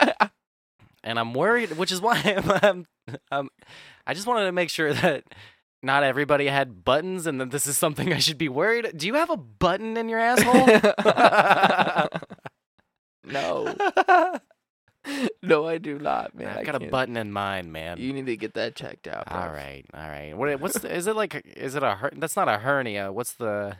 [1.03, 2.86] and I'm worried, which is why I'm, I'm,
[3.30, 3.49] I'm,
[4.07, 5.23] I just wanted to make sure that
[5.86, 8.91] not everybody had buttons, and that this is something I should be worried.
[8.98, 10.68] Do you have a button in your asshole?
[13.24, 13.76] no.
[15.44, 16.57] No, I do not, man.
[16.57, 17.99] I got a button in mine, man.
[17.99, 19.32] You need to get that checked out.
[19.32, 19.53] all bruv.
[19.53, 20.36] right, all right.
[20.36, 20.60] What?
[20.60, 20.80] What's?
[20.80, 21.45] The, is it like?
[21.56, 21.91] Is it a?
[21.91, 23.12] Her- that's not a hernia.
[23.12, 23.78] What's the?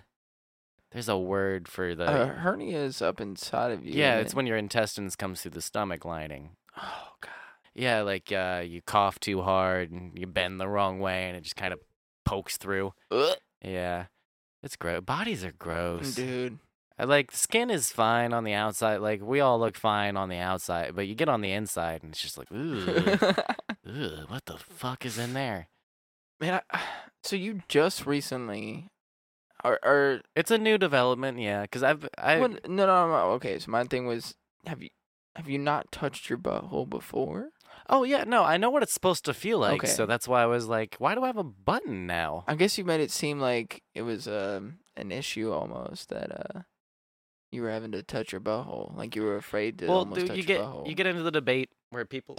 [0.92, 2.06] There's a word for the.
[2.06, 3.94] Hernia is up inside of you.
[3.94, 4.36] yeah, it's it?
[4.36, 6.52] when your intestines comes through the stomach lining.
[6.78, 7.32] Oh god.
[7.74, 11.42] Yeah, like uh, you cough too hard and you bend the wrong way, and it
[11.42, 11.80] just kind of
[12.26, 12.94] pokes through.
[13.12, 14.06] Ugh, Yeah,
[14.64, 15.02] it's gross.
[15.02, 16.16] Bodies are gross.
[16.16, 16.60] dude.
[16.98, 18.98] Like skin is fine on the outside.
[19.02, 22.12] Like we all look fine on the outside, but you get on the inside and
[22.14, 23.18] it's just like, ooh,
[23.88, 25.68] ooh, what the fuck is in there?
[26.40, 26.82] man, I,
[27.24, 28.88] so you just recently
[29.64, 31.64] are are It's a new development, yeah.
[31.64, 33.60] Because I've I what, no, no no okay.
[33.60, 34.36] So my thing was,
[34.66, 34.90] have you
[35.36, 37.50] have you not touched your butthole before?
[37.90, 39.88] Oh yeah no I know what it's supposed to feel like, Okay.
[39.88, 42.44] so that's why I was like, why do I have a button now?
[42.48, 46.62] I guess you made it seem like it was um an issue almost that uh
[47.52, 50.28] you were having to touch your butthole, like you were afraid to well, almost dude,
[50.30, 50.88] touch you get butthole.
[50.88, 52.38] you get into the debate where people,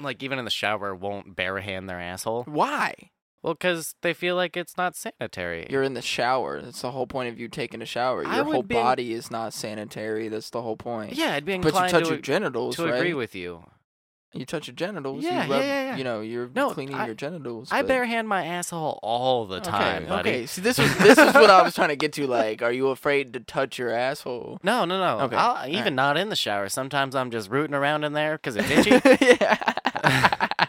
[0.00, 2.44] like even in the shower, won't bare hand their asshole.
[2.44, 2.94] Why?
[3.42, 5.66] Well, because they feel like it's not sanitary.
[5.68, 6.62] You're in the shower.
[6.62, 8.22] That's the whole point of you taking a shower.
[8.22, 10.28] Your I whole be in- body is not sanitary.
[10.28, 11.12] That's the whole point.
[11.14, 12.94] yeah, I'd be But inclined you touch to, your genitals, to right?
[12.94, 13.64] agree with you.
[14.34, 15.22] You touch your genitals.
[15.22, 15.96] Yeah, you yeah, rub, yeah, yeah.
[15.96, 17.68] You know, you're No, cleaning I- your genitals.
[17.70, 20.30] I but- bare hand my asshole all the time, okay, buddy.
[20.30, 22.26] Okay, see, this was this is what I was trying to get to.
[22.26, 24.58] Like, are you afraid to touch your asshole?
[24.64, 25.24] No, no, no.
[25.26, 25.92] Okay, I'll, even right.
[25.94, 26.68] not in the shower.
[26.68, 28.90] Sometimes I'm just rooting around in there because it's itchy.
[29.40, 29.56] yeah.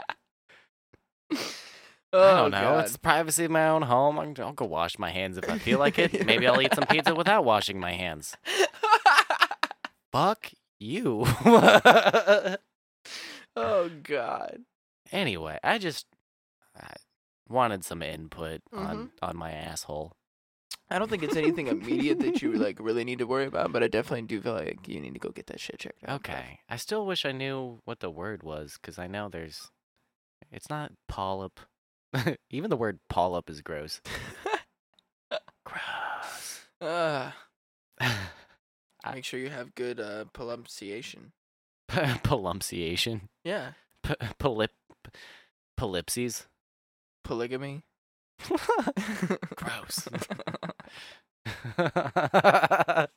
[2.13, 2.79] I Oh, don't know.
[2.79, 4.17] It's the privacy of my own home.
[4.19, 6.25] I'll go wash my hands if I feel like it.
[6.25, 8.37] Maybe I'll eat some pizza without washing my hands.
[10.13, 11.25] Fuck you.
[13.55, 14.59] Oh God.
[15.11, 16.05] anyway, I just
[16.79, 16.93] I
[17.47, 18.85] wanted some input Mm-hmm.
[18.85, 20.13] on on my asshole.
[20.89, 23.81] I don't think it's anything immediate that you like really need to worry about, but
[23.81, 26.17] I definitely do feel like you need to go get that shit checked out.
[26.17, 26.59] Okay.
[26.69, 29.71] I still wish I knew what the word was because I know there's.
[30.51, 31.59] It's not polyp.
[32.51, 33.99] Even the word polyp is gross.
[35.65, 36.61] gross.
[36.79, 37.31] Uh,
[39.13, 41.31] make sure you have good uh, pronunciation.
[41.89, 43.21] Pollumpsiation.
[43.43, 43.71] Yeah.
[44.03, 44.71] P- polyp.
[45.79, 46.45] Polypses.
[47.23, 47.83] Polygamy.
[49.55, 50.07] Gross.
[51.77, 53.09] that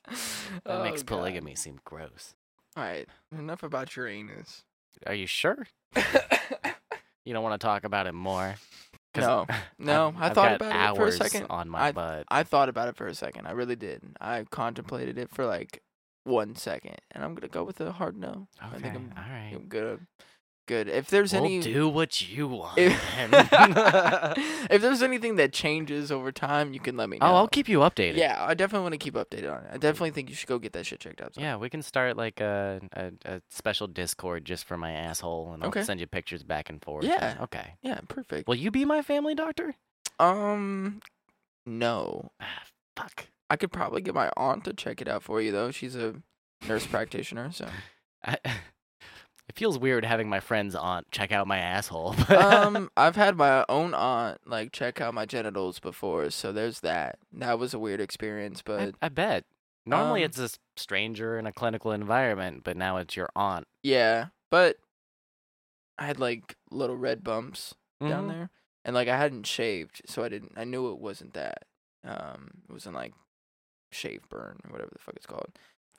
[0.65, 1.17] Oh, makes God.
[1.17, 2.35] polygamy seem gross.
[2.75, 3.07] All right.
[3.37, 4.63] Enough about your anus.
[5.07, 5.67] Are you sure?
[7.25, 8.55] You don't want to talk about it more.
[9.15, 9.45] no.
[9.77, 10.13] No.
[10.17, 11.47] I I've thought about it for a second.
[11.49, 12.25] on my I- butt.
[12.29, 13.47] I thought about it for a second.
[13.47, 14.01] I really did.
[14.21, 15.81] I contemplated it for like
[16.29, 18.47] one second, and I'm gonna go with a hard no.
[18.61, 19.51] I Okay, think I'm, all right.
[19.55, 19.99] I'm gonna
[20.67, 20.87] good.
[20.87, 22.77] If there's any, we'll any do what you want.
[22.77, 22.93] if,
[24.71, 27.25] if there's anything that changes over time, you can let me know.
[27.25, 28.17] oh, I'll keep you updated.
[28.17, 29.69] Yeah, I definitely want to keep updated on it.
[29.73, 31.33] I definitely think you should go get that shit checked out.
[31.33, 31.43] son.
[31.43, 35.63] Yeah, we can start like a, a, a special Discord just for my asshole, and
[35.63, 35.83] I'll Okay.
[35.83, 37.03] send you pictures back and forth.
[37.05, 37.31] Yeah.
[37.31, 37.73] and- Okay.
[37.81, 38.47] Yeah, perfect.
[38.47, 39.73] Will you be my family doctor?
[40.19, 40.99] Um,
[41.65, 42.31] no.
[42.39, 42.63] Ah,
[42.95, 43.25] fuck.
[43.49, 45.71] I could probably get my aunt to check it out for you though.
[45.71, 46.15] She's a
[46.67, 47.67] nurse practitioner, so.
[48.23, 52.15] I, it feels weird having my friend's aunt check out my asshole.
[52.29, 57.17] Um, I've had my own aunt like check out my genitals before, so there's that.
[57.33, 59.45] That was a weird experience, but I bet.
[59.85, 63.65] Normally Um, it's a stranger in a clinical environment, but now it's your aunt.
[63.81, 64.75] yeah, but
[65.97, 68.29] I had like little red bumps down Mhm.
[68.29, 68.49] there,
[68.85, 70.53] and like I hadn't shaved, so I didn't.
[70.57, 71.63] I knew it wasn't that.
[72.03, 73.13] Um, it wasn't like
[73.91, 75.51] shave burn or whatever the fuck it's called.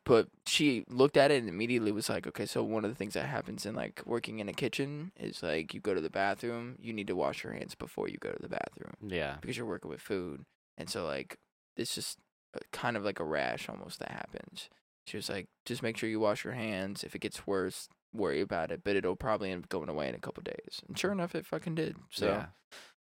[0.06, 3.14] But she looked at it and immediately was like, okay, so one of the things
[3.14, 6.76] that happens in like working in a kitchen is like you go to the bathroom,
[6.80, 9.36] you need to wash your hands before you go to the bathroom Yeah.
[9.40, 10.44] because you're working with food.
[10.78, 11.38] And so like
[11.76, 12.18] it's just
[12.56, 14.70] uh, kind of like a rash almost that happens.
[15.06, 17.04] She was like, just make sure you wash your hands.
[17.04, 20.14] If it gets worse, worry about it, but it'll probably end up going away in
[20.14, 20.80] a couple days.
[20.88, 21.96] And sure enough, it fucking did.
[22.10, 22.46] So yeah.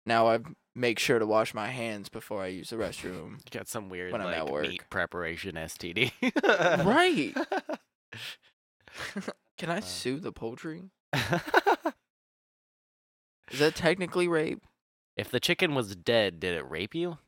[0.06, 0.38] Now I
[0.74, 3.32] make sure to wash my hands before I use the restroom.
[3.32, 4.68] You got some weird when I'm like at work.
[4.68, 6.12] meat preparation STD.
[6.84, 7.34] right.
[9.58, 9.80] Can I Uh.
[9.80, 10.90] sue the poultry?
[13.50, 14.60] Is that technically rape?
[15.16, 17.18] if the chicken was dead, did it rape you?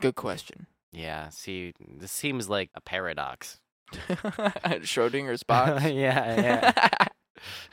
[0.00, 0.66] Good question.
[0.92, 1.30] Yeah.
[1.30, 3.60] See, this seems like a paradox.
[3.92, 5.82] Schrodinger's box.
[5.84, 6.80] yeah,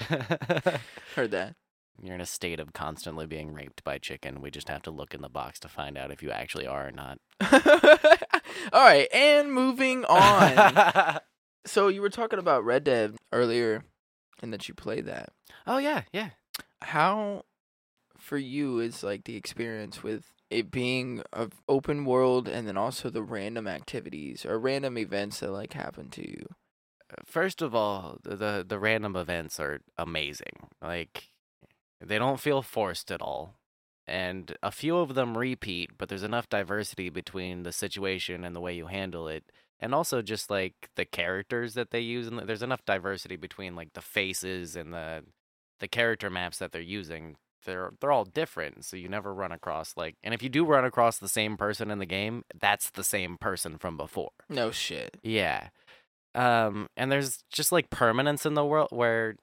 [0.09, 0.77] yeah.
[1.15, 1.55] Heard that.
[2.01, 4.41] You're in a state of constantly being raped by chicken.
[4.41, 6.87] We just have to look in the box to find out if you actually are
[6.87, 7.19] or not.
[8.71, 11.19] All right, and moving on.
[11.65, 13.83] so you were talking about Red Dead earlier,
[14.41, 15.29] and that you played that.
[15.65, 16.29] oh yeah, yeah.
[16.83, 17.43] How,
[18.17, 23.09] for you, is like the experience with it being a open world, and then also
[23.09, 26.45] the random activities or random events that like happen to you?
[27.25, 30.67] First of all, the, the the random events are amazing.
[30.81, 31.29] Like
[31.99, 33.55] they don't feel forced at all.
[34.07, 38.61] And a few of them repeat, but there's enough diversity between the situation and the
[38.61, 39.43] way you handle it.
[39.79, 43.93] And also just like the characters that they use and there's enough diversity between like
[43.93, 45.23] the faces and the
[45.79, 47.35] the character maps that they're using.
[47.65, 50.85] They're they're all different, so you never run across like and if you do run
[50.85, 54.31] across the same person in the game, that's the same person from before.
[54.49, 55.17] No shit.
[55.21, 55.67] Yeah.
[56.33, 59.35] Um, and there's just like permanence in the world where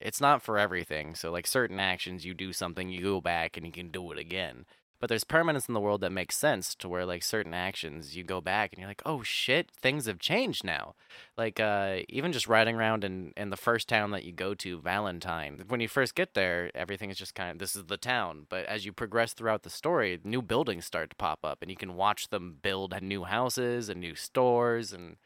[0.00, 1.14] it's not for everything.
[1.14, 4.18] So like certain actions, you do something, you go back and you can do it
[4.18, 4.66] again.
[5.00, 8.24] But there's permanence in the world that makes sense to where like certain actions, you
[8.24, 10.94] go back and you're like, oh shit, things have changed now.
[11.36, 14.80] Like uh, even just riding around in in the first town that you go to,
[14.80, 15.64] Valentine.
[15.68, 18.46] When you first get there, everything is just kind of this is the town.
[18.48, 21.76] But as you progress throughout the story, new buildings start to pop up, and you
[21.76, 25.16] can watch them build new houses and new stores and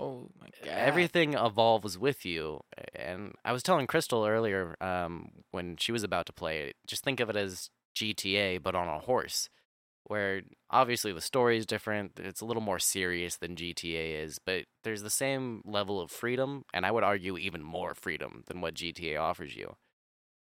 [0.00, 0.70] Oh my god.
[0.70, 2.60] everything evolves with you
[2.94, 7.02] and i was telling crystal earlier um, when she was about to play it just
[7.02, 9.48] think of it as gta but on a horse
[10.04, 14.64] where obviously the story is different it's a little more serious than gta is but
[14.84, 18.74] there's the same level of freedom and i would argue even more freedom than what
[18.74, 19.74] gta offers you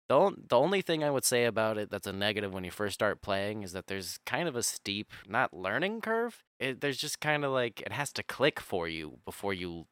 [0.09, 2.93] the, the only thing I would say about it that's a negative when you first
[2.93, 6.43] start playing is that there's kind of a steep, not learning curve.
[6.59, 9.87] It, there's just kind of like it has to click for you before you.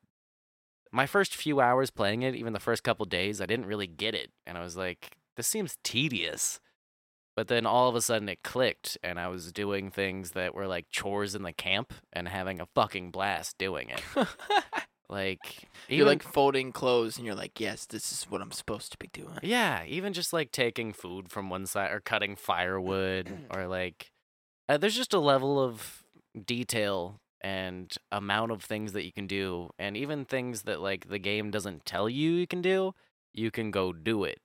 [0.92, 4.14] My first few hours playing it, even the first couple days, I didn't really get
[4.14, 6.60] it, and I was like, "This seems tedious."
[7.34, 10.68] But then all of a sudden it clicked, and I was doing things that were
[10.68, 14.04] like chores in the camp and having a fucking blast doing it.
[15.12, 18.98] Like, You're like folding clothes, and you're like, yes, this is what I'm supposed to
[18.98, 19.40] be doing.
[19.44, 24.12] Yeah, even just like taking food from one side or cutting firewood or like
[24.70, 26.04] uh, there's just a level of
[26.46, 31.20] detail and amount of things that you can do and even things that like the
[31.20, 32.94] game doesn't tell you you can do,
[33.34, 34.40] you can go do it.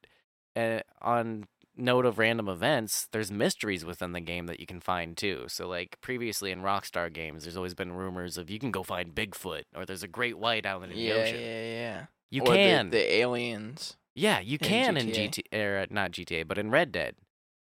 [0.57, 1.45] And on
[1.77, 5.45] note of random events, there's mysteries within the game that you can find too.
[5.49, 9.15] So like previously in Rockstar games, there's always been rumors of you can go find
[9.15, 11.41] Bigfoot or there's a great white out in the Yeah, ocean.
[11.41, 11.73] yeah, yeah.
[11.77, 12.07] Yeah.
[12.31, 12.91] You Or can.
[12.91, 15.45] the, alien,s Yeah, you can in GTA.
[15.53, 17.15] GTA, or uh, not GTA, but in Red Dead.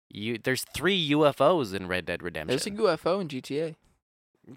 [0.10, 2.48] You there's three UFOs in Red Dead Redemption.
[2.48, 3.76] There's a UFO in GTA.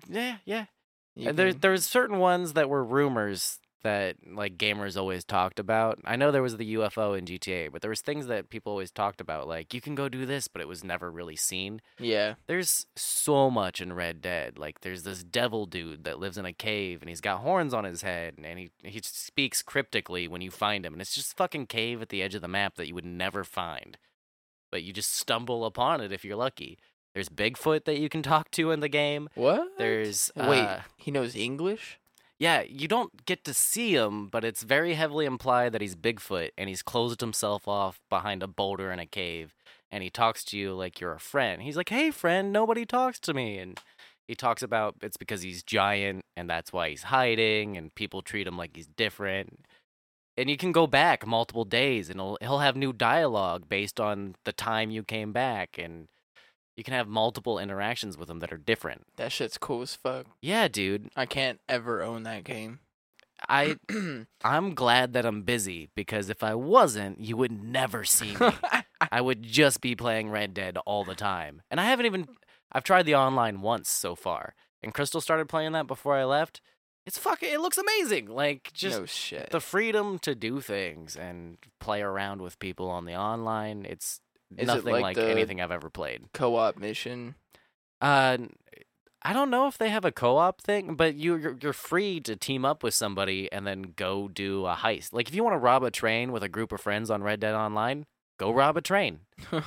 [0.09, 0.67] yeah, yeah.
[1.15, 5.99] You There there's certain ones that were rumors that like gamers always talked about.
[6.05, 8.91] I know there was the UFO in GTA, but there was things that people always
[8.91, 11.81] talked about like you can go do this, but it was never really seen.
[11.99, 12.35] Yeah.
[12.47, 14.59] There's so much in Red Dead.
[14.59, 17.85] Like there's this devil dude that lives in a cave and he's got horns on
[17.85, 21.67] his head and he he speaks cryptically when you find him and it's just fucking
[21.67, 23.99] cave at the edge of the map that you would never find.
[24.71, 26.79] But you just stumble upon it if you're lucky.
[27.15, 29.31] There's Bigfoot that you can talk to in the game.
[29.37, 29.69] What?
[29.79, 31.99] There's Wait, uh, he knows English?
[32.39, 36.51] Yeah, you don't get to see him, but it's very heavily implied that he's Bigfoot
[36.59, 39.55] and he's closed himself off behind a boulder in a cave
[39.91, 41.63] and he talks to you like you're a friend.
[41.63, 43.81] He's like, "Hey friend, nobody talks to me." And
[44.29, 48.47] he talks about it's because he's giant and that's why he's hiding and people treat
[48.47, 49.65] him like he's different.
[50.37, 54.53] And you can go back multiple days and he'll, have new dialogue based on the
[54.53, 56.09] time you came back and
[56.77, 59.07] you can have multiple interactions with them that are different.
[59.17, 60.27] That shit's cool as fuck.
[60.43, 61.11] Yeah, dude.
[61.17, 62.81] I can't ever own that game.
[63.49, 63.77] I
[64.45, 68.51] I'm glad that I'm busy because if I wasn't, you would never see me.
[69.13, 71.63] I would just be playing Red Dead all the time.
[71.71, 72.29] And I haven't even
[72.73, 74.55] I've tried the online once so far.
[74.83, 76.61] And Crystal started playing that before I left.
[77.07, 78.29] It's fucking it looks amazing.
[78.29, 79.51] Like just no shit.
[79.51, 83.87] the freedom to do things and play around with people on the online.
[83.89, 84.21] It's
[84.57, 86.25] Is nothing like like, anything I've ever played.
[86.33, 87.35] Co-op mission.
[88.01, 88.39] Uh,
[89.23, 92.37] I don't know if they have a co-op thing, but you you're, you're free to
[92.37, 95.13] team up with somebody and then go do a heist.
[95.13, 97.41] Like if you want to rob a train with a group of friends on Red
[97.41, 98.07] Dead Online,
[98.39, 99.21] go rob a train.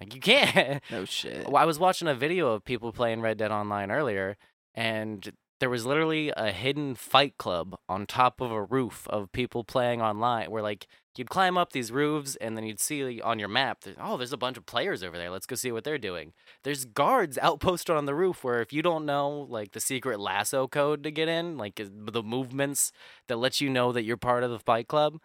[0.00, 0.82] Like you can't.
[0.90, 1.46] no shit.
[1.46, 4.36] Well, I was watching a video of people playing Red Dead Online earlier,
[4.74, 9.64] and there was literally a hidden fight club on top of a roof of people
[9.64, 10.50] playing online.
[10.50, 10.86] Where like
[11.18, 14.36] you'd climb up these roofs, and then you'd see on your map, oh, there's a
[14.36, 15.30] bunch of players over there.
[15.30, 16.32] Let's go see what they're doing.
[16.62, 18.44] There's guards outposted on the roof.
[18.44, 22.22] Where if you don't know like the secret lasso code to get in, like the
[22.22, 22.92] movements
[23.28, 25.18] that let you know that you're part of the fight club,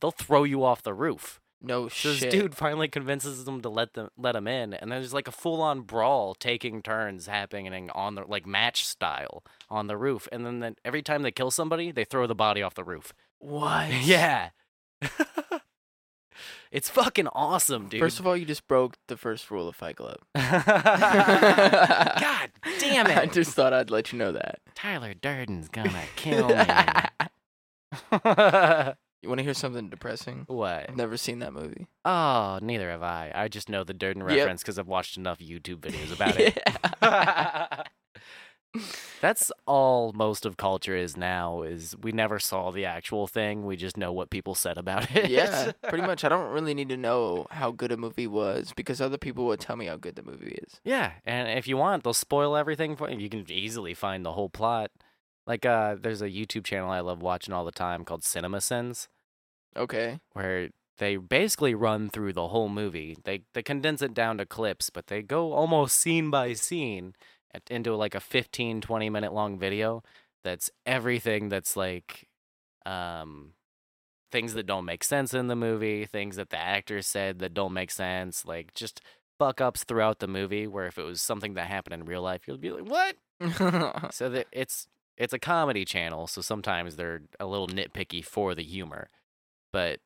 [0.00, 1.40] they'll throw you off the roof.
[1.60, 2.20] No So shit.
[2.20, 5.32] this dude finally convinces them to let them let him in, and there's like a
[5.32, 10.46] full on brawl taking turns happening on the like match style on the roof, and
[10.46, 13.12] then, then every time they kill somebody, they throw the body off the roof.
[13.40, 13.92] What?
[14.04, 14.50] yeah,
[16.72, 18.00] it's fucking awesome, dude.
[18.00, 20.18] First of all, you just broke the first rule of Fight Club.
[20.34, 20.50] God
[22.80, 23.18] damn it!
[23.18, 24.60] I just thought I'd let you know that.
[24.74, 26.64] Tyler Durden's gonna kill me.
[29.20, 30.44] You want to hear something depressing?
[30.46, 30.90] what?
[30.90, 31.88] I've never seen that movie.
[32.04, 33.32] Oh, neither have I.
[33.34, 37.88] I just know the Durden reference because I've watched enough YouTube videos about it.
[39.20, 43.64] That's all most of culture is now is we never saw the actual thing.
[43.66, 45.30] We just know what people said about it.
[45.30, 46.22] yeah, pretty much.
[46.24, 49.60] I don't really need to know how good a movie was because other people would
[49.60, 50.80] tell me how good the movie is.
[50.84, 53.18] Yeah, and if you want, they'll spoil everything for you.
[53.18, 54.90] You can easily find the whole plot.
[55.46, 59.08] Like uh there's a YouTube channel I love watching all the time called Cinema Sins
[59.76, 60.18] Okay.
[60.34, 60.68] where
[60.98, 63.16] they basically run through the whole movie.
[63.24, 67.14] They they condense it down to clips, but they go almost scene by scene
[67.70, 70.02] into like a 15 20 minute long video
[70.44, 72.28] that's everything that's like
[72.86, 73.52] um
[74.30, 77.72] things that don't make sense in the movie, things that the actors said that don't
[77.72, 79.00] make sense, like just
[79.38, 82.46] fuck ups throughout the movie where if it was something that happened in real life,
[82.46, 83.16] you'd be like, "What?"
[84.12, 88.62] So that it's it's a comedy channel, so sometimes they're a little nitpicky for the
[88.62, 89.10] humor.
[89.72, 90.00] But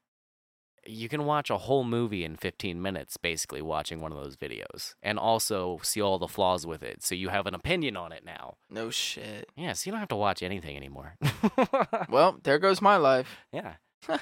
[0.87, 4.95] you can watch a whole movie in 15 minutes basically watching one of those videos
[5.03, 7.03] and also see all the flaws with it.
[7.03, 8.57] So you have an opinion on it now.
[8.69, 9.49] no shit.
[9.57, 11.17] Yeah, so you don't have to watch anything anymore.
[12.09, 13.39] Well, there goes my life.
[13.53, 13.75] yeah.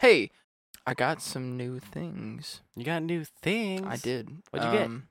[0.00, 0.30] hey,
[0.86, 2.60] I got some new things.
[2.76, 3.86] You got new things.
[3.88, 4.28] I did.
[4.50, 4.86] What'd you get?
[4.86, 5.08] Um,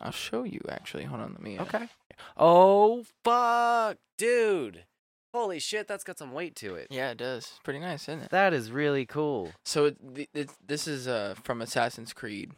[0.00, 1.04] I'll show you actually.
[1.04, 1.56] Hold on, let me.
[1.58, 1.88] uh, Okay.
[2.36, 4.84] Oh fuck, dude.
[5.32, 6.88] Holy shit, that's got some weight to it.
[6.90, 7.54] Yeah, it does.
[7.64, 8.30] Pretty nice, isn't it?
[8.30, 9.52] That is really cool.
[9.64, 12.52] So it, th- it, this is uh from Assassin's Creed.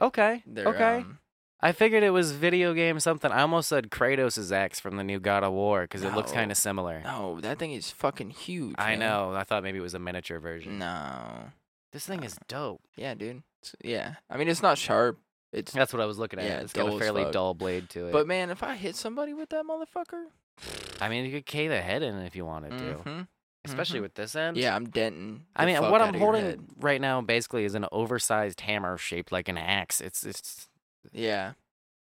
[0.00, 0.42] Okay.
[0.46, 0.96] They're, okay.
[0.98, 1.18] Um,
[1.60, 3.32] I figured it was video game something.
[3.32, 6.36] I almost said Kratos' axe from the new God of War because it looks No.
[6.36, 7.00] kind of similar.
[7.02, 8.76] no, that thing is fucking huge.
[8.78, 8.98] I man.
[9.00, 9.32] know.
[9.34, 10.78] I thought maybe it was a miniature version.
[10.78, 11.50] No.
[11.92, 12.82] This thing is dope.
[12.96, 13.42] Yeah, dude.
[13.62, 14.14] It's- yeah.
[14.30, 15.18] I mean, it's not sharp.
[15.52, 15.72] It's.
[15.72, 16.44] That's what I was looking at.
[16.44, 17.32] Yeah, it's got dull a as fairly fuck.
[17.32, 18.12] dull blade to it.
[18.12, 20.26] But man, if I hit somebody with that motherfucker,
[21.00, 23.28] I mean, you could K the head in if you wanted to, Mhm,
[23.64, 24.02] especially mhm.
[24.02, 24.56] with this end.
[24.56, 25.46] yeah, I'm denting.
[25.56, 29.58] I mean, what I'm holding right now basically is an oversized hammer shaped like an
[29.58, 30.00] axe.
[30.00, 30.68] It's it's
[31.12, 31.52] Yeah,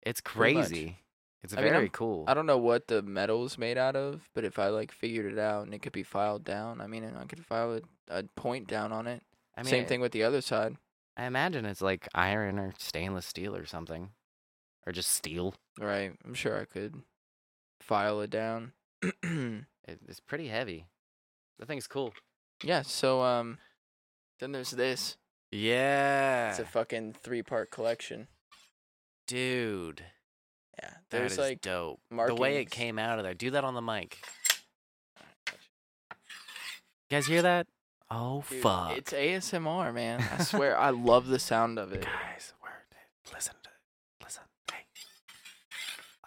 [0.03, 0.99] it's crazy.
[1.43, 2.25] It's I mean, very I'm- cool.
[2.29, 5.39] I don't know what the metal's made out of, but if I like figured it
[5.41, 7.81] out and it could be filed down, I mean, I could file a,
[8.19, 9.23] a point down on it.
[9.57, 10.77] I mean, Same thing with the other side.
[11.17, 14.11] I imagine it's like iron or stainless steel or something,
[14.87, 15.55] or just steel.
[15.81, 16.13] Right.
[16.25, 17.03] I'm sure I could
[17.83, 18.73] file it down.
[19.85, 20.87] It's pretty heavy.
[21.59, 22.15] That thing's cool.
[22.63, 22.83] Yeah.
[22.83, 23.59] So um,
[24.39, 25.17] then there's this.
[25.51, 26.51] Yeah.
[26.51, 28.29] It's a fucking three part collection.
[29.27, 30.05] Dude.
[30.81, 30.91] Yeah.
[31.11, 32.01] That There's is like dope.
[32.11, 33.35] The way it came out of there.
[33.35, 34.19] Do that on the mic.
[37.11, 37.67] You guys hear that?
[38.11, 38.97] Oh Dude, fuck.
[38.97, 40.23] It's ASMR, man.
[40.39, 42.03] I swear, I love the sound of it.
[42.03, 42.71] Guys, word.
[43.35, 44.25] Listen to it.
[44.25, 44.43] Listen.
[44.71, 44.85] Hey.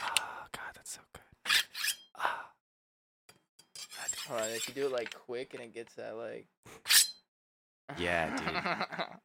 [0.01, 1.21] Oh god, that's so good.
[2.17, 2.49] Ah.
[4.29, 6.47] All right, if you do it like quick and it gets that like.
[7.97, 9.07] Yeah, dude.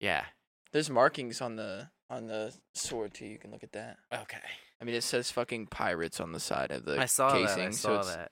[0.00, 0.24] Yeah.
[0.72, 3.26] There's markings on the on the sword too.
[3.26, 3.96] You can look at that.
[4.12, 4.36] Okay.
[4.80, 7.68] I mean, it says fucking pirates on the side of the I saw casing, that.
[7.68, 8.30] I so saw it's, that.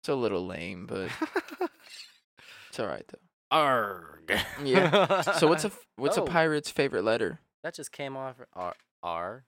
[0.00, 1.10] it's a little lame, but
[2.68, 3.18] it's all right though.
[3.50, 4.32] Arg.
[4.62, 5.22] Yeah.
[5.22, 6.24] So what's a what's Oh.
[6.24, 7.40] a pirate's favorite letter?
[7.64, 9.44] that just came off uh, R R.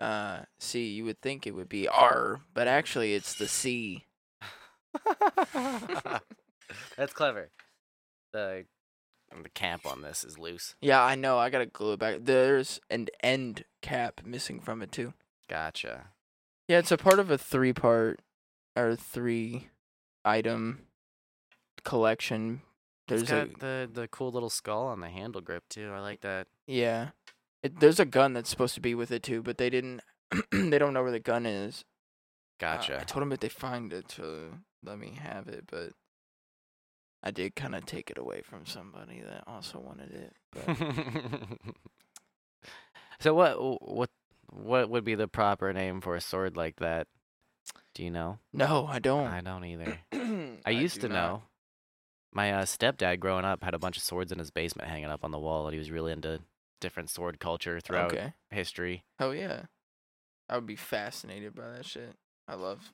[0.00, 0.88] Uh, C.
[0.88, 4.06] You would think it would be R, but actually it's the C.
[6.96, 7.50] That's clever.
[8.32, 8.64] The
[9.42, 10.74] the cap on this is loose.
[10.80, 11.38] Yeah, I know.
[11.38, 12.16] I gotta glue it back.
[12.22, 15.14] There's an end cap missing from it too.
[15.48, 16.08] Gotcha.
[16.68, 18.20] Yeah, it's a part of a three part
[18.76, 19.68] or three
[20.24, 20.86] item
[21.84, 22.62] collection.
[23.08, 25.90] There's It's a got the the cool little skull on the handle grip too.
[25.92, 26.46] I like that.
[26.66, 27.10] yeah.
[27.62, 30.00] It, there's a gun that's supposed to be with it too, but they didn't.
[30.52, 31.84] they don't know where the gun is.
[32.60, 33.00] Uh, Gotcha.
[33.00, 34.52] I told them if they find it to
[34.84, 35.92] let me have it, but
[37.22, 40.34] I did kind of take it away from somebody that also wanted it.
[40.52, 40.76] But
[43.20, 44.10] so what what
[44.52, 47.06] what would be the proper name for a sword like that?
[47.94, 48.38] Do you know?
[48.52, 49.26] no, I don't.
[49.26, 49.98] I don't either.
[50.64, 51.14] I used do to not.
[51.14, 51.42] know.
[52.32, 55.24] My uh, stepdad growing up had a bunch of swords in his basement hanging up
[55.24, 56.40] on the wall, and he was really into
[56.80, 58.32] different sword culture throughout Okay.
[58.50, 59.04] history.
[59.18, 59.62] Oh yeah,
[60.48, 62.16] I would be fascinated by that shit.
[62.48, 62.92] I love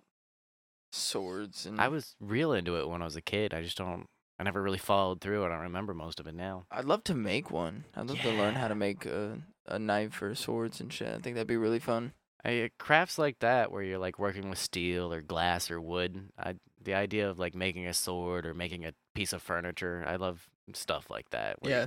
[0.93, 3.53] swords and I was real into it when I was a kid.
[3.55, 4.07] I just don't.
[4.39, 5.45] I never really followed through.
[5.45, 6.67] I don't remember most of it now.
[6.71, 7.85] I'd love to make one.
[7.95, 11.09] I'd love to learn how to make a a knife or swords and shit.
[11.09, 12.13] I think that'd be really fun.
[12.45, 16.29] I, uh, crafts like that, where you're like working with steel or glass or wood.
[16.39, 20.05] I the idea of like making a sword or making a piece of furniture.
[20.07, 21.57] I love stuff like that.
[21.63, 21.87] Yeah,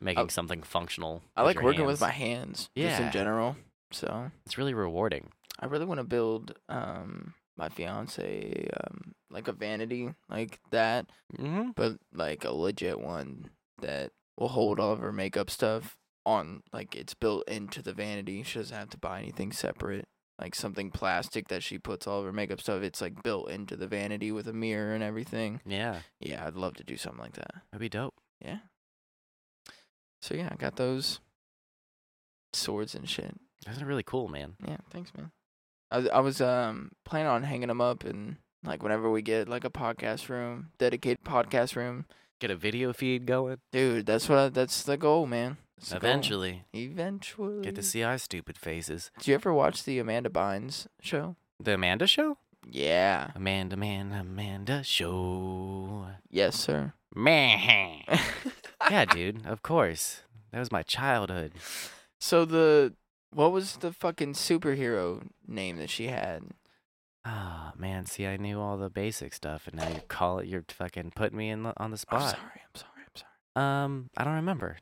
[0.00, 1.22] making something functional.
[1.36, 2.70] I like working with my hands.
[2.76, 3.56] just in general.
[3.92, 5.28] So It's really rewarding.
[5.60, 11.06] I really want to build um my fiance um like a vanity like that,
[11.38, 11.70] Mm-hmm.
[11.76, 13.50] but like a legit one
[13.80, 18.42] that will hold all of her makeup stuff on like it's built into the vanity.
[18.42, 20.06] She doesn't have to buy anything separate.
[20.40, 22.82] Like something plastic that she puts all of her makeup stuff.
[22.82, 25.60] It's like built into the vanity with a mirror and everything.
[25.66, 27.52] Yeah, Yeah, I'd love to do something like that.
[27.70, 28.14] that'd be dope.
[28.44, 28.58] Yeah.
[30.22, 31.20] So yeah, I got those
[32.54, 33.34] swords and shit.
[33.66, 34.54] That's really cool, man.
[34.66, 35.30] Yeah, thanks, man.
[35.90, 39.48] I was, I was um planning on hanging them up and like whenever we get
[39.48, 42.06] like a podcast room, dedicated podcast room,
[42.40, 43.58] Get a video feed going.
[43.70, 44.06] dude.
[44.06, 45.58] That's what I, that's the goal, man.
[45.78, 46.10] That's the goal.
[46.10, 47.62] Eventually, eventually.
[47.62, 49.12] get to see our stupid faces.
[49.18, 51.36] Did you ever watch the Amanda Bynes show?
[51.60, 52.38] The Amanda Show.
[52.68, 53.30] Yeah.
[53.36, 56.06] Amanda, man, Amanda Show.
[56.30, 56.94] Yes, sir.
[57.14, 58.02] Man.
[58.90, 59.46] yeah, dude.
[59.46, 60.22] Of course.
[60.52, 61.52] That was my childhood.
[62.20, 62.94] So the
[63.32, 66.42] what was the fucking superhero name that she had?
[67.24, 68.06] Ah, man.
[68.06, 70.46] See, I knew all the basic stuff, and now you call it.
[70.48, 72.20] You're fucking putting me in the, on the spot.
[72.22, 72.60] I'm sorry.
[72.64, 72.90] I'm sorry.
[73.06, 73.16] I'm
[73.54, 73.84] sorry.
[73.84, 74.78] Um, I don't remember.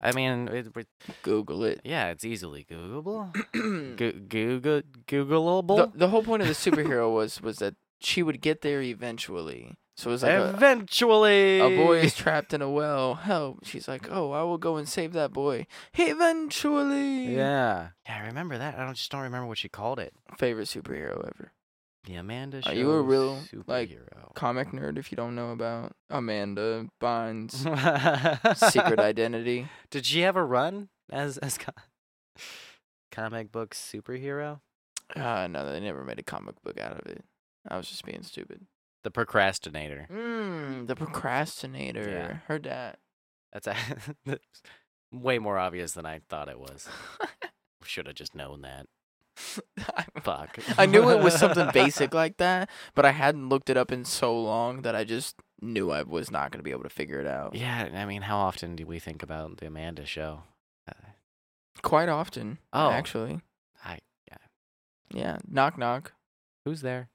[0.00, 0.86] I mean, it, it-
[1.22, 1.80] Google it.
[1.84, 3.32] yeah, it's easily Googleable.
[3.52, 5.92] the, Go- Google Googleable.
[5.94, 9.74] the whole point of the superhero was was that she would get there eventually.
[9.96, 13.14] So it was like Eventually, a boy is trapped in a well.
[13.14, 13.64] Help!
[13.64, 17.34] She's like, "Oh, I will go and save that boy." Eventually.
[17.34, 18.22] Yeah, yeah.
[18.22, 18.78] I remember that.
[18.78, 20.12] I don't just don't remember what she called it.
[20.36, 21.52] Favorite superhero ever.
[22.04, 22.70] The Amanda Show.
[22.70, 23.90] Are you a real, like.
[24.34, 24.98] Comic nerd.
[24.98, 27.52] If you don't know about Amanda Bynes'
[28.70, 29.66] secret identity.
[29.90, 31.72] Did she have a run as as co-
[33.10, 34.60] comic book superhero?
[35.14, 37.24] Uh, no, they never made a comic book out of it.
[37.66, 38.66] I was just being stupid.
[39.06, 40.08] The procrastinator.
[40.12, 42.10] Mm, the procrastinator.
[42.10, 42.38] Yeah.
[42.48, 42.98] Heard that.
[43.52, 43.76] That's, a,
[44.26, 44.62] that's
[45.12, 46.88] way more obvious than I thought it was.
[47.84, 48.86] Should have just known that.
[50.22, 50.58] Fuck.
[50.76, 54.04] I knew it was something basic like that, but I hadn't looked it up in
[54.04, 57.20] so long that I just knew I was not going to be able to figure
[57.20, 57.54] it out.
[57.54, 60.40] Yeah, I mean, how often do we think about the Amanda Show?
[60.88, 61.10] Uh,
[61.80, 62.58] Quite often.
[62.72, 62.90] Oh.
[62.90, 63.40] Actually.
[63.84, 64.00] I
[65.14, 65.38] Yeah.
[65.48, 66.12] Knock, knock.
[66.64, 67.08] who's there?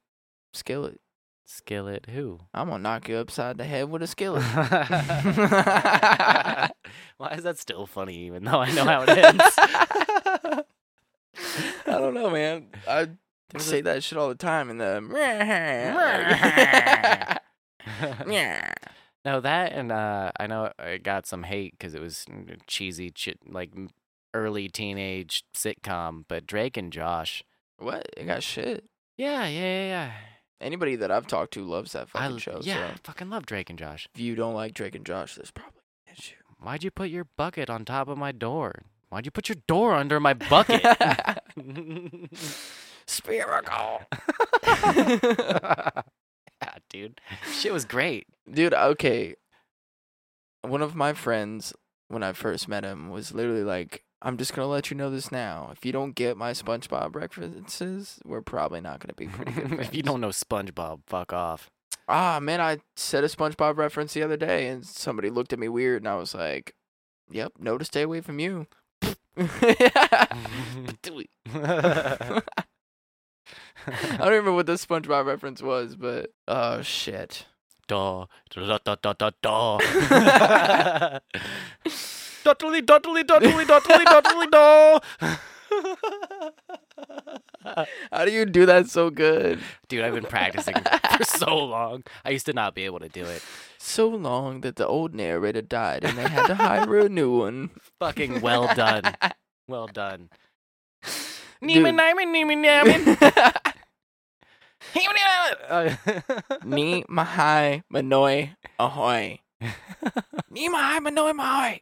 [0.54, 1.01] Skillet.
[1.52, 2.06] Skillet.
[2.10, 2.40] Who?
[2.54, 4.42] I'm to knock you upside the head with a skillet.
[7.18, 9.44] Why is that still funny, even though I know how it ends?
[9.58, 10.64] I
[11.86, 12.68] don't know, man.
[12.88, 13.10] I
[13.50, 15.06] There's a- say that shit all the time in the.
[15.14, 17.38] Yeah.
[19.26, 23.12] no, that and uh, I know I got some hate because it was mm, cheesy,
[23.12, 23.72] chi- like
[24.34, 26.24] early teenage sitcom.
[26.30, 27.44] But Drake and Josh,
[27.78, 28.08] what?
[28.16, 28.86] It got shit.
[29.18, 30.12] yeah, yeah, yeah, yeah.
[30.62, 32.60] Anybody that I've talked to loves that fucking l- show.
[32.62, 34.08] yeah, So I fucking love Drake and Josh.
[34.14, 36.36] if you don't like Drake and Josh, there's probably an issue.
[36.60, 38.84] Why'd you put your bucket on top of my door?
[39.10, 40.82] Why'd you put your door under my bucket?
[43.08, 44.02] Spherical.
[44.64, 46.02] yeah,
[46.90, 47.20] dude,
[47.52, 48.28] shit was great.
[48.50, 49.36] Dude, okay.
[50.62, 51.74] One of my friends,
[52.08, 55.10] when I first met him, was literally like, I'm just going to let you know
[55.10, 55.70] this now.
[55.72, 59.68] If you don't get my SpongeBob references, we're probably not going to be pretty good
[59.70, 59.88] friends.
[59.88, 61.72] if you don't know SpongeBob, fuck off.
[62.08, 65.70] Ah, man, I said a SpongeBob reference the other day and somebody looked at me
[65.70, 66.76] weird and I was like,
[67.32, 68.68] yep, no to stay away from you.
[69.38, 70.28] I
[74.18, 77.46] don't remember what the SpongeBob reference was, but oh shit.
[77.88, 81.20] da da da da da da.
[82.44, 85.00] Dottly dottly dottly dottly dottly do.
[88.12, 89.60] How do you do that so good?
[89.88, 90.76] Dude, I've been practicing
[91.18, 92.04] for so long.
[92.26, 93.42] I used to not be able to do it.
[93.78, 97.70] So long that the old narrator died and they had to hire a new one.
[98.00, 99.16] Fucking well done.
[99.68, 100.30] Well done.
[101.04, 101.12] Dude.
[101.64, 103.04] Neiman, Neiman, Neiman, Neiman.
[106.66, 109.40] Ni mahai manoi ahoy.
[110.50, 111.82] Ni mahai manoi mahoi.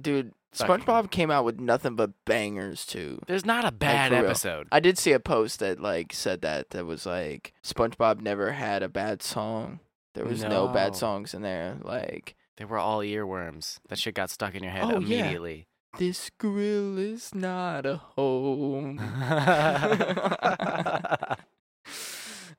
[0.00, 3.20] Dude, Fucking- SpongeBob came out with nothing but bangers too.
[3.26, 4.24] There's not a bad for real.
[4.26, 4.68] episode.
[4.72, 8.82] I did see a post that like said that that was like SpongeBob never had
[8.82, 9.80] a bad song.
[10.14, 11.76] There was no, bad songs in there.
[11.82, 13.78] Like They were all earworms.
[13.88, 15.18] That shit got stuck in your head Oh, yeah.
[15.18, 15.66] immediately.
[15.98, 18.98] this grill is not a home.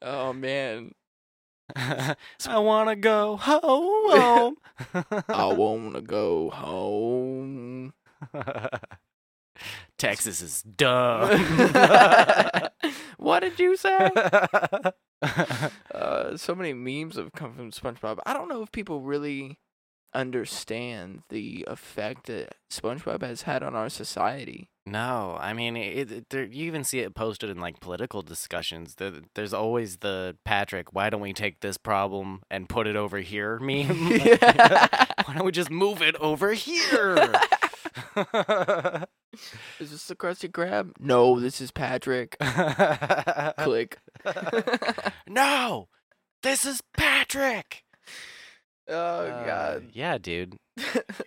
[0.02, 0.94] oh man,
[1.76, 2.16] I
[2.60, 4.58] wanna go home.
[5.28, 7.94] I wanna go home.
[9.98, 11.30] Texas is dumb.
[13.18, 14.10] what did you say?
[15.94, 18.20] Uh, so many memes have come from SpongeBob.
[18.26, 19.60] I don't know if people really
[20.14, 24.70] understand the effect that SpongeBob has had on our society.
[24.86, 28.96] No, I mean, it, it, there, you even see it posted in like political discussions.
[28.96, 33.18] There, there's always the Patrick, why don't we take this problem and put it over
[33.20, 33.88] here meme?
[34.10, 37.16] why don't we just move it over here?
[39.80, 40.92] Is this the Krusty Krab?
[41.00, 42.38] No, this is Patrick.
[43.60, 43.98] Click.
[45.28, 45.88] no,
[46.44, 47.84] this is Patrick.
[48.88, 49.90] oh Uh, God.
[49.94, 50.58] yeah, dude.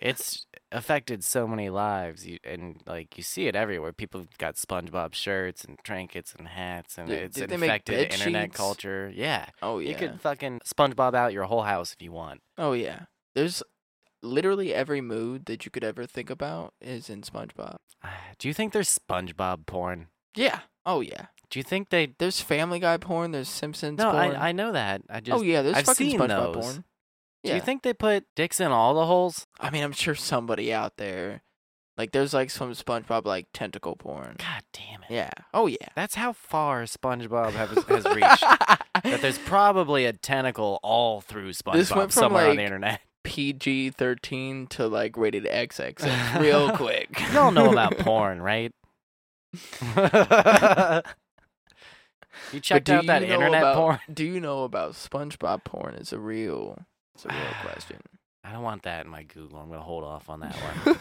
[0.01, 3.91] It's affected so many lives, you, and like you see it everywhere.
[3.93, 8.57] People got SpongeBob shirts and trinkets and hats, and Did- it's did infected internet sheets?
[8.57, 9.11] culture.
[9.13, 9.89] Yeah, oh yeah.
[9.89, 12.41] you could fucking SpongeBob out your whole house if you want.
[12.57, 13.03] Oh yeah.
[13.35, 13.63] There's
[14.21, 17.77] literally every mood that you could ever think about is in SpongeBob.
[18.37, 20.07] Do you think there's SpongeBob porn?
[20.35, 20.59] Yeah.
[20.85, 21.27] Oh yeah.
[21.49, 22.13] Do you think they?
[22.19, 23.31] There's Family Guy porn.
[23.31, 24.35] There's Simpsons No, porn.
[24.35, 25.01] I I know that.
[25.09, 25.39] I oh, just.
[25.39, 25.61] oh yeah.
[25.63, 26.63] There's I've fucking seen SpongeBob those.
[26.63, 26.83] porn.
[27.43, 29.47] Do you think they put dicks in all the holes?
[29.59, 31.41] I mean, I'm sure somebody out there,
[31.97, 34.35] like, there's like some SpongeBob like tentacle porn.
[34.37, 35.11] God damn it.
[35.13, 35.31] Yeah.
[35.53, 35.77] Oh yeah.
[35.95, 38.41] That's how far SpongeBob has, has reached.
[39.03, 43.01] that there's probably a tentacle all through SpongeBob This went from, somewhere on the internet.
[43.23, 47.09] PG 13 to like rated XXX real quick.
[47.33, 48.73] Y'all know about porn, right?
[52.53, 53.99] you checked out that you internet about- porn?
[54.11, 55.95] Do you know about SpongeBob porn?
[55.95, 56.85] It's a real,
[57.25, 57.97] it's a real question.
[58.43, 59.59] I don't want that in my Google.
[59.59, 60.97] I'm gonna hold off on that one.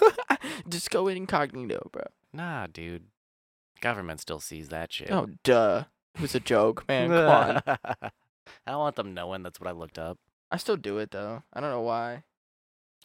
[0.68, 2.02] Just go incognito, bro.
[2.32, 3.04] nah, dude.
[3.80, 5.10] Government still sees that shit.
[5.10, 5.84] Oh, duh.
[6.16, 7.10] It was a joke, man.
[7.10, 7.62] Come on.
[8.66, 10.18] I don't want them knowing that's what I looked up.
[10.50, 11.42] I still do it though.
[11.52, 12.24] I don't know why.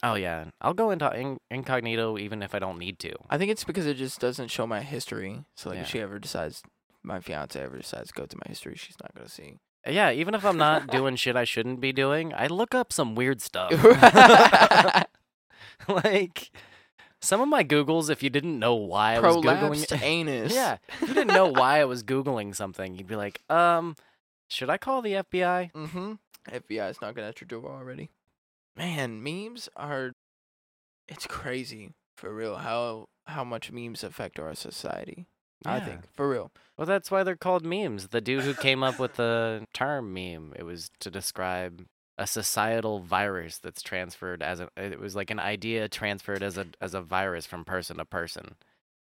[0.01, 3.13] Oh yeah, I'll go into in- incognito even if I don't need to.
[3.29, 5.45] I think it's because it just doesn't show my history.
[5.55, 5.81] So like, Yeah.
[5.83, 6.63] if she ever decides,
[7.03, 9.59] my fiance ever decides to go to my history, she's not gonna see.
[9.85, 13.15] Yeah, even if I'm not doing shit I shouldn't be doing, I look up some
[13.15, 13.71] weird stuff.
[15.87, 16.51] like
[17.21, 20.53] some of my Googles, if you didn't know why I was Prolapsed googling, anus.
[20.53, 23.95] yeah, if you didn't know why I was googling something, you'd be like, um,
[24.49, 25.71] should I call the FBI?
[25.71, 26.13] Mm-hmm.
[26.49, 28.09] FBI's knocking at your door already.
[28.75, 30.11] Man, memes are
[31.07, 35.25] it's crazy for real how how much memes affect our society.
[35.65, 35.85] I Yeah.
[35.85, 36.13] think.
[36.13, 36.51] For real.
[36.77, 38.09] Well, that's why they're called memes.
[38.09, 41.85] The dude who came up with the term meme, it was to describe
[42.17, 44.69] a societal virus that's transferred as a.
[44.77, 48.55] It was like an idea transferred as a as a virus from person to person.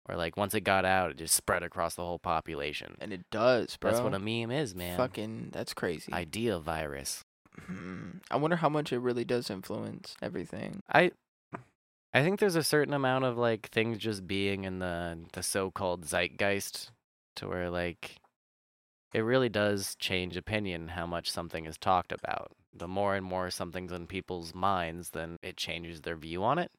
[0.08, 2.96] Or like once it got out, it just spread across the whole population.
[3.00, 3.90] And it does, bro.
[3.90, 4.96] That's what a meme is, man.
[4.96, 6.12] Fucking, that's crazy.
[6.12, 7.22] Idea virus.
[7.66, 8.18] Hmm.
[8.30, 10.80] I wonder how much it really does influence everything.
[10.92, 11.12] I
[12.12, 16.04] I think there's a certain amount of like things just being in the the so-called
[16.04, 16.90] zeitgeist
[17.36, 18.16] to where like
[19.12, 22.52] it really does change opinion how much something is talked about.
[22.72, 26.70] The more and more something's in people's minds, then it changes their view on it.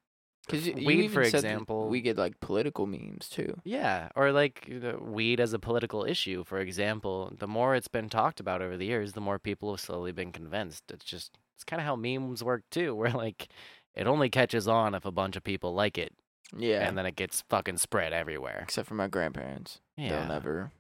[0.47, 3.55] Because weed, for example, we get like political memes too.
[3.63, 7.31] Yeah, or like you know, weed as a political issue, for example.
[7.37, 10.31] The more it's been talked about over the years, the more people have slowly been
[10.31, 10.83] convinced.
[10.91, 13.49] It's just it's kind of how memes work too, where like
[13.95, 16.13] it only catches on if a bunch of people like it,
[16.55, 16.87] Yeah.
[16.87, 18.59] and then it gets fucking spread everywhere.
[18.63, 19.79] Except for my grandparents.
[19.97, 20.71] Yeah, They'll never.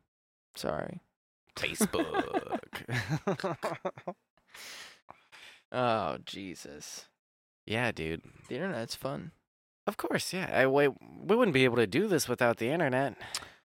[0.55, 1.01] Sorry.
[1.55, 2.55] Facebook.
[5.71, 7.05] Oh Jesus.
[7.65, 8.21] yeah, dude.
[8.49, 9.31] The internet's fun.
[9.87, 10.49] Of course, yeah.
[10.53, 13.15] I, we, we wouldn't be able to do this without the internet.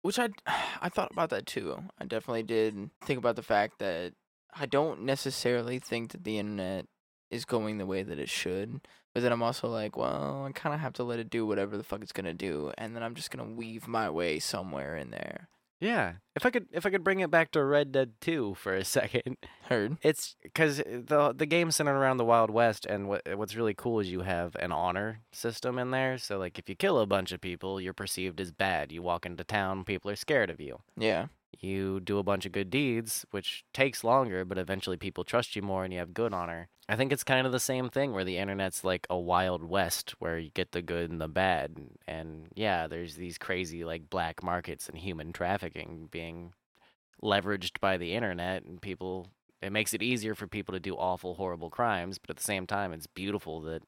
[0.01, 0.29] Which I
[0.81, 1.83] I thought about that too.
[1.99, 4.13] I definitely did think about the fact that
[4.53, 6.85] I don't necessarily think that the internet
[7.29, 8.79] is going the way that it should.
[9.13, 11.77] But then I'm also like, well, I kind of have to let it do whatever
[11.77, 15.09] the fuck it's gonna do, and then I'm just gonna weave my way somewhere in
[15.09, 15.49] there.
[15.79, 16.13] Yeah.
[16.35, 18.83] If I could if I could bring it back to Red Dead 2 for a
[18.97, 19.37] second.
[19.63, 19.97] Heard?
[20.01, 23.99] It's because the the game's centered around the Wild West, and what what's really cool
[23.99, 26.17] is you have an honor system in there.
[26.17, 28.91] So like, if you kill a bunch of people, you're perceived as bad.
[28.91, 30.79] You walk into town, people are scared of you.
[30.97, 31.27] Yeah.
[31.57, 35.61] You do a bunch of good deeds, which takes longer, but eventually people trust you
[35.61, 36.69] more, and you have good honor.
[36.87, 40.15] I think it's kind of the same thing where the internet's like a Wild West
[40.19, 41.75] where you get the good and the bad,
[42.07, 46.53] and yeah, there's these crazy like black markets and human trafficking being
[47.21, 49.27] leveraged by the internet, and people
[49.61, 52.65] it makes it easier for people to do awful, horrible crimes, but at the same
[52.65, 53.83] time, it's beautiful that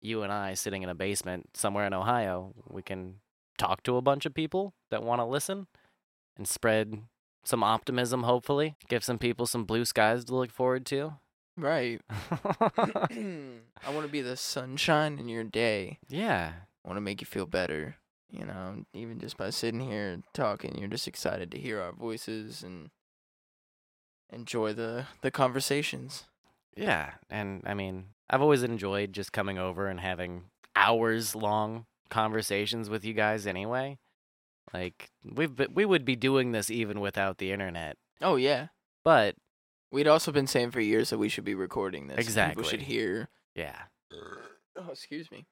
[0.00, 3.16] you and I, sitting in a basement somewhere in Ohio, we can
[3.58, 5.66] talk to a bunch of people that want to listen
[6.38, 7.02] and spread
[7.44, 8.76] some optimism, hopefully.
[8.88, 11.14] Give some people some blue skies to look forward to.
[11.56, 12.00] Right.
[12.30, 15.98] I want to be the sunshine in your day.
[16.08, 16.52] yeah.
[16.84, 17.96] I want to make you feel better.
[18.30, 22.62] You know, even just by sitting here talking, you're just excited to hear our voices
[22.62, 22.90] and
[24.30, 26.24] enjoy the the conversations.
[26.76, 27.12] Yeah.
[27.28, 30.44] And I mean, I've always enjoyed just coming over and having
[30.76, 33.98] hours long conversations with you guys anyway.
[34.72, 37.96] Like we've been, we would be doing this even without the internet.
[38.20, 38.68] Oh yeah.
[39.04, 39.36] But
[39.90, 42.18] We'd also been saying for years that we should be recording this.
[42.18, 42.62] Exactly.
[42.62, 43.28] People should hear.
[43.54, 43.76] yeah.
[44.12, 45.46] Oh, excuse me.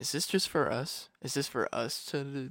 [0.00, 1.10] Is this just for us?
[1.22, 2.50] Is this for us to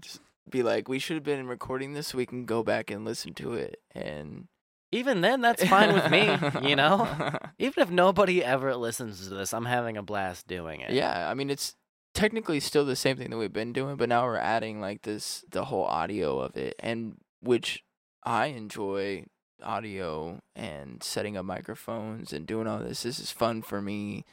[0.49, 3.33] be like, we should have been recording this so we can go back and listen
[3.35, 4.47] to it and
[4.91, 6.37] Even then that's fine with me,
[6.69, 7.07] you know?
[7.59, 10.91] Even if nobody ever listens to this, I'm having a blast doing it.
[10.91, 11.75] Yeah, I mean it's
[12.13, 15.43] technically still the same thing that we've been doing, but now we're adding like this
[15.49, 17.83] the whole audio of it and which
[18.23, 19.25] I enjoy
[19.63, 23.03] audio and setting up microphones and doing all this.
[23.03, 24.25] This is fun for me.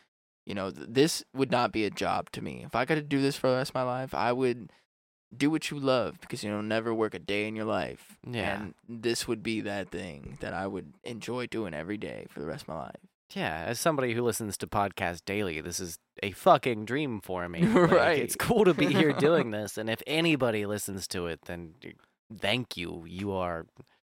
[0.46, 2.62] You know, th- this would not be a job to me.
[2.64, 4.70] If I got to do this for the rest of my life, I would
[5.36, 8.18] do what you love because you know never work a day in your life.
[8.26, 8.62] Yeah.
[8.62, 12.46] And this would be that thing that I would enjoy doing every day for the
[12.46, 13.17] rest of my life.
[13.34, 17.60] Yeah, as somebody who listens to podcasts daily, this is a fucking dream for me.
[17.62, 18.18] Like, Right.
[18.18, 21.74] It's cool to be here doing this, and if anybody listens to it, then
[22.38, 23.04] thank you.
[23.06, 23.66] You are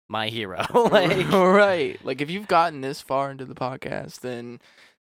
[0.07, 0.65] my hero.
[0.73, 1.99] like, right.
[2.05, 4.59] Like if you've gotten this far into the podcast, then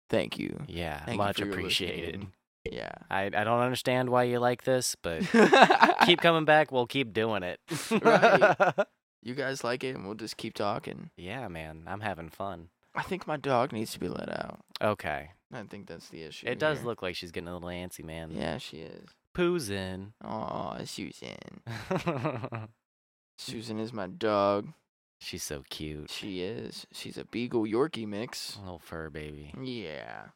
[0.09, 0.61] thank you.
[0.67, 2.07] yeah, Thank much your appreciated.
[2.07, 2.33] listening.
[2.71, 2.93] Yeah.
[3.11, 5.23] I, I don't understand why you like this, but
[6.05, 6.71] keep coming back.
[6.71, 7.59] We'll keep doing it.
[7.91, 8.75] Right.
[9.23, 11.11] you guys like it, and we'll just keep talking.
[11.17, 12.69] yeah, man, I'm having fun.
[12.95, 14.61] I think my dog needs to be let out.
[14.83, 15.31] Okay.
[15.53, 16.47] I think that's the issue.
[16.47, 16.87] It does here.
[16.87, 18.31] look like she's getting a little antsy, man.
[18.31, 19.09] Yeah, she is.
[19.35, 20.13] Poo's in.
[20.25, 21.61] Oh, Susan.
[23.39, 24.69] Susan is my dog.
[25.21, 26.11] she's so cute.
[26.11, 26.87] She is.
[26.93, 28.59] She's a Beagle Yorkie mix.
[28.61, 29.53] Little fur baby.
[29.61, 30.27] Yeah.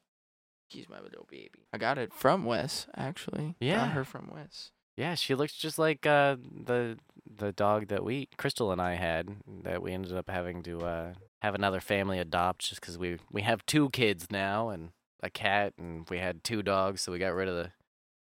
[0.68, 1.66] She's my little baby.
[1.72, 3.56] I got it from Wes, actually.
[3.60, 3.76] Yeah.
[3.76, 4.70] Got her from Wes.
[4.97, 6.99] Yeah, she looks just like uh, the
[7.37, 9.29] the dog that we Crystal and I had
[9.65, 11.12] that we ended up having to uh,
[11.43, 14.91] have another family adopt just because we we have two kids now and
[15.23, 17.73] a cat and we had two dogs, so we got rid of the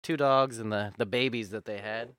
[0.04, 2.10] two dogs and the the babies that they had.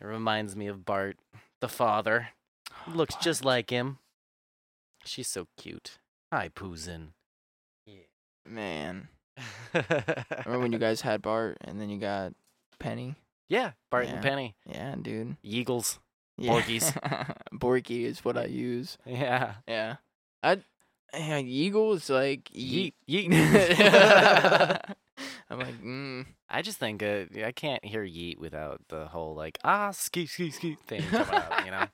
[0.00, 1.16] It reminds me of Bart,
[1.60, 2.30] the father.
[2.92, 3.98] Looks just like him.
[5.04, 5.98] She's so cute.
[6.32, 7.08] Hi, Poozin.
[8.48, 9.08] Man.
[9.74, 12.32] Remember when you guys had Bart and then you got
[12.78, 13.14] Penny?
[13.48, 14.12] Yeah, Bart Yeah.
[14.14, 14.56] and Penny.
[14.66, 15.36] Yeah, dude.
[15.42, 15.98] Yeagles.
[16.38, 16.52] Yeah.
[16.52, 17.36] Borkies.
[17.54, 18.98] Borky is what I use.
[19.06, 19.54] Yeah.
[19.68, 19.96] Yeah.
[20.42, 20.58] I
[21.14, 22.94] yeah, Eagle is like Yeet.
[23.08, 23.30] yeet.
[25.50, 29.58] I'm like, mm, I just think uh, I can't hear Yeet without the whole like
[29.62, 31.64] ah ski ski ski thing coming out.
[31.66, 31.86] You know.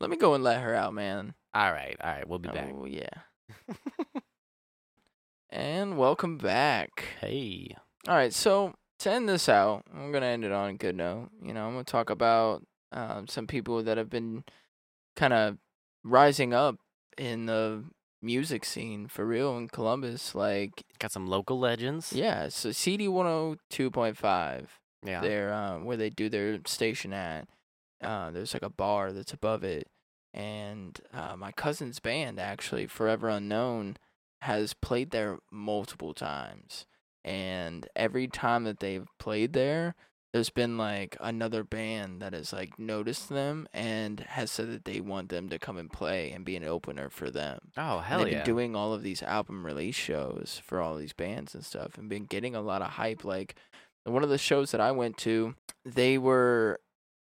[0.00, 1.34] let me go and let her out, man.
[1.52, 2.72] All right, all right, we'll be back.
[2.72, 3.08] Oh yeah.
[5.50, 7.04] and welcome back.
[7.20, 7.76] Hey.
[8.08, 11.30] All right, so to end this out, I'm gonna end it on a good note.
[11.42, 12.62] You know, I'm gonna talk about
[12.92, 14.44] um, some people that have been
[15.16, 15.58] kind of
[16.04, 16.76] rising up
[17.18, 17.84] in the
[18.20, 20.34] music scene for real in Columbus.
[20.34, 22.12] Like, Got some local legends.
[22.12, 24.66] yeah, so CD 102.5,
[25.04, 25.20] Yeah.
[25.20, 27.48] there, um, where they do their station at.
[28.02, 29.88] Uh, there's like a bar that's above it,
[30.34, 33.96] and uh, my cousin's band actually, Forever Unknown,
[34.42, 36.84] has played there multiple times.
[37.24, 39.94] And every time that they've played there,
[40.32, 45.00] there's been like another band that has like noticed them and has said that they
[45.00, 47.58] want them to come and play and be an opener for them.
[47.76, 48.38] Oh And hell they've yeah.
[48.38, 52.08] been doing all of these album release shows for all these bands and stuff and
[52.08, 53.24] been getting a lot of hype.
[53.24, 53.56] Like
[54.04, 55.54] one of the shows that I went to,
[55.84, 56.80] they were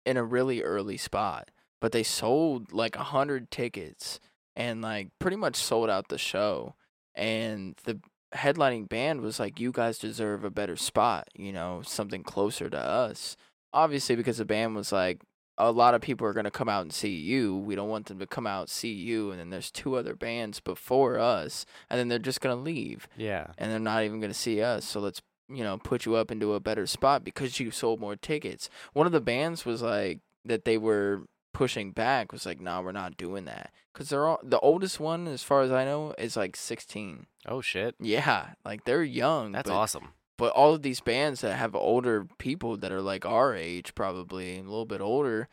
[0.06, 1.50] in a really early spot,
[1.80, 4.20] but they sold like a hundred tickets
[4.54, 6.76] and like pretty much sold out the show.
[7.14, 8.00] And the
[8.34, 12.78] headlining band was like, "You guys deserve a better spot, you know, something closer to
[12.78, 13.36] us."
[13.72, 15.22] Obviously, because the band was like,
[15.58, 17.56] a lot of people are going to come out and see you.
[17.56, 19.30] We don't want them to come out and see you.
[19.30, 23.08] And then there's two other bands before us, and then they're just going to leave,
[23.16, 23.48] yeah.
[23.58, 24.84] and they're not even going to see us.
[24.84, 28.16] So let's, you know, put you up into a better spot because you sold more
[28.16, 28.68] tickets.
[28.92, 31.22] One of the bands was like, that they were
[31.52, 33.72] pushing back was like, nah, we're not doing that.
[33.92, 37.26] Because they're all, the oldest one, as far as I know, is like 16.
[37.46, 37.94] Oh shit.
[38.00, 39.52] Yeah, like they're young.
[39.52, 40.08] That's but awesome.
[40.38, 44.58] but all of these bands that have older people that are like our age probably
[44.58, 45.48] a little bit older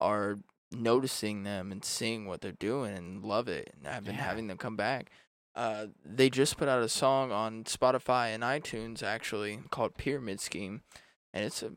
[0.00, 0.38] are
[0.72, 4.22] noticing them and seeing what they're doing and love it and I've been Yeah.
[4.22, 5.10] having them come back
[5.54, 10.82] uh, they just put out a song on spotify and itunes actually called pyramid scheme
[11.32, 11.72] and it's a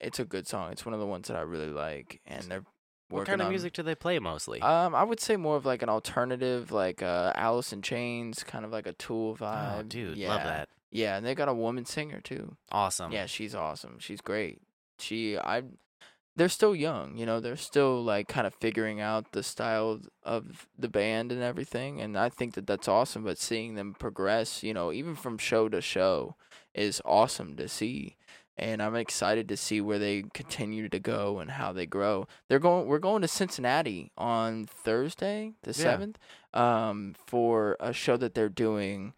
[0.00, 2.64] it's a good song it's one of the ones that i really like and they're
[3.10, 4.60] What kind of on- music do they play mostly?
[4.62, 8.64] um, I would say more of like an alternative, like uh, Alice in Chains, kind
[8.64, 9.78] of like a Tool vibe.
[9.78, 10.28] oh, dude, yeah.
[10.28, 10.68] love that.
[10.90, 12.56] Yeah, and they got a woman singer too.
[12.72, 13.12] Awesome.
[13.12, 13.98] Yeah, she's awesome.
[14.00, 14.60] She's great.
[14.98, 15.62] She I
[16.36, 20.66] they're still young, you know, they're still like kind of figuring out the style of
[20.78, 24.72] the band and everything and I think that that's awesome, but seeing them progress, you
[24.72, 26.36] know, even from show to show
[26.74, 28.16] is awesome to see.
[28.60, 32.26] And I'm excited to see where they continue to go and how they grow.
[32.48, 35.96] They're going we're going to Cincinnati on Thursday, the Yeah.
[35.96, 36.16] 7th,
[36.52, 39.14] um for a show that they're doing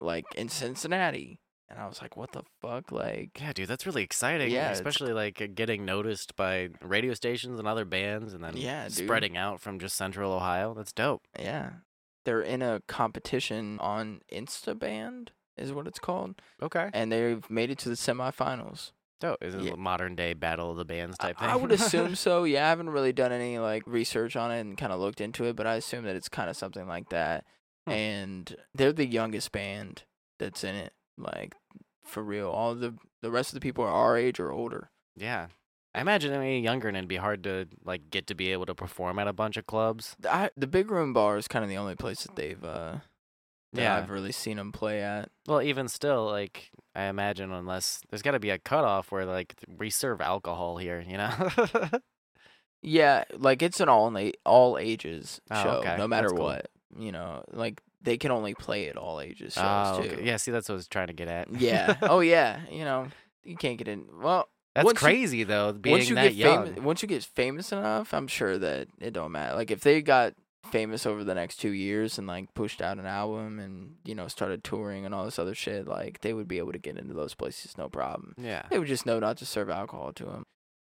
[0.00, 1.40] like in Cincinnati.
[1.68, 2.92] And I was like, what the fuck?
[2.92, 4.50] Like, Yeah, dude, that's really exciting.
[4.50, 8.84] Yeah, especially like uh, getting noticed by radio stations and other bands, and then Yeah,
[8.84, 8.92] dude.
[9.06, 10.72] spreading out from just Central Ohio.
[10.74, 11.22] That's dope.
[11.38, 11.70] yeah.
[12.24, 16.34] They're in a competition on Instaband, is what it's called.
[16.62, 18.92] Okay, And they've made it to the semifinals.
[19.20, 19.42] dope.
[19.42, 19.72] Is it Yeah.
[19.72, 21.48] a modern day battle of the bands I- type thing?
[21.48, 22.44] I would assume so.
[22.44, 25.44] Yeah, I haven't really done any like research on it and kind of looked into
[25.44, 27.44] it, but I assume that it's kind of something like that.
[27.86, 27.92] Hmm.
[27.92, 30.02] And they're the youngest band
[30.38, 30.92] that's in it.
[31.16, 31.54] Like,
[32.04, 32.48] for real.
[32.50, 34.90] All the the rest of the people are our age or older.
[35.16, 35.46] yeah,
[35.94, 38.74] I imagine any younger and it'd be hard to like get to be able to
[38.74, 40.16] perform at a bunch of clubs.
[40.28, 42.96] I, the Big Room Bar is kind of the only place that they've uh
[43.74, 43.96] that Yeah.
[43.96, 45.28] I've really seen them play at.
[45.46, 49.54] Well, even still, like I imagine, unless there's got to be a cutoff where like
[49.78, 51.30] we serve alcohol here, you know?
[52.86, 54.14] Yeah, like it's an all
[54.44, 55.96] all ages Oh, show, okay.
[55.96, 56.44] no matter cool.
[56.44, 56.68] what.
[56.98, 60.22] You know, like they can only play at all ages shows Oh, too.
[60.22, 61.50] Yeah, see, that's what I was trying to get at.
[61.58, 61.96] yeah.
[62.02, 62.60] Oh yeah.
[62.70, 63.08] You know,
[63.42, 64.04] you can't get in.
[64.20, 65.72] Well, that's once you- crazy though.
[65.72, 66.64] Being once you that get young.
[66.66, 69.56] famous, once you get famous enough, I'm sure that it don't matter.
[69.56, 70.34] Like if they got
[70.70, 74.28] famous over the next two years and like pushed out an album and you know
[74.28, 77.14] started touring and all this other shit, like they would be able to get into
[77.14, 78.34] those places no problem.
[78.38, 78.62] yeah.
[78.70, 80.44] They would just know not to serve alcohol to them.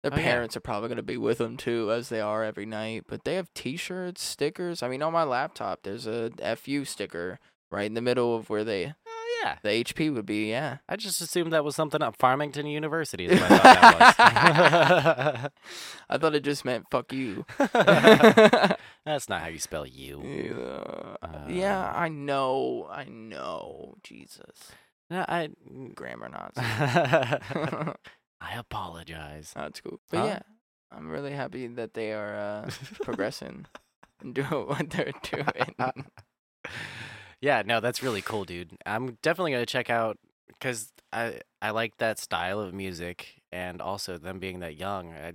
[0.02, 0.22] Their Oh, yeah.
[0.22, 3.04] parents are probably going to be with them too, as they are every night.
[3.08, 4.82] But they have T-shirts, stickers.
[4.82, 7.38] I mean, on my laptop, there's a FU sticker
[7.72, 8.92] right in the middle of where they
[9.44, 9.58] yeah.
[9.62, 10.50] the HP would be.
[10.50, 13.26] Yeah, I just assumed that was something at Farmington University.
[13.26, 15.50] Is what I thought that was.
[16.10, 17.44] I thought it just meant fuck you.
[17.58, 21.16] That's not how you spell you.
[21.22, 21.92] yeah, yeah, Uh.
[21.94, 23.94] I know, I know.
[24.02, 24.72] Jesus,
[25.10, 25.50] No, I.
[25.94, 26.60] grammar Nazi.
[28.40, 29.52] I apologize.
[29.54, 30.00] That's cool.
[30.10, 30.24] But Huh?
[30.26, 30.38] yeah,
[30.92, 32.70] I'm really happy that they are uh,
[33.02, 33.66] progressing
[34.20, 35.74] and doing what they're doing.
[37.44, 38.76] Yeah, no, that's really cool, dude.
[38.86, 40.18] I'm definitely gonna check out
[40.48, 45.12] because I I like that style of music, and also them being that young.
[45.12, 45.32] I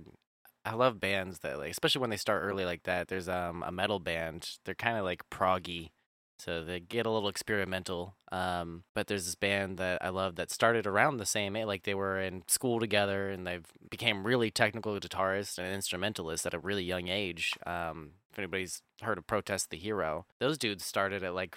[0.64, 3.08] I love bands that like, especially when they start early like that.
[3.08, 4.58] There's um a metal band.
[4.64, 5.90] They're kind of like proggy,
[6.38, 8.16] So they get a little experimental.
[8.32, 11.66] Um, but there's this band that I love that started around the same age.
[11.66, 16.54] Like they were in school together and they've became really technical guitarists and instrumentalists at
[16.54, 17.52] a really young age.
[17.66, 21.56] Um, if anybody's heard of Protest the Hero, those dudes started at like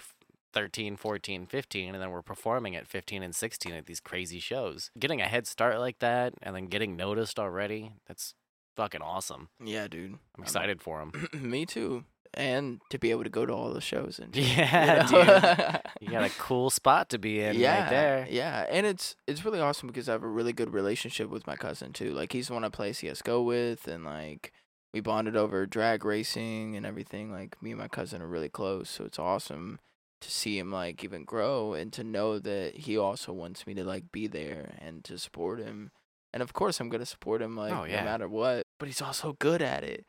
[0.54, 4.90] 13, 14, 15, and then we're performing at 15 and 16 at these crazy shows.
[4.98, 8.34] Getting a head start like that and then getting noticed already, that's
[8.76, 9.48] fucking awesome.
[9.62, 10.18] Yeah, dude.
[10.36, 11.28] I'm excited for him.
[11.34, 12.04] Me too.
[12.36, 15.78] And to be able to go to all the shows and shit, you Yeah, know?
[16.00, 18.26] You got a cool spot to be in yeah, right there.
[18.28, 21.54] Yeah, and it's it's really awesome because I have a really good relationship with my
[21.56, 22.12] cousin too.
[22.12, 24.52] Like he's the one I play CS:GO with, and like
[24.92, 27.30] we bonded over drag racing and everything.
[27.30, 29.78] Like me and my cousin are really close, so it's awesome
[30.24, 33.84] to see him like even grow and to know that he also wants me to
[33.84, 35.90] like be there and to support him.
[36.32, 38.00] And of course, I'm gonna support him like Oh, yeah.
[38.00, 38.66] no matter what.
[38.78, 40.04] But he's also good at it.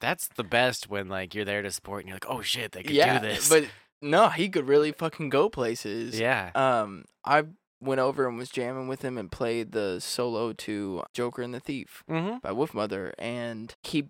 [0.00, 2.82] That's the best when like you're there to support and you're like, oh shit, they
[2.82, 3.48] could yeah, do this.
[3.48, 3.66] but
[4.00, 6.18] no, he could really fucking go places.
[6.18, 6.50] yeah.
[6.54, 7.44] Um, I
[7.80, 11.60] went over and was jamming with him and played the solo to Joker and the
[11.60, 12.38] Thief mm-hmm.
[12.38, 14.08] by Wolfmother, and he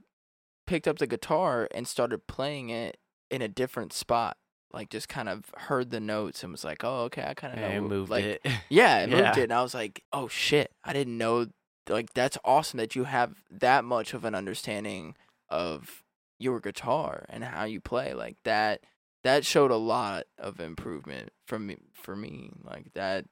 [0.66, 2.98] picked up the guitar and started playing it
[3.30, 4.36] in a different spot.
[4.76, 7.60] Like just kind of heard the notes and was like, "Oh, okay, I kind of
[7.60, 8.42] know." And moved like, it.
[8.68, 11.46] Yeah, it moved it, and I was like, "Oh shit, I didn't know."
[11.88, 15.16] Like that's awesome that you have that much of an understanding
[15.48, 16.02] of
[16.38, 18.12] your guitar and how you play.
[18.12, 18.80] Like that,
[19.24, 21.78] that showed a lot of improvement from me.
[21.94, 23.24] For me, like that.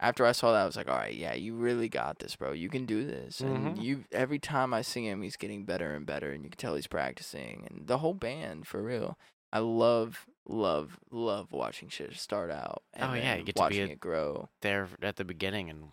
[0.00, 2.52] After I saw that, I was like, "All right, yeah, you really got this, bro.
[2.52, 3.80] You can do this." And Mhm.
[3.80, 6.74] you, every time I see him, he's getting better and better, and you can tell
[6.74, 7.66] he's practicing.
[7.70, 9.16] And the whole band, for real,
[9.52, 12.82] I love, love, love watching shit start out.
[12.92, 14.48] And Oh, yeah, you get to be watching a- it grow.
[14.62, 15.88] there at the beginning and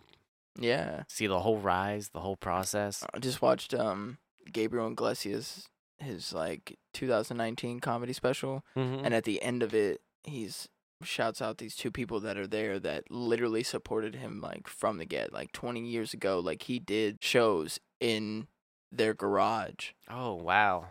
[0.58, 1.04] Yeah.
[1.08, 3.04] see the whole rise, the whole process.
[3.14, 4.18] I just watched um
[4.52, 5.68] Gabriel Iglesias
[5.98, 9.04] his like 2019 comedy special Mm-hmm.
[9.04, 10.68] and at the end of it he's
[11.02, 15.04] shouts out these two people that are there that literally supported him like from the
[15.04, 18.46] get like 20 years ago like he did shows in
[18.94, 20.86] their garage oh wow.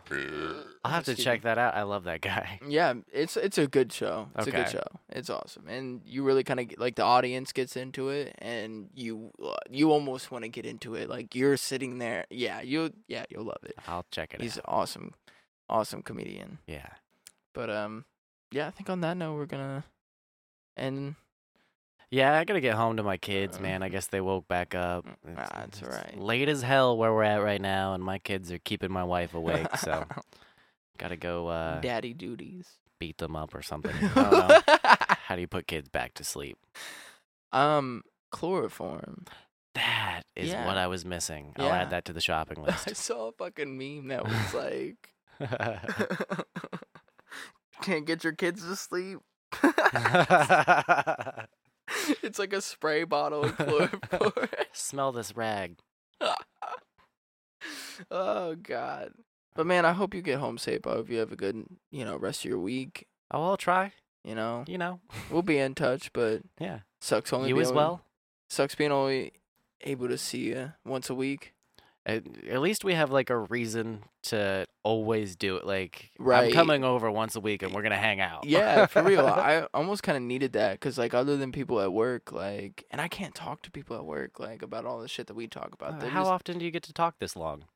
[0.84, 1.74] I'll have to check that out.
[1.76, 2.58] I love that guy.
[2.68, 6.42] yeah it's it's a good show it's a good show it's awesome and you really
[6.42, 10.48] kind of like the audience gets into it and you uh, you almost want to
[10.48, 14.34] get into it like you're sitting there yeah you yeah you'll love it I'll check
[14.34, 14.42] it out.
[14.42, 14.64] He's out.
[14.66, 15.14] an awesome,
[15.68, 16.58] awesome comedian.
[16.66, 16.88] Yeah.
[17.54, 18.04] But um,
[18.50, 19.84] yeah, I think on that note we're gonna
[20.76, 21.14] end.
[22.12, 23.82] Yeah, I gotta get home to my kids, man.
[23.82, 25.06] I guess they woke back up.
[25.06, 26.18] mm, It's- ah, it's alright.
[26.18, 29.32] Late as hell where we're at right now, and my kids are keeping my wife
[29.32, 29.66] awake.
[29.78, 30.04] So
[30.98, 32.68] gotta go uh, Daddy duties.
[33.00, 33.94] beat them up or something.
[33.96, 34.60] I don't know.
[35.24, 36.58] How do you put kids back to sleep?
[37.52, 39.24] um, chloroform.
[39.74, 40.66] That is Yeah.
[40.66, 41.54] what I was missing.
[41.56, 41.78] I'll Yeah.
[41.82, 42.88] add that to the shopping list.
[42.88, 45.08] I saw a fucking meme that was like,
[47.80, 49.20] "Can't get your kids to sleep."
[52.22, 54.48] it's like a spray bottle of chloroform.
[54.72, 55.76] Smell this rag.
[58.10, 59.12] oh god.
[59.54, 60.86] But man, I hope you get home safe.
[60.86, 63.06] I hope you have a good, you know, rest of your week.
[63.30, 63.92] Oh, I'll try.
[64.24, 65.00] You know, You know.
[65.30, 66.80] we'll be in touch, but Yeah.
[67.00, 68.04] sucks only You being as able- well.
[68.48, 69.32] Sucks being only
[69.82, 71.54] able to see you once a week.
[72.04, 75.64] At, at least we have like a reason to always do it.
[75.64, 76.46] Like Right.
[76.46, 78.44] I'm coming over once a week and we're gonna hang out.
[78.44, 79.24] Yeah, for real.
[79.26, 83.00] I almost kind of needed that because, like, other than people at work, like, and
[83.00, 85.72] I can't talk to people at work, like, about all the shit that we talk
[85.74, 86.02] about.
[86.02, 87.66] Uh, How just- often do you get to talk this long?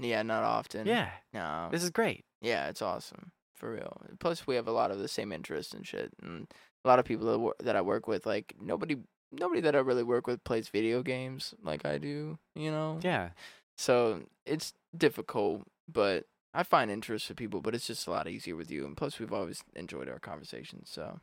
[0.00, 0.86] yeah, not often.
[0.86, 1.68] Yeah, No.
[1.70, 2.24] this is great.
[2.40, 4.00] Yeah, it's awesome for real.
[4.20, 6.46] Plus, we have a lot of the same interests and shit, and
[6.84, 7.26] a lot of people
[7.58, 8.96] that, that I work with, like nobody,
[9.32, 12.38] nobody that I really work with plays video games like I do.
[12.54, 12.98] You know.
[13.02, 13.30] Yeah.
[13.76, 17.60] So it's difficult, but I find interest for people.
[17.60, 20.90] But it's just a lot easier with you, and plus, we've always enjoyed our conversations.
[20.90, 21.20] So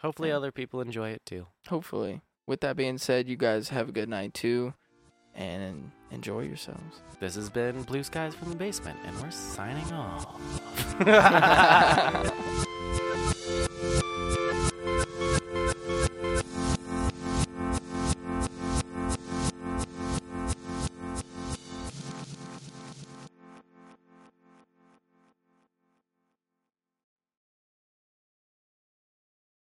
[0.00, 0.36] Hopefully, Yeah.
[0.36, 1.46] other people enjoy it too.
[1.68, 4.74] hopefully, with that being said, you guys have a good night too,
[5.34, 7.00] and enjoy yourselves.
[7.18, 10.26] This has been Blue Skies from the Basement, and we're signing off.